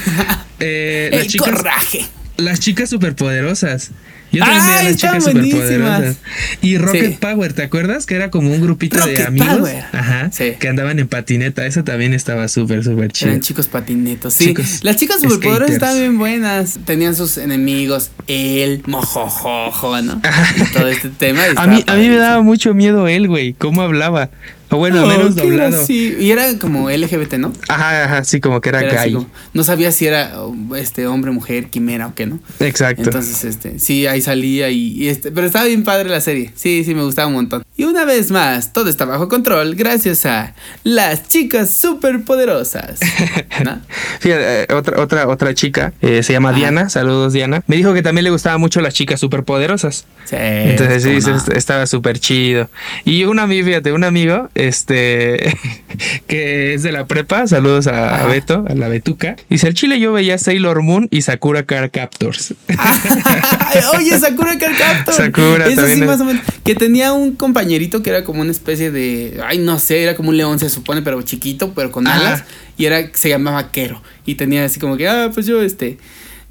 Eh, 0.61 1.09
las 1.13 1.21
El 1.21 1.27
chicas, 1.27 1.49
coraje. 1.55 2.05
las 2.37 2.59
chicas 2.59 2.89
superpoderosas. 2.89 3.91
Yo 4.31 4.43
también 4.43 4.61
Ay, 4.63 4.69
veía 4.77 4.83
las 4.89 4.95
chicas 4.97 5.15
estaban 5.17 5.21
superpoderosas. 5.21 5.99
buenísimas. 5.99 6.17
Y 6.61 6.77
Rocket 6.77 7.11
Sí. 7.11 7.17
Power, 7.19 7.53
¿te 7.53 7.63
acuerdas? 7.63 8.05
Que 8.05 8.15
era 8.15 8.29
como 8.29 8.51
un 8.51 8.61
grupito 8.61 9.03
de 9.05 9.23
amigos. 9.23 9.57
Power. 9.57 9.83
Ajá. 9.91 10.29
Sí. 10.31 10.53
Que 10.59 10.67
andaban 10.67 10.99
en 10.99 11.07
patineta. 11.07 11.65
Eso 11.65 11.83
también 11.83 12.13
estaba 12.13 12.47
súper, 12.47 12.83
súper 12.83 13.11
chido. 13.11 13.31
Eran 13.31 13.41
chicos 13.41 13.67
patinetos, 13.67 14.33
sí. 14.33 14.45
Chicos 14.47 14.79
Las 14.83 14.97
chicas 14.97 15.21
superpoderosas 15.21 15.71
estaban 15.75 15.97
bien 15.97 16.17
buenas. 16.19 16.79
Tenían 16.85 17.15
sus 17.15 17.37
enemigos, 17.37 18.11
el 18.27 18.83
mojojojo, 18.85 20.01
¿no? 20.01 20.21
Y 20.57 20.73
todo 20.73 20.87
este 20.87 21.09
tema. 21.09 21.41
A 21.55 21.67
mí, 21.67 21.83
a 21.87 21.95
mí 21.95 22.09
me 22.09 22.17
daba 22.17 22.41
mucho 22.43 22.73
miedo 22.73 23.07
él, 23.07 23.27
güey. 23.27 23.53
¿Cómo 23.53 23.81
hablaba? 23.81 24.29
O 24.71 24.77
bueno, 24.77 25.03
Oh, 25.03 25.07
menos 25.07 25.35
doblado. 25.35 25.71
gracioso. 25.71 25.91
Y 25.93 26.29
era 26.31 26.57
como 26.59 26.89
LGBT, 26.91 27.33
¿no? 27.39 27.51
Ajá, 27.67 28.05
ajá, 28.05 28.23
sí, 28.23 28.39
como 28.39 28.61
que 28.61 28.69
era, 28.69 28.81
Era 28.81 28.89
así 29.01 29.09
gay. 29.09 29.13
como- 29.13 29.29
no 29.53 29.63
sabía 29.63 29.91
si 29.91 30.05
era 30.05 30.41
oh, 30.43 30.75
este 30.75 31.07
hombre, 31.07 31.31
mujer, 31.31 31.69
quimera 31.71 32.05
o 32.07 32.13
qué, 32.13 32.27
¿no? 32.27 32.39
Exacto. 32.59 33.01
Entonces, 33.03 33.43
este, 33.45 33.79
sí, 33.79 34.05
ahí 34.05 34.21
salía 34.21 34.69
y, 34.69 34.91
y 34.93 35.07
este, 35.09 35.31
pero 35.31 35.47
estaba 35.47 35.65
bien 35.65 35.83
padre 35.83 36.09
la 36.09 36.21
serie. 36.21 36.51
Sí, 36.55 36.83
sí, 36.85 36.93
me 36.93 37.03
gustaba 37.03 37.27
un 37.27 37.33
montón. 37.33 37.63
Y 37.79 37.85
una 37.85 38.03
vez 38.03 38.29
más, 38.29 38.73
todo 38.73 38.89
está 38.89 39.05
bajo 39.05 39.29
control 39.29 39.73
gracias 39.73 40.25
a 40.25 40.53
las 40.83 41.29
chicas 41.29 41.71
superpoderosas. 41.71 42.99
¿no? 43.63 43.79
Fíjate, 44.19 44.63
eh, 44.63 44.67
otra, 44.73 45.01
otra, 45.01 45.27
otra 45.29 45.53
chica, 45.53 45.93
eh, 46.01 46.21
se 46.21 46.33
llama. 46.33 46.51
Diana, 46.51 46.89
saludos 46.89 47.31
Diana, 47.31 47.63
me 47.67 47.77
dijo 47.77 47.93
que 47.93 48.01
también 48.01 48.25
le 48.25 48.31
gustaban 48.31 48.59
mucho 48.59 48.81
las 48.81 48.93
chicas 48.93 49.21
superpoderosas. 49.21 50.03
Sí. 50.25 50.35
Entonces 50.37 51.03
sí, 51.03 51.31
no. 51.31 51.53
estaba 51.55 51.87
súper 51.87 52.19
chido. 52.19 52.69
Y 53.05 53.23
un 53.23 53.39
amigo, 53.39 53.65
fíjate, 53.65 53.93
un 53.93 54.03
amigo, 54.03 54.49
este, 54.55 55.55
que 56.27 56.73
es 56.73 56.83
de 56.83 56.91
la 56.91 57.05
prepa, 57.05 57.47
saludos 57.47 57.87
a. 57.87 58.25
Beto, 58.27 58.65
a 58.67 58.75
la 58.75 58.89
Betuca. 58.89 59.37
Dice, 59.49 59.69
el 59.69 59.73
chile 59.73 60.01
yo 60.01 60.11
veía 60.11 60.37
Sailor 60.37 60.81
Moon 60.81 61.07
y 61.11 61.21
Sakura 61.21 61.63
Car 61.63 61.91
Captors. 61.91 62.55
Oye, 63.95 64.19
Sakura 64.19 64.57
Card 64.57 64.77
Captor. 64.77 65.13
Sakura 65.13 65.65
también 65.73 65.95
sí, 65.95 66.01
es- 66.01 66.07
más 66.07 66.19
o 66.19 66.25
menos. 66.25 66.43
Que 66.65 66.75
tenía 66.75 67.13
un 67.13 67.35
compañerito 67.69 68.01
que 68.01 68.09
era 68.09 68.23
como 68.23 68.41
una 68.41 68.51
especie 68.51 68.89
de. 68.91 69.39
Ay, 69.45 69.59
no 69.59 69.77
sé, 69.79 70.01
era 70.01 70.15
como 70.15 70.29
un 70.29 70.37
león, 70.37 70.57
se 70.59 70.69
supone, 70.69 71.01
pero 71.03 71.21
chiquito, 71.21 71.73
pero 71.75 71.91
con 71.91 72.07
Ajá. 72.07 72.19
alas. 72.19 72.43
Y 72.77 72.85
era, 72.85 73.09
se 73.13 73.29
llamaba 73.29 73.71
Quero. 73.71 74.01
Y 74.25 74.35
tenía 74.35 74.65
así 74.65 74.79
como 74.79 74.97
que, 74.97 75.07
ah, 75.07 75.29
pues 75.33 75.45
yo, 75.45 75.61
este. 75.61 75.97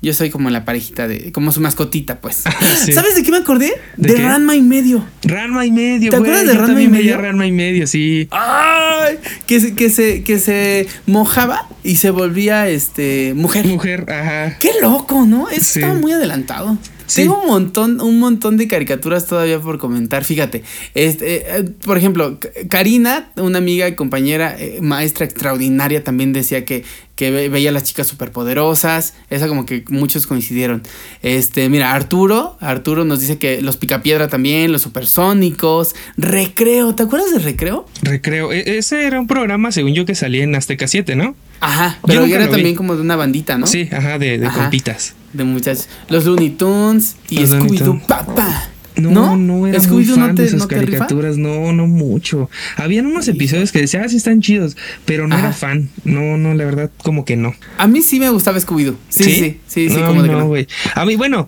Yo 0.01 0.15
soy 0.15 0.31
como 0.31 0.49
la 0.49 0.65
parejita 0.65 1.09
de. 1.09 1.33
Como 1.33 1.51
su 1.51 1.61
mascotita, 1.61 2.21
pues. 2.21 2.45
Sí. 2.85 2.93
¿Sabes 2.93 3.17
de 3.17 3.25
qué 3.25 3.33
me 3.33 3.39
acordé? 3.39 3.73
¿De? 3.97 4.15
Ranma 4.15 4.55
y 4.55 4.63
medio. 4.63 5.05
Ranma 5.25 5.67
y 5.67 5.73
medio, 5.73 6.11
¿Te 6.13 6.19
güey. 6.19 6.31
acuerdas 6.31 6.47
de 6.47 6.55
Yo 6.55 6.61
Ranma 6.67 6.83
y 6.83 6.89
medio? 6.89 7.17
Ranma 7.21 7.47
y 7.49 7.53
medio, 7.53 7.87
sí. 7.89 8.29
¡Ay! 8.31 9.17
Que 9.49 9.59
se, 9.59 9.75
que 9.75 9.91
se, 9.91 10.23
que 10.23 10.39
se 10.39 10.87
mojaba 11.07 11.67
y 11.83 11.97
se 11.97 12.11
volvía 12.11 12.69
este 12.69 13.33
mujer. 13.35 13.67
Mujer, 13.67 14.05
ajá. 14.09 14.57
Qué 14.61 14.71
loco, 14.81 15.27
¿no? 15.27 15.49
Eso 15.49 15.65
Sí. 15.65 15.81
estaba 15.81 15.99
muy 15.99 16.13
adelantado. 16.13 16.79
Sí. 17.09 17.23
Tengo 17.23 17.41
un 17.41 17.47
montón, 17.49 18.01
un 18.01 18.19
montón 18.21 18.57
de 18.59 18.69
caricaturas 18.69 19.27
todavía 19.27 19.59
por 19.59 19.79
comentar. 19.79 20.25
Fíjate, 20.25 20.63
este, 20.95 21.57
eh, 21.59 21.65
por 21.85 21.97
ejemplo, 21.99 22.39
Karina, 22.69 23.31
una 23.37 23.59
amiga 23.59 23.89
y 23.89 23.95
compañera, 23.95 24.55
eh, 24.59 24.79
maestra 24.83 25.25
extraordinaria, 25.25 26.05
también 26.05 26.33
decía 26.35 26.65
que, 26.67 26.85
que 27.17 27.31
ve- 27.31 27.49
veía 27.49 27.71
a 27.71 27.73
las 27.73 27.85
chicas 27.85 28.07
superpoderosas. 28.07 29.15
Esa 29.31 29.49
como 29.49 29.65
que 29.67 29.85
muchos 29.89 30.27
coincidieron. 30.27 30.83
Este, 31.23 31.69
mira, 31.71 31.95
Arturo, 31.95 32.57
Arturo 32.61 33.05
nos 33.05 33.21
dice 33.21 33.39
que 33.39 33.63
los 33.63 33.77
Picapiedra 33.79 34.29
también, 34.29 34.71
los 34.71 34.83
supersónicos, 34.83 35.95
Recreo, 36.19 36.95
¿te 36.95 37.05
acuerdas 37.05 37.33
de 37.33 37.39
Recreo? 37.39 37.87
Recreo. 38.03 38.53
E- 38.53 38.79
ese 38.79 39.05
era 39.07 39.19
un 39.19 39.27
programa, 39.27 39.73
según 39.73 39.95
yo, 39.95 40.05
que 40.05 40.15
salía 40.15 40.45
en 40.45 40.55
Azteca 40.55 40.87
7, 40.87 41.17
¿no? 41.17 41.35
Ajá, 41.61 41.99
pero 42.07 42.25
era 42.25 42.45
vi. 42.47 42.51
también 42.53 42.77
como 42.77 42.95
de 42.95 43.01
una 43.03 43.17
bandita, 43.17 43.59
¿no? 43.59 43.67
Sí, 43.67 43.89
ajá, 43.91 44.19
de, 44.19 44.39
de 44.39 44.47
Ajá. 44.47 44.61
compitas. 44.61 45.15
De 45.33 45.45
muchachos. 45.45 45.89
Los 46.09 46.25
Looney 46.25 46.51
Tunes 46.51 47.17
y 47.29 47.39
Scooby-Doo, 47.41 48.07
papá. 48.07 48.69
No, 48.97 49.37
no, 49.37 49.67
era 49.69 49.79
muy 49.79 49.87
Scooby-Doo 50.05 50.15
fan 50.17 50.29
no 50.31 50.35
te, 50.35 50.43
de 50.43 50.51
no 50.51 50.57
rifa? 50.57 50.67
caricaturas, 50.69 51.37
no, 51.37 51.73
no 51.73 51.87
mucho. 51.87 52.51
Habían 52.77 53.07
unos 53.07 53.29
episodios 53.29 53.71
que 53.71 53.81
decía, 53.81 54.03
ah, 54.05 54.09
sí 54.09 54.17
están 54.17 54.41
chidos, 54.41 54.77
pero 55.05 55.29
no 55.29 55.37
Ajá. 55.37 55.47
era 55.49 55.55
fan. 55.55 55.89
No, 56.05 56.37
no, 56.37 56.53
la 56.55 56.65
verdad, 56.65 56.91
como 57.05 57.25
que 57.25 57.37
no. 57.37 57.55
A 57.77 57.87
mí 57.87 58.03
sí 58.03 58.19
me 58.19 58.29
gustaba 58.31 58.59
Scooby-Doo. 58.59 58.97
Sí, 59.09 59.23
sí, 59.25 59.31
sí, 59.35 59.61
sí, 59.69 59.89
sí, 59.91 60.01
No, 60.01 60.07
como 60.09 60.23
de 60.23 60.29
que 60.31 60.35
no, 60.35 60.41
no. 60.41 60.47
güey. 60.49 60.67
A 60.97 61.05
mí, 61.05 61.15
bueno, 61.15 61.47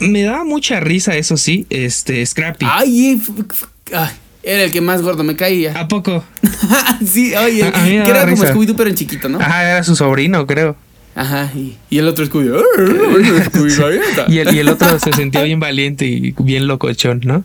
me 0.00 0.22
daba 0.24 0.44
mucha 0.44 0.78
risa, 0.80 1.16
eso 1.16 1.38
sí, 1.38 1.66
este, 1.70 2.26
Scrappy. 2.26 2.66
Ay, 2.68 3.12
f- 3.12 3.32
ay, 3.94 4.10
era 4.42 4.64
el 4.64 4.70
que 4.72 4.82
más 4.82 5.00
gordo 5.00 5.24
me 5.24 5.36
caía. 5.36 5.78
¿A 5.80 5.88
poco? 5.88 6.22
sí, 7.06 7.32
oye, 7.34 7.62
A- 7.64 7.68
a 7.68 7.84
que 7.84 7.96
era 7.96 8.28
como. 8.28 8.44
Scooby-Doo 8.44 8.74
pero 8.76 8.90
en 8.90 8.96
chiquito, 8.96 9.28
¿no? 9.30 9.40
Ajá, 9.40 9.70
era 9.70 9.84
su 9.84 9.96
sobrino, 9.96 10.46
creo. 10.46 10.76
Ajá, 11.20 11.52
y, 11.54 11.76
y 11.90 11.98
el 11.98 12.08
otro 12.08 12.24
Scooby-Doo. 12.24 12.62
"Ay, 12.78 13.42
Scooby-Doo, 13.50 13.86
ahí 13.92 13.98
está". 14.08 14.24
Y 14.28 14.38
el, 14.38 14.54
y 14.54 14.58
el 14.58 14.68
otro 14.70 14.98
se 15.04 15.12
sentía 15.12 15.42
bien 15.42 15.60
valiente 15.60 16.06
y 16.06 16.34
bien 16.38 16.66
locochón, 16.66 17.20
¿no? 17.24 17.44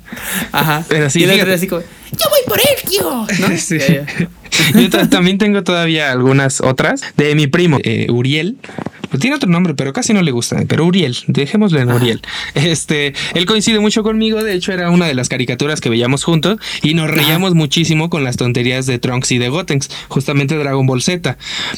Ajá. 0.54 0.86
Pero 0.88 1.10
sí, 1.10 1.20
y 1.20 1.24
el 1.26 1.42
otro 1.42 1.54
así 1.54 1.68
como, 1.68 1.82
yo 1.82 2.30
voy 2.30 2.40
por 2.48 2.58
él, 2.60 2.90
tío. 2.90 3.26
¿No? 3.40 3.58
Sí. 3.58 3.78
Ya, 3.80 4.06
ya. 4.06 4.30
Yo 4.80 4.90
ta- 4.90 5.10
también 5.10 5.38
tengo 5.38 5.62
todavía 5.64 6.14
algunas 6.14 6.62
otras 6.62 7.02
de 7.18 7.36
mi 7.36 7.48
primo, 7.48 7.80
eh, 7.84 8.08
Uriel. 8.10 8.56
Pues 9.10 9.22
tiene 9.22 9.36
otro 9.36 9.50
nombre, 9.50 9.74
pero 9.74 9.94
casi 9.94 10.14
no 10.14 10.22
le 10.22 10.32
gusta. 10.32 10.64
Pero 10.68 10.86
Uriel, 10.86 11.18
dejémosle 11.28 11.82
en 11.82 11.92
Uriel. 11.92 12.22
Este, 12.54 13.14
él 13.34 13.46
coincide 13.46 13.80
mucho 13.80 14.04
conmigo. 14.04 14.44
De 14.44 14.54
hecho, 14.54 14.72
era 14.72 14.90
una 14.90 15.08
de 15.08 15.14
las 15.14 15.30
caricaturas 15.30 15.82
que 15.82 15.90
veíamos 15.90 16.24
juntos 16.24 16.58
y 16.82 16.94
nos 16.94 17.10
reíamos 17.10 17.56
muchísimo 17.56 18.10
con 18.10 18.24
las 18.24 18.38
tonterías 18.38 18.86
de 18.86 19.00
Trunks 19.00 19.32
y 19.32 19.38
de 19.38 19.50
Gotenks, 19.50 19.90
justamente 20.08 20.56
Dragon 20.56 20.86
Ball 20.86 21.02
Z. 21.02 21.38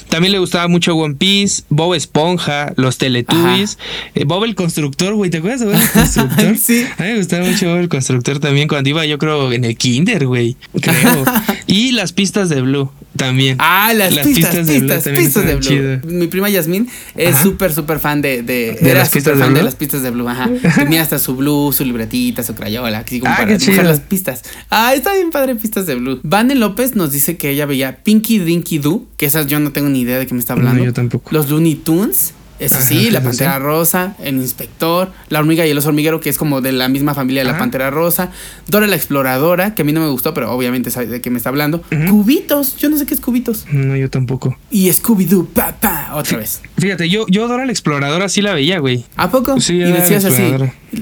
También 0.10 0.32
le 0.32 0.40
gustaba 0.40 0.68
mucho 0.68 0.96
One 0.96 1.16
Piece, 1.16 1.64
Bob 1.70 1.94
Esponja, 1.94 2.74
los 2.76 2.98
Teletubbies, 2.98 3.78
eh, 4.16 4.24
Bob 4.26 4.44
el 4.44 4.56
Constructor, 4.56 5.14
güey. 5.16 5.30
¿Te 5.30 5.38
acuerdas 5.38 5.62
de 5.62 5.66
Bob 5.68 5.76
el 5.76 5.90
Constructor? 5.94 6.58
Sí. 6.58 6.86
A 6.98 7.04
mí 7.04 7.10
me 7.10 7.18
gustaba 7.18 7.46
mucho 7.46 7.68
Bob 7.70 7.80
el 7.80 7.90
Constructor 7.90 8.40
también 8.40 8.68
cuando 8.68 8.90
iba, 8.90 9.06
yo 9.06 9.18
creo, 9.18 9.52
en 9.52 9.66
el 9.66 9.78
Kinder, 9.78 10.26
güey. 10.28 10.58
Creo. 10.82 11.26
y 11.68 11.92
las 11.92 12.14
pistas 12.14 12.50
de 12.50 12.62
Blue 12.62 12.92
también. 13.18 13.58
Ah, 13.60 13.92
las, 13.94 14.14
Las 14.16 14.26
pistas, 14.28 14.52
pistas 14.56 14.68
de 14.68 14.74
Blue 14.80 14.88
pistas, 14.88 15.04
también 15.04 15.26
pistas 15.26 15.46
de 15.46 15.56
Blue. 15.56 15.62
chidas. 15.68 16.06
Mi 16.06 16.28
prima 16.28 16.50
Yasmín 16.50 16.88
es 17.16 17.36
súper, 17.38 17.74
súper 17.74 18.00
fan 18.00 18.22
de, 18.22 18.42
de, 18.44 18.78
¿De 18.80 18.90
era 18.92 19.00
las 19.00 19.08
súper 19.10 19.18
pistas 19.24 19.38
de 19.38 19.44
fan 19.44 19.54
de 19.54 19.60
Blue? 19.60 19.66
las 19.66 19.76
pistas 19.76 20.02
de 20.04 20.10
Blue, 20.12 20.30
ajá. 20.30 20.50
Tenía 20.76 21.02
hasta 21.02 21.20
su 21.20 21.36
Blue, 21.36 21.74
su 21.74 21.84
libretita, 21.84 22.44
su 22.44 22.56
crayola, 22.56 23.00
así 23.00 23.20
como 23.20 23.34
Ah, 23.34 23.38
para 23.38 23.48
qué 23.50 23.58
dibujar 23.58 23.76
chido. 23.82 23.90
las 23.92 24.00
pistas. 24.00 24.44
Ah, 24.70 24.94
está 24.94 25.14
bien 25.14 25.32
padre 25.32 25.56
pistas 25.56 25.86
de 25.88 25.96
Blue. 25.96 26.20
Vane 26.24 26.56
López 26.56 26.96
nos 26.96 27.12
dice 27.12 27.36
que 27.38 27.50
ella 27.50 27.66
veía 27.66 28.04
Pinky 28.04 28.40
Dinky 28.40 28.78
Doo, 28.78 29.06
que 29.18 29.26
esas 29.26 29.48
yo 29.48 29.60
no 29.60 29.72
tengo 29.72 29.90
ni 29.90 30.02
idea 30.02 30.20
de 30.20 30.28
qué 30.28 30.34
me 30.34 30.40
está 30.40 30.56
No, 30.56 30.60
hablando. 30.62 30.84
yo 30.86 30.94
tampoco. 30.94 31.30
Los 31.34 31.50
Looney 31.50 31.76
Tunes. 31.76 32.34
Eso 32.60 32.76
Ajá, 32.76 32.86
sí, 32.86 33.12
la 33.12 33.22
Pantera 33.22 33.56
sí. 33.56 33.60
Rosa, 33.60 34.16
el 34.24 34.36
Inspector, 34.36 35.12
la 35.30 35.40
hormiga 35.40 35.66
y 35.66 35.70
el 35.70 35.78
oso 35.78 35.90
hormiguero, 35.90 36.20
que 36.20 36.30
es 36.30 36.38
como 36.38 36.62
de 36.62 36.72
la 36.72 36.90
misma 36.90 37.14
familia 37.14 37.44
de 37.44 37.52
la. 37.52 37.58
Pantera 37.58 37.90
Rosa, 37.90 38.32
Dora 38.68 38.88
la 38.88 38.96
Exploradora, 38.96 39.74
que 39.74 39.82
a 39.82 39.86
mí 39.86 39.92
no 39.92 40.02
me 40.02 40.10
gustó, 40.10 40.34
pero 40.34 40.52
obviamente 40.52 40.92
sabe 40.92 41.08
de 41.08 41.22
qué 41.22 41.30
me 41.30 41.38
está 41.38 41.50
hablando. 41.50 41.82
Cubitos, 42.10 42.78
yo 42.78 42.90
no 42.90 42.98
sé 42.98 43.06
qué 43.06 43.14
es 43.14 43.20
Cubitos. 43.20 43.66
No, 43.72 43.96
yo 43.96 44.10
tampoco. 44.10 44.58
Y 44.70 44.90
Scooby-Doo, 44.90 45.48
pa, 45.48 45.76
pa, 45.80 46.12
otra 46.14 46.38
vez. 46.38 46.62
Fíjate, 46.78 47.10
yo, 47.10 47.26
yo 47.28 47.48
Dora 47.48 47.66
la 47.66 47.72
Exploradora 47.72 48.30
sí 48.30 48.42
la 48.42 48.54
veía, 48.54 48.80
güey. 48.80 49.06
¿A 49.16 49.32
poco? 49.32 49.60
Sí, 49.60 49.76
y 49.76 49.92
decías 49.92 50.26
así, 50.26 50.54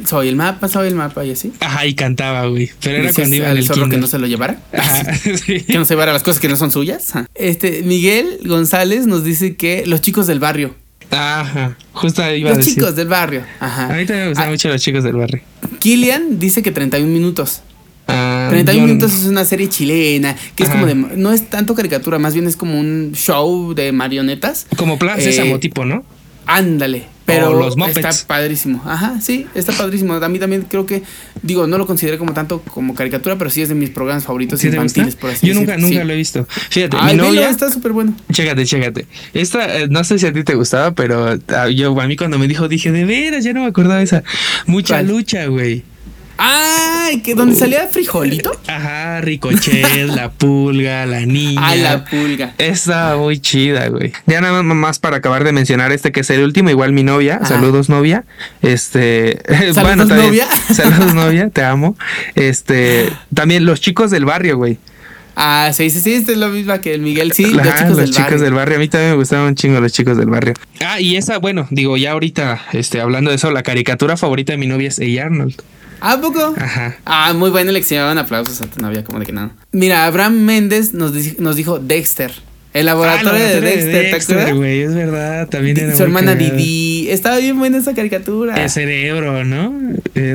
soy 0.05 0.29
el 0.29 0.35
mapa, 0.35 0.67
soy 0.67 0.87
el 0.87 0.95
mapa 0.95 1.25
y 1.25 1.31
así. 1.31 1.53
Ajá, 1.59 1.85
y 1.85 1.93
cantaba, 1.93 2.45
güey. 2.47 2.71
Pero 2.81 2.97
era 2.97 3.13
cuando 3.13 3.35
iba 3.35 3.49
al 3.49 3.57
el 3.57 3.65
zorro 3.65 3.89
que 3.89 3.97
no 3.97 4.07
se 4.07 4.19
lo 4.19 4.27
llevara. 4.27 4.59
Ajá, 4.73 5.13
sí. 5.45 5.61
Que 5.61 5.77
no 5.77 5.85
se 5.85 5.93
llevara 5.93 6.13
las 6.13 6.23
cosas 6.23 6.39
que 6.39 6.47
no 6.47 6.55
son 6.55 6.71
suyas. 6.71 7.13
Este, 7.33 7.83
Miguel 7.83 8.39
González 8.45 9.07
nos 9.07 9.23
dice 9.23 9.55
que 9.55 9.83
los 9.85 10.01
chicos 10.01 10.27
del 10.27 10.39
barrio. 10.39 10.75
Ajá, 11.15 11.77
justo 11.93 12.21
ahí 12.23 12.41
iba 12.41 12.49
a 12.49 12.53
Los 12.55 12.59
decir. 12.59 12.75
chicos 12.75 12.95
del 12.95 13.07
barrio. 13.07 13.43
Ajá. 13.59 13.85
A 13.85 13.97
mí 13.97 14.05
también 14.05 14.23
me 14.23 14.27
gustaban 14.29 14.49
Ah, 14.49 14.51
mucho 14.51 14.69
los 14.69 14.81
chicos 14.81 15.03
del 15.03 15.15
barrio. 15.15 15.41
Kilian 15.79 16.39
dice 16.39 16.61
que 16.61 16.71
31 16.71 17.11
minutos. 17.11 17.61
Ah, 18.07 18.47
31 18.51 18.87
yo- 18.87 18.93
minutos 18.93 19.13
es 19.13 19.25
una 19.25 19.45
serie 19.45 19.67
chilena, 19.67 20.35
que 20.55 20.63
es 20.63 20.69
como 20.69 20.85
de... 20.85 20.93
No 20.93 21.31
es 21.33 21.49
tanto 21.49 21.73
caricatura, 21.73 22.19
más 22.19 22.33
bien 22.35 22.45
es 22.45 22.55
como 22.55 22.79
un 22.79 23.13
show 23.15 23.73
de 23.73 23.91
marionetas. 23.91 24.67
Como 24.77 24.99
Plan 24.99 25.19
Eh, 25.19 25.23
Sésamo 25.23 25.59
tipo, 25.59 25.85
¿no? 25.85 26.03
Ándale. 26.45 27.07
Pero 27.25 27.49
O 27.49 27.53
los 27.59 27.75
Muppets. 27.75 27.97
está 28.05 28.27
padrísimo. 28.27 28.83
Ajá, 28.85 29.19
sí, 29.19 29.47
está 29.55 29.73
padrísimo. 29.73 30.13
A 30.13 30.29
mí 30.29 30.37
también 30.37 30.61
creo 30.69 30.85
que, 30.85 31.01
digo, 31.41 31.65
no 31.65 31.79
lo 31.79 31.87
consideré 31.87 32.19
como 32.19 32.33
tanto 32.33 32.61
como 32.61 32.93
caricatura, 32.93 33.35
pero 33.35 33.49
sí 33.49 33.63
es 33.63 33.69
de 33.69 33.73
mis 33.73 33.89
programas 33.89 34.25
favoritos 34.25 34.59
¿Sí 34.59 34.67
infantiles, 34.67 35.15
por 35.15 35.31
así 35.31 35.47
Yo 35.47 35.55
nunca, 35.55 35.71
decir. 35.71 35.85
nunca 35.89 36.01
Sí. 36.01 36.07
lo 36.07 36.13
he 36.13 36.17
visto. 36.17 36.47
Fíjate, 36.69 36.97
Ay, 36.99 37.13
mi 37.15 37.21
velo, 37.21 37.29
novia. 37.33 37.49
está 37.49 37.71
súper 37.71 37.93
bueno. 37.93 38.13
Chécate, 38.31 38.63
chécate. 38.65 39.07
Esta, 39.33 39.75
eh, 39.79 39.87
no 39.89 40.03
sé 40.03 40.19
si 40.19 40.27
a 40.27 40.33
ti 40.33 40.43
te 40.43 40.53
gustaba, 40.53 40.91
pero 40.93 41.35
ah, 41.47 41.67
yo 41.69 41.99
a 41.99 42.07
mí 42.07 42.15
cuando 42.15 42.37
me 42.37 42.47
dijo, 42.47 42.67
dije, 42.67 42.91
de 42.91 43.05
veras, 43.05 43.43
ya 43.43 43.53
no 43.53 43.61
me 43.61 43.67
acordaba 43.67 43.97
de 43.97 44.03
esa. 44.03 44.23
Mucha 44.67 44.95
¿Cuál? 44.97 45.07
lucha, 45.07 45.47
güey. 45.47 45.83
Ay, 46.37 47.21
que 47.21 47.33
donde 47.35 47.55
salía 47.55 47.87
frijolito. 47.87 48.51
Ajá, 48.67 49.21
Ricochet, 49.21 50.07
la 50.07 50.31
pulga, 50.31 51.05
la 51.05 51.25
niña. 51.25 51.61
Ah, 51.63 51.75
la 51.75 52.05
pulga. 52.05 52.53
Estaba 52.57 53.17
muy 53.17 53.39
chida, 53.39 53.87
güey. 53.89 54.11
Ya 54.25 54.41
nada 54.41 54.61
más 54.63 54.99
para 54.99 55.17
acabar 55.17 55.43
de 55.43 55.51
mencionar 55.51 55.91
este 55.91 56.11
que 56.11 56.21
es 56.21 56.29
el 56.29 56.43
último, 56.43 56.69
igual 56.69 56.91
mi 56.91 57.03
novia. 57.03 57.37
Ajá. 57.37 57.45
Saludos, 57.45 57.89
novia. 57.89 58.25
Este. 58.61 59.39
Saludos, 59.73 59.75
también- 60.07 60.27
novia. 60.27 60.47
Saludos, 60.73 61.13
novia, 61.13 61.49
te 61.49 61.63
amo. 61.63 61.95
Este. 62.35 63.09
También 63.33 63.65
los 63.65 63.79
chicos 63.81 64.11
del 64.11 64.25
barrio, 64.25 64.57
güey. 64.57 64.77
Ah, 65.37 65.71
sí, 65.73 65.89
sí, 65.89 65.99
sí, 65.99 66.13
esta 66.13 66.31
es 66.31 66.37
la 66.37 66.47
misma 66.47 66.79
que 66.79 66.93
el 66.93 67.01
Miguel. 67.01 67.33
Sí, 67.33 67.43
los 67.43 67.61
chicos, 67.61 67.81
los 67.89 67.97
del, 67.97 68.05
chicos 68.09 68.23
barrio. 68.23 68.39
del 68.41 68.53
barrio. 68.53 68.75
A 68.77 68.79
mí 68.79 68.87
también 68.87 69.11
me 69.11 69.17
gustaban 69.17 69.47
un 69.47 69.55
chingo 69.55 69.81
los 69.81 69.91
chicos 69.91 70.17
del 70.17 70.27
barrio. 70.29 70.53
Ah, 70.79 71.01
y 71.01 71.17
esa, 71.17 71.39
bueno, 71.39 71.67
digo, 71.71 71.97
ya 71.97 72.13
ahorita, 72.13 72.61
este, 72.71 73.01
hablando 73.01 73.31
de 73.31 73.35
eso, 73.35 73.51
la 73.51 73.61
caricatura 73.61 74.15
favorita 74.15 74.53
de 74.53 74.57
mi 74.57 74.67
novia 74.67 74.87
es 74.87 74.99
A. 74.99 75.25
Arnold. 75.25 75.55
¿A 76.01 76.19
poco? 76.21 76.53
Ajá. 76.57 76.95
Ah, 77.05 77.33
muy 77.33 77.49
buena 77.49 77.69
elección. 77.71 78.17
Aplausos 78.17 78.61
a 78.61 78.65
tu 78.65 78.79
novia, 78.81 79.03
como 79.03 79.19
de 79.19 79.25
que 79.25 79.31
nada. 79.31 79.51
Mira, 79.71 80.05
Abraham 80.05 80.39
Méndez 80.41 80.93
nos, 80.93 81.13
di- 81.13 81.35
nos 81.39 81.55
dijo 81.55 81.79
Dexter. 81.79 82.31
El 82.73 82.87
laboratorio, 82.87 83.31
Ah, 83.31 83.35
de, 83.35 83.55
laboratorio 83.61 83.85
Dexter, 83.85 84.09
¿te 84.09 84.33
acuerdas? 84.33 84.53
güey, 84.57 84.81
es 84.81 84.93
verdad, 84.93 85.47
también 85.47 85.79
era 85.79 85.95
Su 85.95 86.03
hermana 86.03 86.33
cagado. 86.37 86.57
Didi. 86.57 87.09
Estaba 87.09 87.37
bien 87.37 87.57
buena 87.57 87.77
esa 87.77 87.93
caricatura. 87.93 88.61
El 88.61 88.69
cerebro, 88.69 89.45
¿no? 89.45 89.73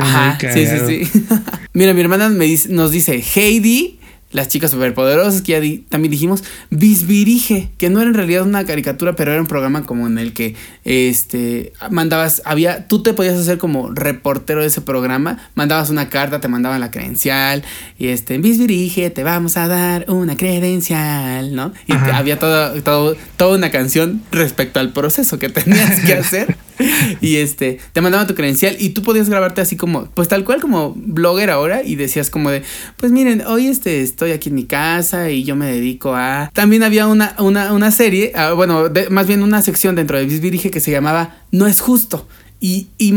Ajá, 0.00 0.38
sí, 0.40 0.66
sí, 0.66 1.04
sí. 1.04 1.22
Mira, 1.74 1.92
mi 1.92 2.00
hermana 2.00 2.30
me 2.30 2.46
dice- 2.46 2.70
nos 2.70 2.92
dice 2.92 3.22
Heidi, 3.34 3.99
las 4.32 4.48
chicas 4.48 4.70
superpoderosas, 4.70 5.42
que 5.42 5.52
ya 5.52 5.60
di- 5.60 5.78
también 5.88 6.12
dijimos, 6.12 6.44
Bisbirige, 6.70 7.70
que 7.78 7.90
no 7.90 8.00
era 8.00 8.08
en 8.10 8.14
realidad 8.14 8.42
una 8.44 8.64
caricatura, 8.64 9.14
pero 9.16 9.32
era 9.32 9.40
un 9.40 9.46
programa 9.46 9.82
como 9.84 10.06
en 10.06 10.18
el 10.18 10.32
que 10.32 10.54
este 10.84 11.72
mandabas, 11.90 12.42
había, 12.44 12.86
tú 12.88 13.02
te 13.02 13.12
podías 13.12 13.38
hacer 13.38 13.58
como 13.58 13.90
reportero 13.90 14.60
de 14.60 14.66
ese 14.68 14.80
programa, 14.80 15.38
mandabas 15.54 15.90
una 15.90 16.08
carta, 16.08 16.40
te 16.40 16.48
mandaban 16.48 16.80
la 16.80 16.90
credencial, 16.90 17.62
y 17.98 18.08
este, 18.08 18.38
Bisbirige, 18.38 19.10
te 19.10 19.22
vamos 19.24 19.56
a 19.56 19.68
dar 19.68 20.04
una 20.08 20.36
credencial, 20.36 21.54
¿no? 21.54 21.72
Y 21.86 21.92
te- 21.92 22.12
había 22.12 22.38
todo, 22.38 23.16
toda 23.36 23.56
una 23.56 23.70
canción 23.70 24.22
respecto 24.32 24.80
al 24.80 24.92
proceso 24.92 25.38
que 25.38 25.48
tenías 25.48 26.00
que 26.00 26.14
hacer. 26.14 26.56
Y 27.20 27.36
este, 27.36 27.78
te 27.92 28.00
mandaban 28.00 28.26
tu 28.26 28.34
credencial 28.34 28.76
y 28.78 28.90
tú 28.90 29.02
podías 29.02 29.28
grabarte 29.28 29.60
así 29.60 29.76
como, 29.76 30.06
pues 30.06 30.28
tal 30.28 30.44
cual 30.44 30.60
como 30.60 30.94
blogger 30.96 31.50
ahora 31.50 31.82
y 31.82 31.96
decías 31.96 32.30
como 32.30 32.50
de, 32.50 32.62
pues 32.96 33.12
miren, 33.12 33.42
hoy 33.46 33.66
este 33.66 34.02
estoy 34.02 34.32
aquí 34.32 34.48
en 34.48 34.54
mi 34.54 34.64
casa 34.64 35.30
y 35.30 35.44
yo 35.44 35.56
me 35.56 35.66
dedico 35.66 36.14
a... 36.14 36.50
También 36.54 36.82
había 36.82 37.06
una, 37.06 37.34
una, 37.38 37.72
una 37.72 37.90
serie, 37.90 38.32
ah, 38.34 38.52
bueno, 38.52 38.84
más 39.10 39.26
bien 39.26 39.42
una 39.42 39.62
sección 39.62 39.94
dentro 39.94 40.18
de 40.18 40.24
Bisbirige 40.24 40.70
que 40.70 40.80
se 40.80 40.90
llamaba 40.90 41.36
No 41.50 41.66
es 41.66 41.80
justo. 41.80 42.26
Y, 42.62 42.88
y, 42.98 43.12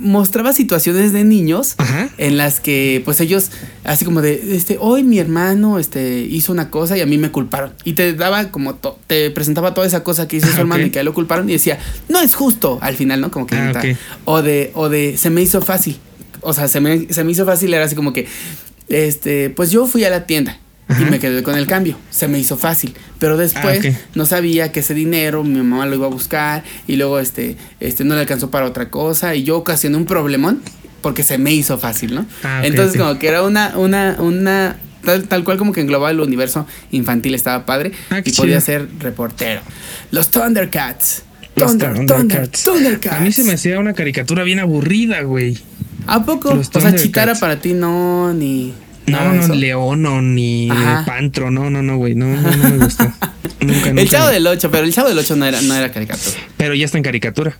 mostraba 0.00 0.52
situaciones 0.52 1.14
de 1.14 1.24
niños 1.24 1.76
Ajá. 1.78 2.10
en 2.18 2.36
las 2.36 2.60
que 2.60 3.00
pues 3.06 3.20
ellos 3.22 3.50
así 3.84 4.04
como 4.04 4.20
de 4.20 4.54
este 4.54 4.76
hoy 4.78 5.02
mi 5.02 5.18
hermano 5.18 5.78
este 5.78 6.20
hizo 6.30 6.52
una 6.52 6.68
cosa 6.68 6.94
y 6.98 7.00
a 7.00 7.06
mí 7.06 7.16
me 7.16 7.30
culparon 7.30 7.72
y 7.84 7.94
te 7.94 8.12
daba 8.12 8.50
como 8.50 8.74
to- 8.74 8.98
te 9.06 9.30
presentaba 9.30 9.72
toda 9.72 9.86
esa 9.86 10.04
cosa 10.04 10.28
que 10.28 10.36
hizo 10.36 10.48
su 10.48 10.56
Ah, 10.58 10.60
hermano 10.60 10.82
ok. 10.82 10.88
y 10.88 10.90
que 10.90 10.98
a 10.98 11.00
él 11.00 11.06
lo 11.06 11.14
culparon 11.14 11.48
y 11.48 11.52
decía 11.54 11.78
no 12.10 12.20
es 12.20 12.34
justo 12.34 12.78
al 12.82 12.96
final 12.96 13.22
no 13.22 13.30
como 13.30 13.46
que 13.46 13.56
Ah, 13.56 13.82
o 14.26 14.42
de 14.42 14.72
o 14.74 14.90
de 14.90 15.16
se 15.16 15.30
me 15.30 15.40
hizo 15.40 15.62
fácil 15.62 15.96
o 16.42 16.52
sea 16.52 16.68
se 16.68 16.80
me, 16.82 17.10
se 17.14 17.24
me 17.24 17.32
hizo 17.32 17.46
fácil 17.46 17.72
era 17.72 17.86
así 17.86 17.94
como 17.96 18.12
que 18.12 18.26
este 18.88 19.48
pues 19.50 19.70
yo 19.70 19.86
fui 19.86 20.04
a 20.04 20.10
la 20.10 20.26
tienda 20.26 20.60
y 20.88 21.04
me 21.10 21.18
quedé 21.18 21.42
con 21.42 21.56
el 21.56 21.66
cambio. 21.66 21.96
Se 22.10 22.28
me 22.28 22.38
hizo 22.38 22.56
fácil. 22.56 22.94
Pero 23.18 23.36
después 23.36 23.84
Ah, 23.84 23.88
ok. 23.88 23.96
no 24.14 24.26
sabía 24.26 24.70
que 24.72 24.80
ese 24.80 24.94
dinero 24.94 25.42
mi 25.42 25.58
mamá 25.62 25.86
lo 25.86 25.96
iba 25.96 26.06
a 26.06 26.10
buscar 26.10 26.62
y 26.86 26.96
luego 26.96 27.18
este, 27.18 27.56
este 27.80 28.04
no 28.04 28.14
le 28.14 28.20
alcanzó 28.20 28.50
para 28.50 28.66
otra 28.66 28.88
cosa 28.88 29.34
y 29.34 29.42
yo 29.44 29.56
ocasioné 29.58 29.96
un 29.96 30.04
problemón 30.06 30.62
porque 31.02 31.22
se 31.22 31.38
me 31.38 31.52
hizo 31.52 31.78
fácil, 31.78 32.14
¿no? 32.14 32.26
Ah, 32.42 32.62
Entonces 32.64 33.00
como 33.00 33.18
que 33.18 33.28
era 33.28 33.42
una, 33.42 33.76
una, 33.76 34.16
una, 34.18 34.76
tal, 35.04 35.24
tal 35.28 35.44
cual 35.44 35.56
como 35.58 35.72
que 35.72 35.80
englobaba 35.80 36.10
el 36.10 36.20
universo 36.20 36.66
infantil, 36.90 37.34
estaba 37.34 37.64
padre 37.66 37.92
Ah, 38.10 38.20
y 38.24 38.32
podía 38.32 38.60
ser 38.60 38.88
reportero. 39.00 39.60
Los 40.10 40.30
Thundercats. 40.30 41.22
Los 41.56 41.70
Thunder, 41.72 41.94
Thunder, 41.94 42.16
Thundercats. 42.18 42.64
Thundercats. 42.64 43.16
A 43.16 43.20
mí 43.20 43.32
se 43.32 43.42
me 43.44 43.52
hacía 43.54 43.78
una 43.80 43.94
caricatura 43.94 44.42
bien 44.42 44.58
aburrida, 44.60 45.22
güey. 45.22 45.56
¿A 46.06 46.24
poco? 46.24 46.54
Los 46.54 46.70
O 46.74 46.80
sea. 46.80 46.94
Chitara 46.94 47.34
para 47.34 47.60
ti 47.60 47.72
no, 47.72 48.32
ni... 48.34 48.74
No, 49.06 49.32
no, 49.34 49.42
eso. 49.42 49.54
León 49.54 50.04
o 50.06 50.20
ni 50.22 50.68
Ajá. 50.70 51.04
Pantro, 51.06 51.50
no, 51.50 51.70
no, 51.70 51.82
no, 51.82 51.96
güey, 51.96 52.14
no, 52.14 52.26
no, 52.26 52.50
no 52.50 52.68
me 52.70 52.76
gustó. 52.84 53.04
nunca, 53.60 53.88
nunca. 53.90 54.00
El 54.02 54.08
Chavo 54.08 54.28
del 54.28 54.46
8, 54.46 54.70
pero 54.70 54.84
el 54.84 54.92
Chavo 54.92 55.08
del 55.08 55.18
8 55.18 55.36
no 55.36 55.46
era, 55.46 55.60
no 55.62 55.74
era 55.74 55.92
caricatura. 55.92 56.36
Pero 56.56 56.74
ya 56.74 56.84
está 56.84 56.98
en 56.98 57.04
caricatura. 57.04 57.56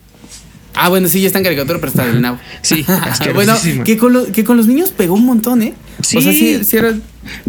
Ah, 0.74 0.88
bueno, 0.90 1.09
sí, 1.09 1.20
ya 1.20 1.28
está 1.28 1.38
en 1.38 1.44
caricatura, 1.44 1.78
pero 1.78 1.88
está 1.90 2.05
del 2.07 2.20
nabo. 2.20 2.38
Sí, 2.62 2.84
bueno, 3.34 3.57
que 3.84 3.97
con, 3.97 4.12
lo- 4.12 4.26
que 4.32 4.44
con 4.44 4.57
los 4.57 4.66
niños 4.66 4.90
pegó 4.90 5.14
un 5.14 5.24
montón, 5.24 5.62
¿eh? 5.62 5.74
O 6.01 6.05
sea, 6.05 6.20
sí, 6.20 6.32
Sí. 6.59 6.64
sí 6.64 6.76
era, 6.76 6.94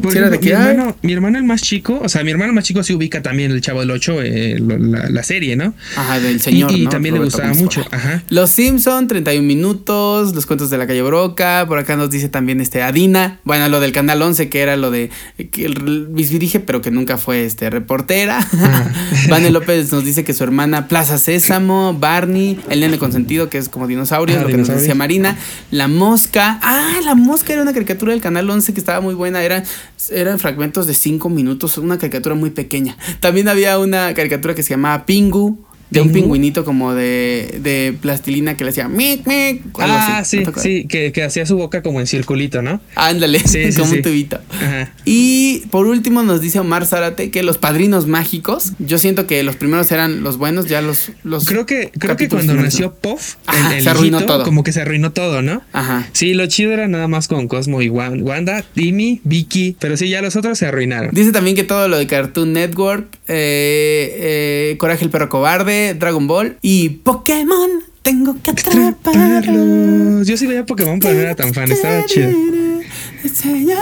Por 0.02 0.12
sí 0.12 0.18
era 0.18 0.30
de 0.30 0.38
ejemplo, 0.38 0.58
que... 0.58 0.64
mi, 0.64 0.72
hermano, 0.72 0.98
mi 1.02 1.14
hermano 1.14 1.38
el 1.38 1.44
más 1.44 1.62
chico, 1.62 2.00
o 2.04 2.10
sea, 2.10 2.24
mi 2.24 2.32
hermano 2.32 2.52
el 2.52 2.56
más 2.56 2.64
chico 2.64 2.84
sí 2.84 2.94
ubica 2.94 3.22
también 3.22 3.52
el 3.52 3.62
Chavo 3.62 3.80
del 3.82 3.92
8, 3.92 4.22
eh, 4.24 4.60
la, 4.60 5.10
la 5.10 5.24
serie, 5.24 5.56
¿no? 5.56 5.74
Ajá, 5.96 6.20
del 6.20 6.42
señor, 6.42 6.72
y, 6.72 6.82
y 6.82 6.84
¿no? 6.86 6.90
también 6.90 7.16
le 7.16 7.22
gustaba 7.22 7.54
mucho, 7.54 7.86
ajá. 7.92 8.24
Los 8.30 8.52
Simpson, 8.52 9.08
31 9.08 9.46
minutos, 9.46 10.34
los 10.34 10.46
cuentos 10.46 10.70
de 10.70 10.78
la 10.78 10.88
calle 10.88 11.02
Broca, 11.02 11.66
por 11.68 11.80
acá 11.80 11.96
nos 11.96 12.10
dice 12.10 12.30
también 12.30 12.62
este 12.62 12.82
Adina, 12.82 13.40
bueno, 13.44 13.68
lo 13.70 13.80
del 13.80 13.92
canal 13.92 14.22
11 14.22 14.50
que 14.50 14.62
era 14.62 14.78
lo 14.78 14.92
de 14.92 15.10
que 15.52 15.66
el 15.66 16.08
bisbirige, 16.10 16.60
pero 16.60 16.82
que 16.82 16.92
nunca 16.92 17.18
fue 17.18 17.46
este 17.46 17.70
reportera. 17.70 18.40
Ah. 18.54 18.92
Vane 19.30 19.50
López 19.50 19.92
nos 19.92 20.04
dice 20.04 20.24
que 20.24 20.34
su 20.34 20.44
hermana 20.44 20.88
Plaza 20.88 21.18
Sésamo, 21.18 21.94
Barney, 21.94 22.60
el 22.70 22.80
nene 22.80 22.98
consentido 22.98 23.50
que 23.50 23.58
es 23.58 23.70
como 23.70 23.88
dinosaurio, 23.88 24.38
Ah, 24.38 24.42
lo 24.42 24.48
que 24.48 24.58
nos 24.58 24.68
decía 24.68 24.96
Marina, 24.96 25.38
La 25.72 25.88
Mosca. 25.88 26.60
Ah, 26.62 27.00
La 27.04 27.16
Mosca 27.16 27.54
era 27.54 27.62
una 27.62 27.74
caricatura 27.74 28.12
del 28.12 28.22
canal 28.22 28.50
11 28.50 28.74
que 28.74 28.80
estaba 28.80 29.02
muy 29.02 29.14
buena, 29.14 29.44
era 29.44 29.64
eran 30.10 30.40
fragmentos 30.40 30.88
de 30.88 30.94
5 30.94 31.30
minutos, 31.30 31.78
una 31.78 31.98
caricatura 31.98 32.36
muy 32.36 32.52
pequeña. 32.52 32.98
También 33.20 33.48
había 33.48 33.80
una 33.80 34.14
caricatura 34.14 34.56
que 34.56 34.64
se 34.64 34.72
llamaba 34.72 35.06
Pingu. 35.06 35.67
De 35.90 36.02
un 36.02 36.12
pingüinito 36.12 36.66
como 36.66 36.94
de, 36.94 37.60
de 37.64 37.96
plastilina 38.02 38.58
que 38.58 38.64
le 38.66 38.72
hacía 38.72 38.90
mic, 38.90 39.26
mic. 39.26 39.62
Ah, 39.80 40.18
así. 40.20 40.44
sí, 40.46 40.52
sí, 40.58 40.86
que, 40.88 41.12
que 41.14 41.24
hacía 41.24 41.46
su 41.46 41.56
boca 41.58 41.82
como 41.82 42.00
en 42.02 42.08
circulito, 42.08 42.62
¿no? 42.62 42.82
Ándale, 42.96 43.40
Sí, 43.40 43.64
como 43.78 43.90
sí. 43.92 43.96
un 43.98 44.02
tubito. 44.02 44.40
Ajá. 44.62 44.92
Y 45.06 45.64
por 45.72 45.86
último 45.88 46.24
nos 46.24 46.42
dice 46.42 46.60
Omar 46.60 46.86
Zárate 46.86 47.32
que 47.32 47.42
los 47.42 47.58
padrinos 47.58 48.06
mágicos, 48.08 48.74
yo 48.80 48.98
siento 48.98 49.28
que 49.28 49.44
los 49.44 49.56
primeros 49.56 49.90
eran 49.92 50.24
los 50.24 50.38
buenos, 50.38 50.68
ya 50.68 50.82
los... 50.82 51.12
los 51.24 51.46
Creo 51.46 51.66
que, 51.66 51.92
creo 51.98 52.18
que 52.18 52.28
cuando 52.28 52.54
nació. 52.54 52.94
Puff, 52.94 53.36
Ajá, 53.46 53.72
el, 53.72 53.78
el 53.78 53.84
se 53.84 53.90
arruinó 53.90 54.18
hijito, 54.18 54.34
todo. 54.34 54.44
como 54.44 54.64
que 54.64 54.72
se 54.74 54.82
arruinó 54.82 55.12
todo, 55.14 55.42
¿no? 55.42 55.62
Ajá. 55.72 56.08
Sí, 56.14 56.34
lo 56.34 56.46
chido 56.48 56.74
era 56.74 56.88
nada 56.88 57.08
más 57.08 57.28
con 57.28 57.48
Cosmo 57.48 57.82
y 57.82 57.90
Wan- 57.90 58.24
Wanda, 58.24 58.64
Timmy, 58.74 59.22
Vicky, 59.24 59.76
pero 59.80 59.96
sí, 59.98 60.10
ya 60.10 60.22
los 60.22 60.36
otros 60.36 60.58
se 60.58 60.66
arruinaron. 60.66 61.12
Dice 61.14 61.32
también 61.32 61.56
que 61.56 61.64
todo 61.64 61.88
lo 61.88 61.98
de 61.98 62.08
Cartoon 62.08 62.54
Network, 62.54 63.06
eh, 63.28 64.72
eh, 64.72 64.76
Coraje 64.80 65.06
el 65.06 65.12
perro 65.12 65.30
cobarde, 65.30 65.77
Dragon 65.98 66.28
Ball 66.28 66.58
y 66.62 66.90
Pokémon. 66.90 67.70
Tengo 68.02 68.36
que 68.42 68.52
atraparlo. 68.52 68.88
Atraparlos. 68.88 70.28
Yo 70.28 70.38
sí 70.38 70.48
veía 70.48 70.66
Pokémon, 70.66 71.00
pero 71.00 71.14
no 71.14 71.20
era 71.22 71.36
tan 71.36 71.54
fan, 71.54 71.72
estaba 71.72 72.06
chido. 72.06 72.30
Enseñaré 73.24 73.82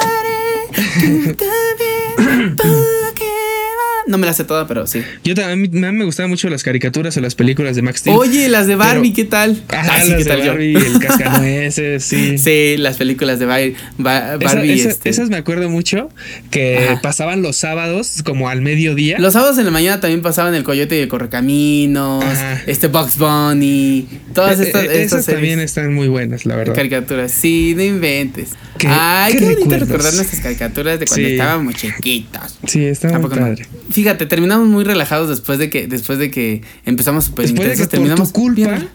que 0.72 1.30
está 1.30 1.46
bien, 1.78 2.56
Pokémon. 2.56 3.95
No 4.08 4.18
me 4.20 4.28
la 4.28 4.34
sé 4.34 4.43
toda, 4.43 4.68
pero 4.68 4.86
sí. 4.88 5.01
Yo 5.24 5.34
también 5.34 5.84
a 5.84 5.91
mí 5.91 5.97
me 5.97 6.06
gustaban 6.06 6.30
mucho 6.30 6.47
las 6.49 6.62
caricaturas 6.64 7.18
o 7.18 7.22
las 7.22 7.34
películas 7.36 7.76
de 7.76 7.82
Max 7.82 7.99
Steel. 8.01 8.16
Oye, 8.16 8.49
las 8.49 8.68
de 8.68 8.76
Barbie, 8.76 9.12
Pero- 9.12 9.16
¿qué 9.16 9.24
tal? 9.26 9.64
Ah, 9.70 9.84
sí, 10.03 10.10
las 10.12 10.18
¿qué 10.20 10.24
de 10.24 10.26
tal 10.26 10.39
yo? 10.43 10.47
Barbie, 10.51 10.76
el 10.76 10.99
cascanueces, 10.99 12.03
sí. 12.06 12.38
Sí, 12.38 12.76
las 12.78 12.97
películas 12.97 13.39
de 13.39 13.45
Barbie. 13.47 13.76
Esa- 13.97 13.97
Barbie 13.97 14.74
esa- 14.74 14.89
este. 14.89 15.10
Esas 15.10 15.30
me 15.30 15.38
acuerdo 15.38 15.70
mucho 15.70 16.10
que 16.51 16.78
Ajá. 16.89 17.01
pasaban 17.01 17.41
los 17.41 17.56
sábados 17.58 18.22
como 18.24 18.47
al 18.49 18.62
mediodía. 18.62 19.18
Los 19.20 19.34
sábados 19.34 19.58
en 19.58 19.66
la 19.66 19.72
mañana 19.72 19.99
también 19.99 20.22
pasaban 20.22 20.53
el 20.56 20.64
Coyote 20.64 20.97
y 20.97 21.01
el 21.01 21.08
Correcaminos, 21.08 22.24
Ajá. 22.24 22.62
este 22.68 22.88
Bugs 22.88 23.18
Bunny, 23.18 24.08
todas 24.34 24.60
Eh, 24.60 24.64
estas, 24.68 24.84
eh, 24.84 24.86
estas 24.86 25.01
esas 25.06 25.26
series. 25.26 25.39
también 25.41 25.60
están 25.60 25.93
muy 25.93 26.08
buenas, 26.08 26.45
la 26.45 26.56
verdad. 26.56 26.76
Caricaturas, 26.76 27.32
sí, 27.32 27.74
no 27.76 27.84
inventes. 27.84 28.49
¿Qué- 28.78 28.88
Ay, 28.89 29.34
qué 29.34 29.39
qué, 29.39 29.43
bonito 29.45 29.62
recuerdos? 29.64 29.88
recordar 29.89 30.14
nuestras 30.16 30.41
caricaturas 30.41 30.99
de 30.99 31.06
cuando 31.06 31.28
Sí. 31.28 31.32
estábamos 31.34 31.76
chiquitos. 31.76 32.60
Sí, 32.68 32.86
está 32.86 33.08
¿A 33.08 33.12
muy 33.14 33.22
poco 33.22 33.36
no? 33.39 33.56
Fíjate, 33.96 34.26
terminamos 34.26 34.68
muy 34.68 34.84
relajados 34.84 35.30
después 35.30 35.58
de 35.58 35.70
que 35.70 35.88
después 35.88 36.20
de 36.20 36.30
que 36.30 36.62
empezamos 36.86 37.24
súper 37.26 37.46
de 37.46 37.52
intensos, 37.52 37.78
que 37.78 37.84
por 37.84 37.89
terminamos 37.91 38.34
tu 38.34 38.39
culpa- 38.41 38.56
bien- 38.76 38.89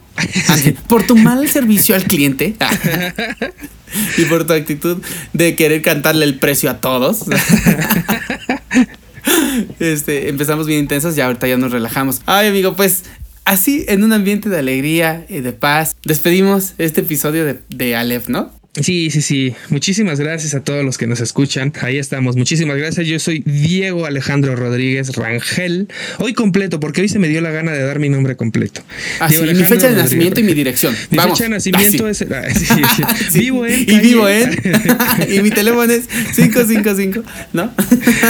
Ah, 0.48 0.56
por 0.88 1.06
tu 1.06 1.16
mal 1.16 1.48
servicio 1.48 1.94
al 1.94 2.04
cliente 2.04 2.54
y 4.18 4.24
por 4.26 4.46
tu 4.46 4.52
actitud 4.52 4.98
de 5.32 5.54
querer 5.56 5.80
cantarle 5.80 6.26
el 6.26 6.38
precio 6.38 6.68
a 6.70 6.74
todos. 6.82 7.20
Este, 9.78 10.28
empezamos 10.28 10.66
bien 10.66 10.80
intensos 10.80 11.16
y 11.16 11.20
ahorita 11.20 11.46
ya 11.48 11.56
nos 11.56 11.72
relajamos. 11.72 12.20
Ay, 12.26 12.48
amigo, 12.48 12.74
pues 12.76 13.04
así 13.44 13.84
en 13.88 14.04
un 14.04 14.12
ambiente 14.12 14.48
de 14.48 14.58
alegría 14.58 15.24
y 15.28 15.40
de 15.40 15.52
paz, 15.52 15.96
despedimos 16.04 16.74
este 16.78 17.00
episodio 17.02 17.44
de, 17.44 17.58
de 17.70 17.96
Aleph, 17.96 18.28
¿no? 18.28 18.50
Sí, 18.74 19.10
sí, 19.10 19.20
sí. 19.20 19.52
Muchísimas 19.68 20.20
gracias 20.20 20.54
a 20.54 20.60
todos 20.62 20.84
los 20.84 20.96
que 20.96 21.08
nos 21.08 21.20
escuchan. 21.20 21.72
Ahí 21.82 21.98
estamos. 21.98 22.36
Muchísimas 22.36 22.76
gracias. 22.76 23.04
Yo 23.04 23.18
soy 23.18 23.40
Diego 23.40 24.06
Alejandro 24.06 24.54
Rodríguez 24.54 25.16
Rangel. 25.16 25.88
Hoy 26.18 26.34
completo, 26.34 26.78
porque 26.78 27.00
hoy 27.00 27.08
se 27.08 27.18
me 27.18 27.26
dio 27.28 27.40
la 27.40 27.50
gana 27.50 27.72
de 27.72 27.82
dar 27.82 27.98
mi 27.98 28.08
nombre 28.08 28.36
completo. 28.36 28.82
Así, 29.18 29.34
Diego 29.34 29.46
mi 29.46 29.54
fecha 29.64 29.74
de 29.74 29.74
Rodríguez 29.74 30.02
nacimiento 30.04 30.40
y 30.40 30.42
mi 30.44 30.54
dirección. 30.54 30.94
Mi 31.10 31.16
Vamos. 31.16 31.36
fecha 31.36 31.44
de 31.48 31.50
nacimiento 31.56 32.06
Ah, 32.06 32.10
es. 32.10 32.22
ah, 32.22 32.44
sí, 32.54 32.64
sí. 32.64 33.02
sí. 33.32 33.38
Vivo 33.40 33.66
en. 33.66 33.80
Y 33.80 33.98
vivo 34.00 34.28
en. 34.28 34.50
y 35.34 35.40
mi 35.42 35.50
teléfono 35.50 35.92
es 35.92 36.06
555, 36.36 37.22
¿no? 37.52 37.72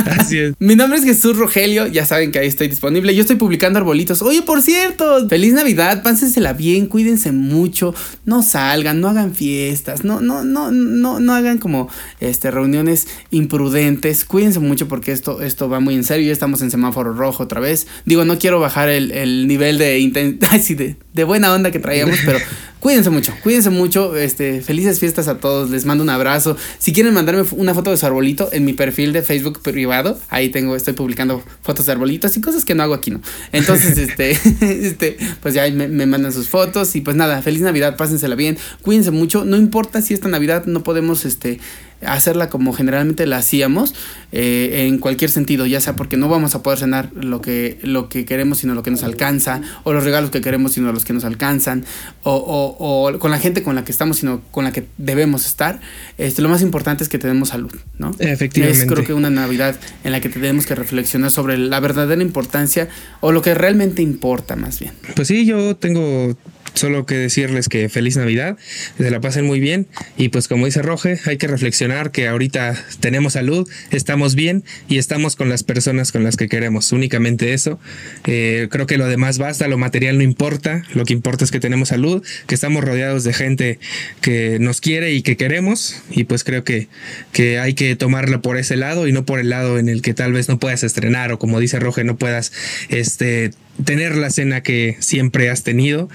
Así 0.06 0.38
es. 0.38 0.54
Mi 0.58 0.74
nombre 0.74 0.98
es 1.00 1.04
Jesús 1.04 1.36
Rogelio, 1.36 1.86
ya 1.86 2.06
saben 2.06 2.32
que 2.32 2.38
ahí 2.38 2.48
estoy 2.48 2.68
disponible. 2.68 3.14
Yo 3.14 3.20
estoy 3.20 3.36
publicando 3.36 3.78
arbolitos. 3.78 4.22
Oye, 4.22 4.40
por 4.40 4.62
cierto, 4.62 5.28
feliz 5.28 5.52
Navidad, 5.52 6.02
pásensela 6.02 6.54
bien, 6.54 6.86
cuídense 6.86 7.30
mucho, 7.30 7.94
no 8.24 8.42
salgan, 8.42 9.02
no 9.02 9.08
hagan 9.10 9.34
fiestas, 9.34 10.02
no, 10.02 10.20
no, 10.22 10.29
no, 10.44 10.70
no, 10.70 11.20
no 11.20 11.34
hagan 11.34 11.58
como 11.58 11.88
este 12.20 12.50
reuniones 12.50 13.08
imprudentes. 13.30 14.24
Cuídense 14.24 14.60
mucho 14.60 14.88
porque 14.88 15.12
esto, 15.12 15.42
esto 15.42 15.68
va 15.68 15.80
muy 15.80 15.94
en 15.94 16.04
serio. 16.04 16.26
Ya 16.26 16.32
estamos 16.32 16.62
en 16.62 16.70
semáforo 16.70 17.12
rojo 17.12 17.42
otra 17.42 17.60
vez. 17.60 17.86
Digo, 18.04 18.24
no 18.24 18.38
quiero 18.38 18.60
bajar 18.60 18.88
el, 18.88 19.10
el 19.12 19.46
nivel 19.46 19.78
de, 19.78 19.98
de, 20.76 20.96
de 21.12 21.24
buena 21.24 21.52
onda 21.52 21.70
que 21.70 21.78
traíamos, 21.78 22.18
pero 22.24 22.38
cuídense 22.80 23.10
mucho, 23.10 23.32
cuídense 23.42 23.70
mucho. 23.70 24.16
Este, 24.16 24.60
felices 24.62 24.98
fiestas 24.98 25.28
a 25.28 25.38
todos. 25.38 25.70
Les 25.70 25.84
mando 25.84 26.02
un 26.02 26.10
abrazo. 26.10 26.56
Si 26.78 26.92
quieren 26.92 27.14
mandarme 27.14 27.44
una 27.52 27.74
foto 27.74 27.90
de 27.90 27.96
su 27.96 28.06
arbolito 28.06 28.48
en 28.52 28.64
mi 28.64 28.72
perfil 28.72 29.12
de 29.12 29.22
Facebook 29.22 29.60
privado, 29.62 30.18
ahí 30.28 30.48
tengo, 30.48 30.74
estoy 30.74 30.94
publicando 30.94 31.42
fotos 31.62 31.86
de 31.86 31.92
arbolitos 31.92 32.36
y 32.36 32.40
cosas 32.40 32.64
que 32.64 32.74
no 32.74 32.82
hago 32.82 32.94
aquí, 32.94 33.10
¿no? 33.10 33.20
Entonces, 33.52 33.98
este, 33.98 34.30
este, 34.60 35.16
pues 35.42 35.54
ya 35.54 35.70
me, 35.70 35.88
me 35.88 36.06
mandan 36.06 36.32
sus 36.32 36.48
fotos 36.48 36.96
y 36.96 37.00
pues 37.02 37.16
nada, 37.16 37.42
feliz 37.42 37.62
Navidad, 37.62 37.96
pásensela 37.96 38.34
bien, 38.34 38.58
cuídense 38.82 39.10
mucho. 39.10 39.44
No 39.44 39.56
importa 39.56 40.02
si 40.02 40.14
esta 40.14 40.28
Navidad 40.28 40.64
no 40.66 40.82
podemos, 40.82 41.24
este, 41.24 41.60
hacerla 42.06 42.48
como 42.48 42.72
generalmente 42.72 43.26
la 43.26 43.38
hacíamos 43.38 43.94
eh, 44.32 44.86
en 44.86 44.98
cualquier 44.98 45.30
sentido, 45.30 45.66
ya 45.66 45.80
sea 45.80 45.96
porque 45.96 46.16
no 46.16 46.28
vamos 46.28 46.54
a 46.54 46.62
poder 46.62 46.78
cenar 46.78 47.10
lo 47.14 47.40
que, 47.40 47.78
lo 47.82 48.08
que 48.08 48.24
queremos 48.24 48.58
sino 48.58 48.74
lo 48.74 48.82
que 48.82 48.90
nos 48.90 49.02
alcanza, 49.02 49.60
o 49.84 49.92
los 49.92 50.04
regalos 50.04 50.30
que 50.30 50.40
queremos 50.40 50.72
sino 50.72 50.92
los 50.92 51.04
que 51.04 51.12
nos 51.12 51.24
alcanzan, 51.24 51.84
o, 52.22 52.34
o, 52.34 53.08
o 53.08 53.18
con 53.18 53.30
la 53.30 53.38
gente 53.38 53.62
con 53.62 53.74
la 53.74 53.84
que 53.84 53.92
estamos 53.92 54.18
sino 54.18 54.40
con 54.50 54.64
la 54.64 54.72
que 54.72 54.86
debemos 54.98 55.46
estar. 55.46 55.80
Este, 56.18 56.42
lo 56.42 56.48
más 56.48 56.62
importante 56.62 57.02
es 57.02 57.08
que 57.08 57.18
tenemos 57.18 57.50
salud, 57.50 57.74
¿no? 57.98 58.12
Efectivamente. 58.18 58.80
Es 58.80 58.90
creo 58.90 59.04
que 59.04 59.14
una 59.14 59.30
Navidad 59.30 59.76
en 60.04 60.12
la 60.12 60.20
que 60.20 60.28
tenemos 60.28 60.66
que 60.66 60.74
reflexionar 60.74 61.30
sobre 61.30 61.58
la 61.58 61.80
verdadera 61.80 62.22
importancia 62.22 62.88
o 63.20 63.32
lo 63.32 63.42
que 63.42 63.54
realmente 63.54 64.02
importa 64.02 64.56
más 64.56 64.78
bien. 64.78 64.92
Pues 65.14 65.28
sí, 65.28 65.44
yo 65.44 65.76
tengo 65.76 66.36
solo 66.74 67.06
que 67.06 67.16
decirles 67.16 67.68
que 67.68 67.88
feliz 67.88 68.16
Navidad, 68.16 68.56
se 68.96 69.10
la 69.10 69.20
pasen 69.20 69.46
muy 69.46 69.60
bien. 69.60 69.86
Y 70.16 70.28
pues 70.28 70.48
como 70.48 70.66
dice 70.66 70.82
Roge, 70.82 71.18
hay 71.26 71.36
que 71.36 71.46
reflexionar 71.46 72.10
que 72.10 72.28
ahorita 72.28 72.74
tenemos 73.00 73.34
salud, 73.34 73.68
estamos 73.90 74.34
bien 74.34 74.64
y 74.88 74.98
estamos 74.98 75.36
con 75.36 75.48
las 75.48 75.62
personas 75.62 76.12
con 76.12 76.24
las 76.24 76.36
que 76.36 76.48
queremos, 76.48 76.92
únicamente 76.92 77.52
eso. 77.52 77.78
Eh, 78.26 78.68
creo 78.70 78.86
que 78.86 78.98
lo 78.98 79.06
demás 79.06 79.38
basta, 79.38 79.68
lo 79.68 79.78
material 79.78 80.18
no 80.18 80.24
importa, 80.24 80.84
lo 80.94 81.04
que 81.04 81.12
importa 81.12 81.44
es 81.44 81.50
que 81.50 81.60
tenemos 81.60 81.88
salud, 81.88 82.24
que 82.46 82.54
estamos 82.54 82.84
rodeados 82.84 83.24
de 83.24 83.32
gente 83.32 83.78
que 84.20 84.58
nos 84.60 84.80
quiere 84.80 85.12
y 85.12 85.22
que 85.22 85.36
queremos. 85.36 86.02
Y 86.10 86.24
pues 86.24 86.44
creo 86.44 86.64
que, 86.64 86.88
que 87.32 87.58
hay 87.58 87.74
que 87.74 87.96
tomarlo 87.96 88.42
por 88.42 88.56
ese 88.56 88.76
lado 88.76 89.06
y 89.06 89.12
no 89.12 89.24
por 89.24 89.40
el 89.40 89.50
lado 89.50 89.78
en 89.78 89.88
el 89.88 90.02
que 90.02 90.14
tal 90.14 90.32
vez 90.32 90.48
no 90.48 90.58
puedas 90.58 90.82
estrenar 90.84 91.32
o 91.32 91.38
como 91.38 91.60
dice 91.60 91.78
Roge, 91.78 92.04
no 92.04 92.16
puedas 92.16 92.52
este, 92.88 93.52
tener 93.84 94.16
la 94.16 94.30
cena 94.30 94.62
que 94.62 94.96
siempre 95.00 95.50
has 95.50 95.62
tenido 95.62 96.08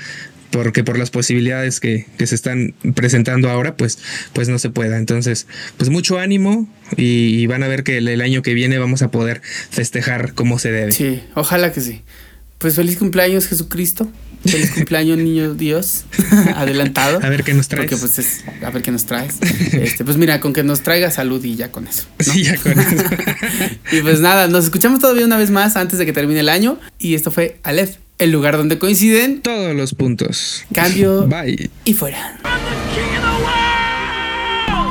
porque 0.55 0.85
por 0.85 0.97
las 0.97 1.09
posibilidades 1.09 1.81
que, 1.81 2.05
que, 2.17 2.25
se 2.27 2.33
están 2.33 2.73
presentando 2.95 3.49
ahora, 3.49 3.75
pues, 3.75 3.99
pues 4.31 4.47
no 4.47 4.57
se 4.57 4.69
pueda. 4.69 4.97
Entonces, 4.97 5.47
pues 5.75 5.89
mucho 5.89 6.17
ánimo 6.17 6.65
y, 6.95 7.45
van 7.47 7.61
a 7.61 7.67
ver 7.67 7.83
que 7.83 7.97
el, 7.97 8.07
el, 8.07 8.21
año 8.21 8.41
que 8.41 8.53
viene 8.53 8.77
vamos 8.77 9.01
a 9.01 9.11
poder 9.11 9.41
festejar 9.69 10.33
como 10.33 10.57
se 10.57 10.71
debe. 10.71 10.93
Sí, 10.93 11.21
ojalá 11.33 11.73
que 11.73 11.81
sí. 11.81 12.03
Pues 12.57 12.75
feliz 12.75 12.97
cumpleaños 12.97 13.47
Jesucristo. 13.47 14.09
Feliz 14.45 14.71
cumpleaños, 14.71 15.17
niño 15.17 15.55
Dios. 15.55 16.05
Adelantado. 16.55 17.19
A 17.21 17.27
ver 17.27 17.43
qué 17.43 17.53
nos 17.53 17.67
traes. 17.67 17.89
Porque 17.89 17.99
pues 17.99 18.17
es, 18.17 18.45
a 18.63 18.69
ver 18.69 18.81
qué 18.81 18.91
nos 18.91 19.05
traes. 19.05 19.35
Este, 19.73 20.05
pues 20.05 20.15
mira, 20.15 20.39
con 20.39 20.53
que 20.53 20.63
nos 20.63 20.81
traiga 20.81 21.11
salud 21.11 21.43
y 21.43 21.57
ya 21.57 21.69
con 21.69 21.85
eso. 21.85 22.05
Sí, 22.19 22.43
ya 22.43 22.55
con 22.55 22.79
eso. 22.79 23.03
y 23.91 23.99
pues 23.99 24.21
nada, 24.21 24.47
nos 24.47 24.63
escuchamos 24.63 24.99
todavía 24.99 25.25
una 25.25 25.37
vez 25.37 25.51
más 25.51 25.75
antes 25.75 25.99
de 25.99 26.05
que 26.05 26.13
termine 26.13 26.39
el 26.39 26.49
año. 26.49 26.79
Y 26.97 27.15
esto 27.15 27.29
fue 27.29 27.59
Aleph, 27.63 27.97
el 28.17 28.31
lugar 28.31 28.57
donde 28.57 28.79
coinciden 28.79 29.41
todos 29.41 29.75
los 29.75 29.93
puntos. 29.93 30.65
Cambio. 30.73 31.23
Bye. 31.27 31.69
Y 31.83 31.93
fuera. 31.93 32.37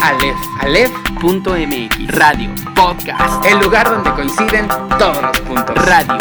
Aleph, 0.00 0.36
Aleph.mx 0.60 2.06
Radio 2.08 2.50
Podcast. 2.74 3.46
El 3.46 3.58
lugar 3.58 3.88
donde 3.88 4.10
coinciden 4.10 4.68
todos 4.98 5.22
los 5.22 5.40
puntos. 5.40 5.74
Radio. 5.76 6.18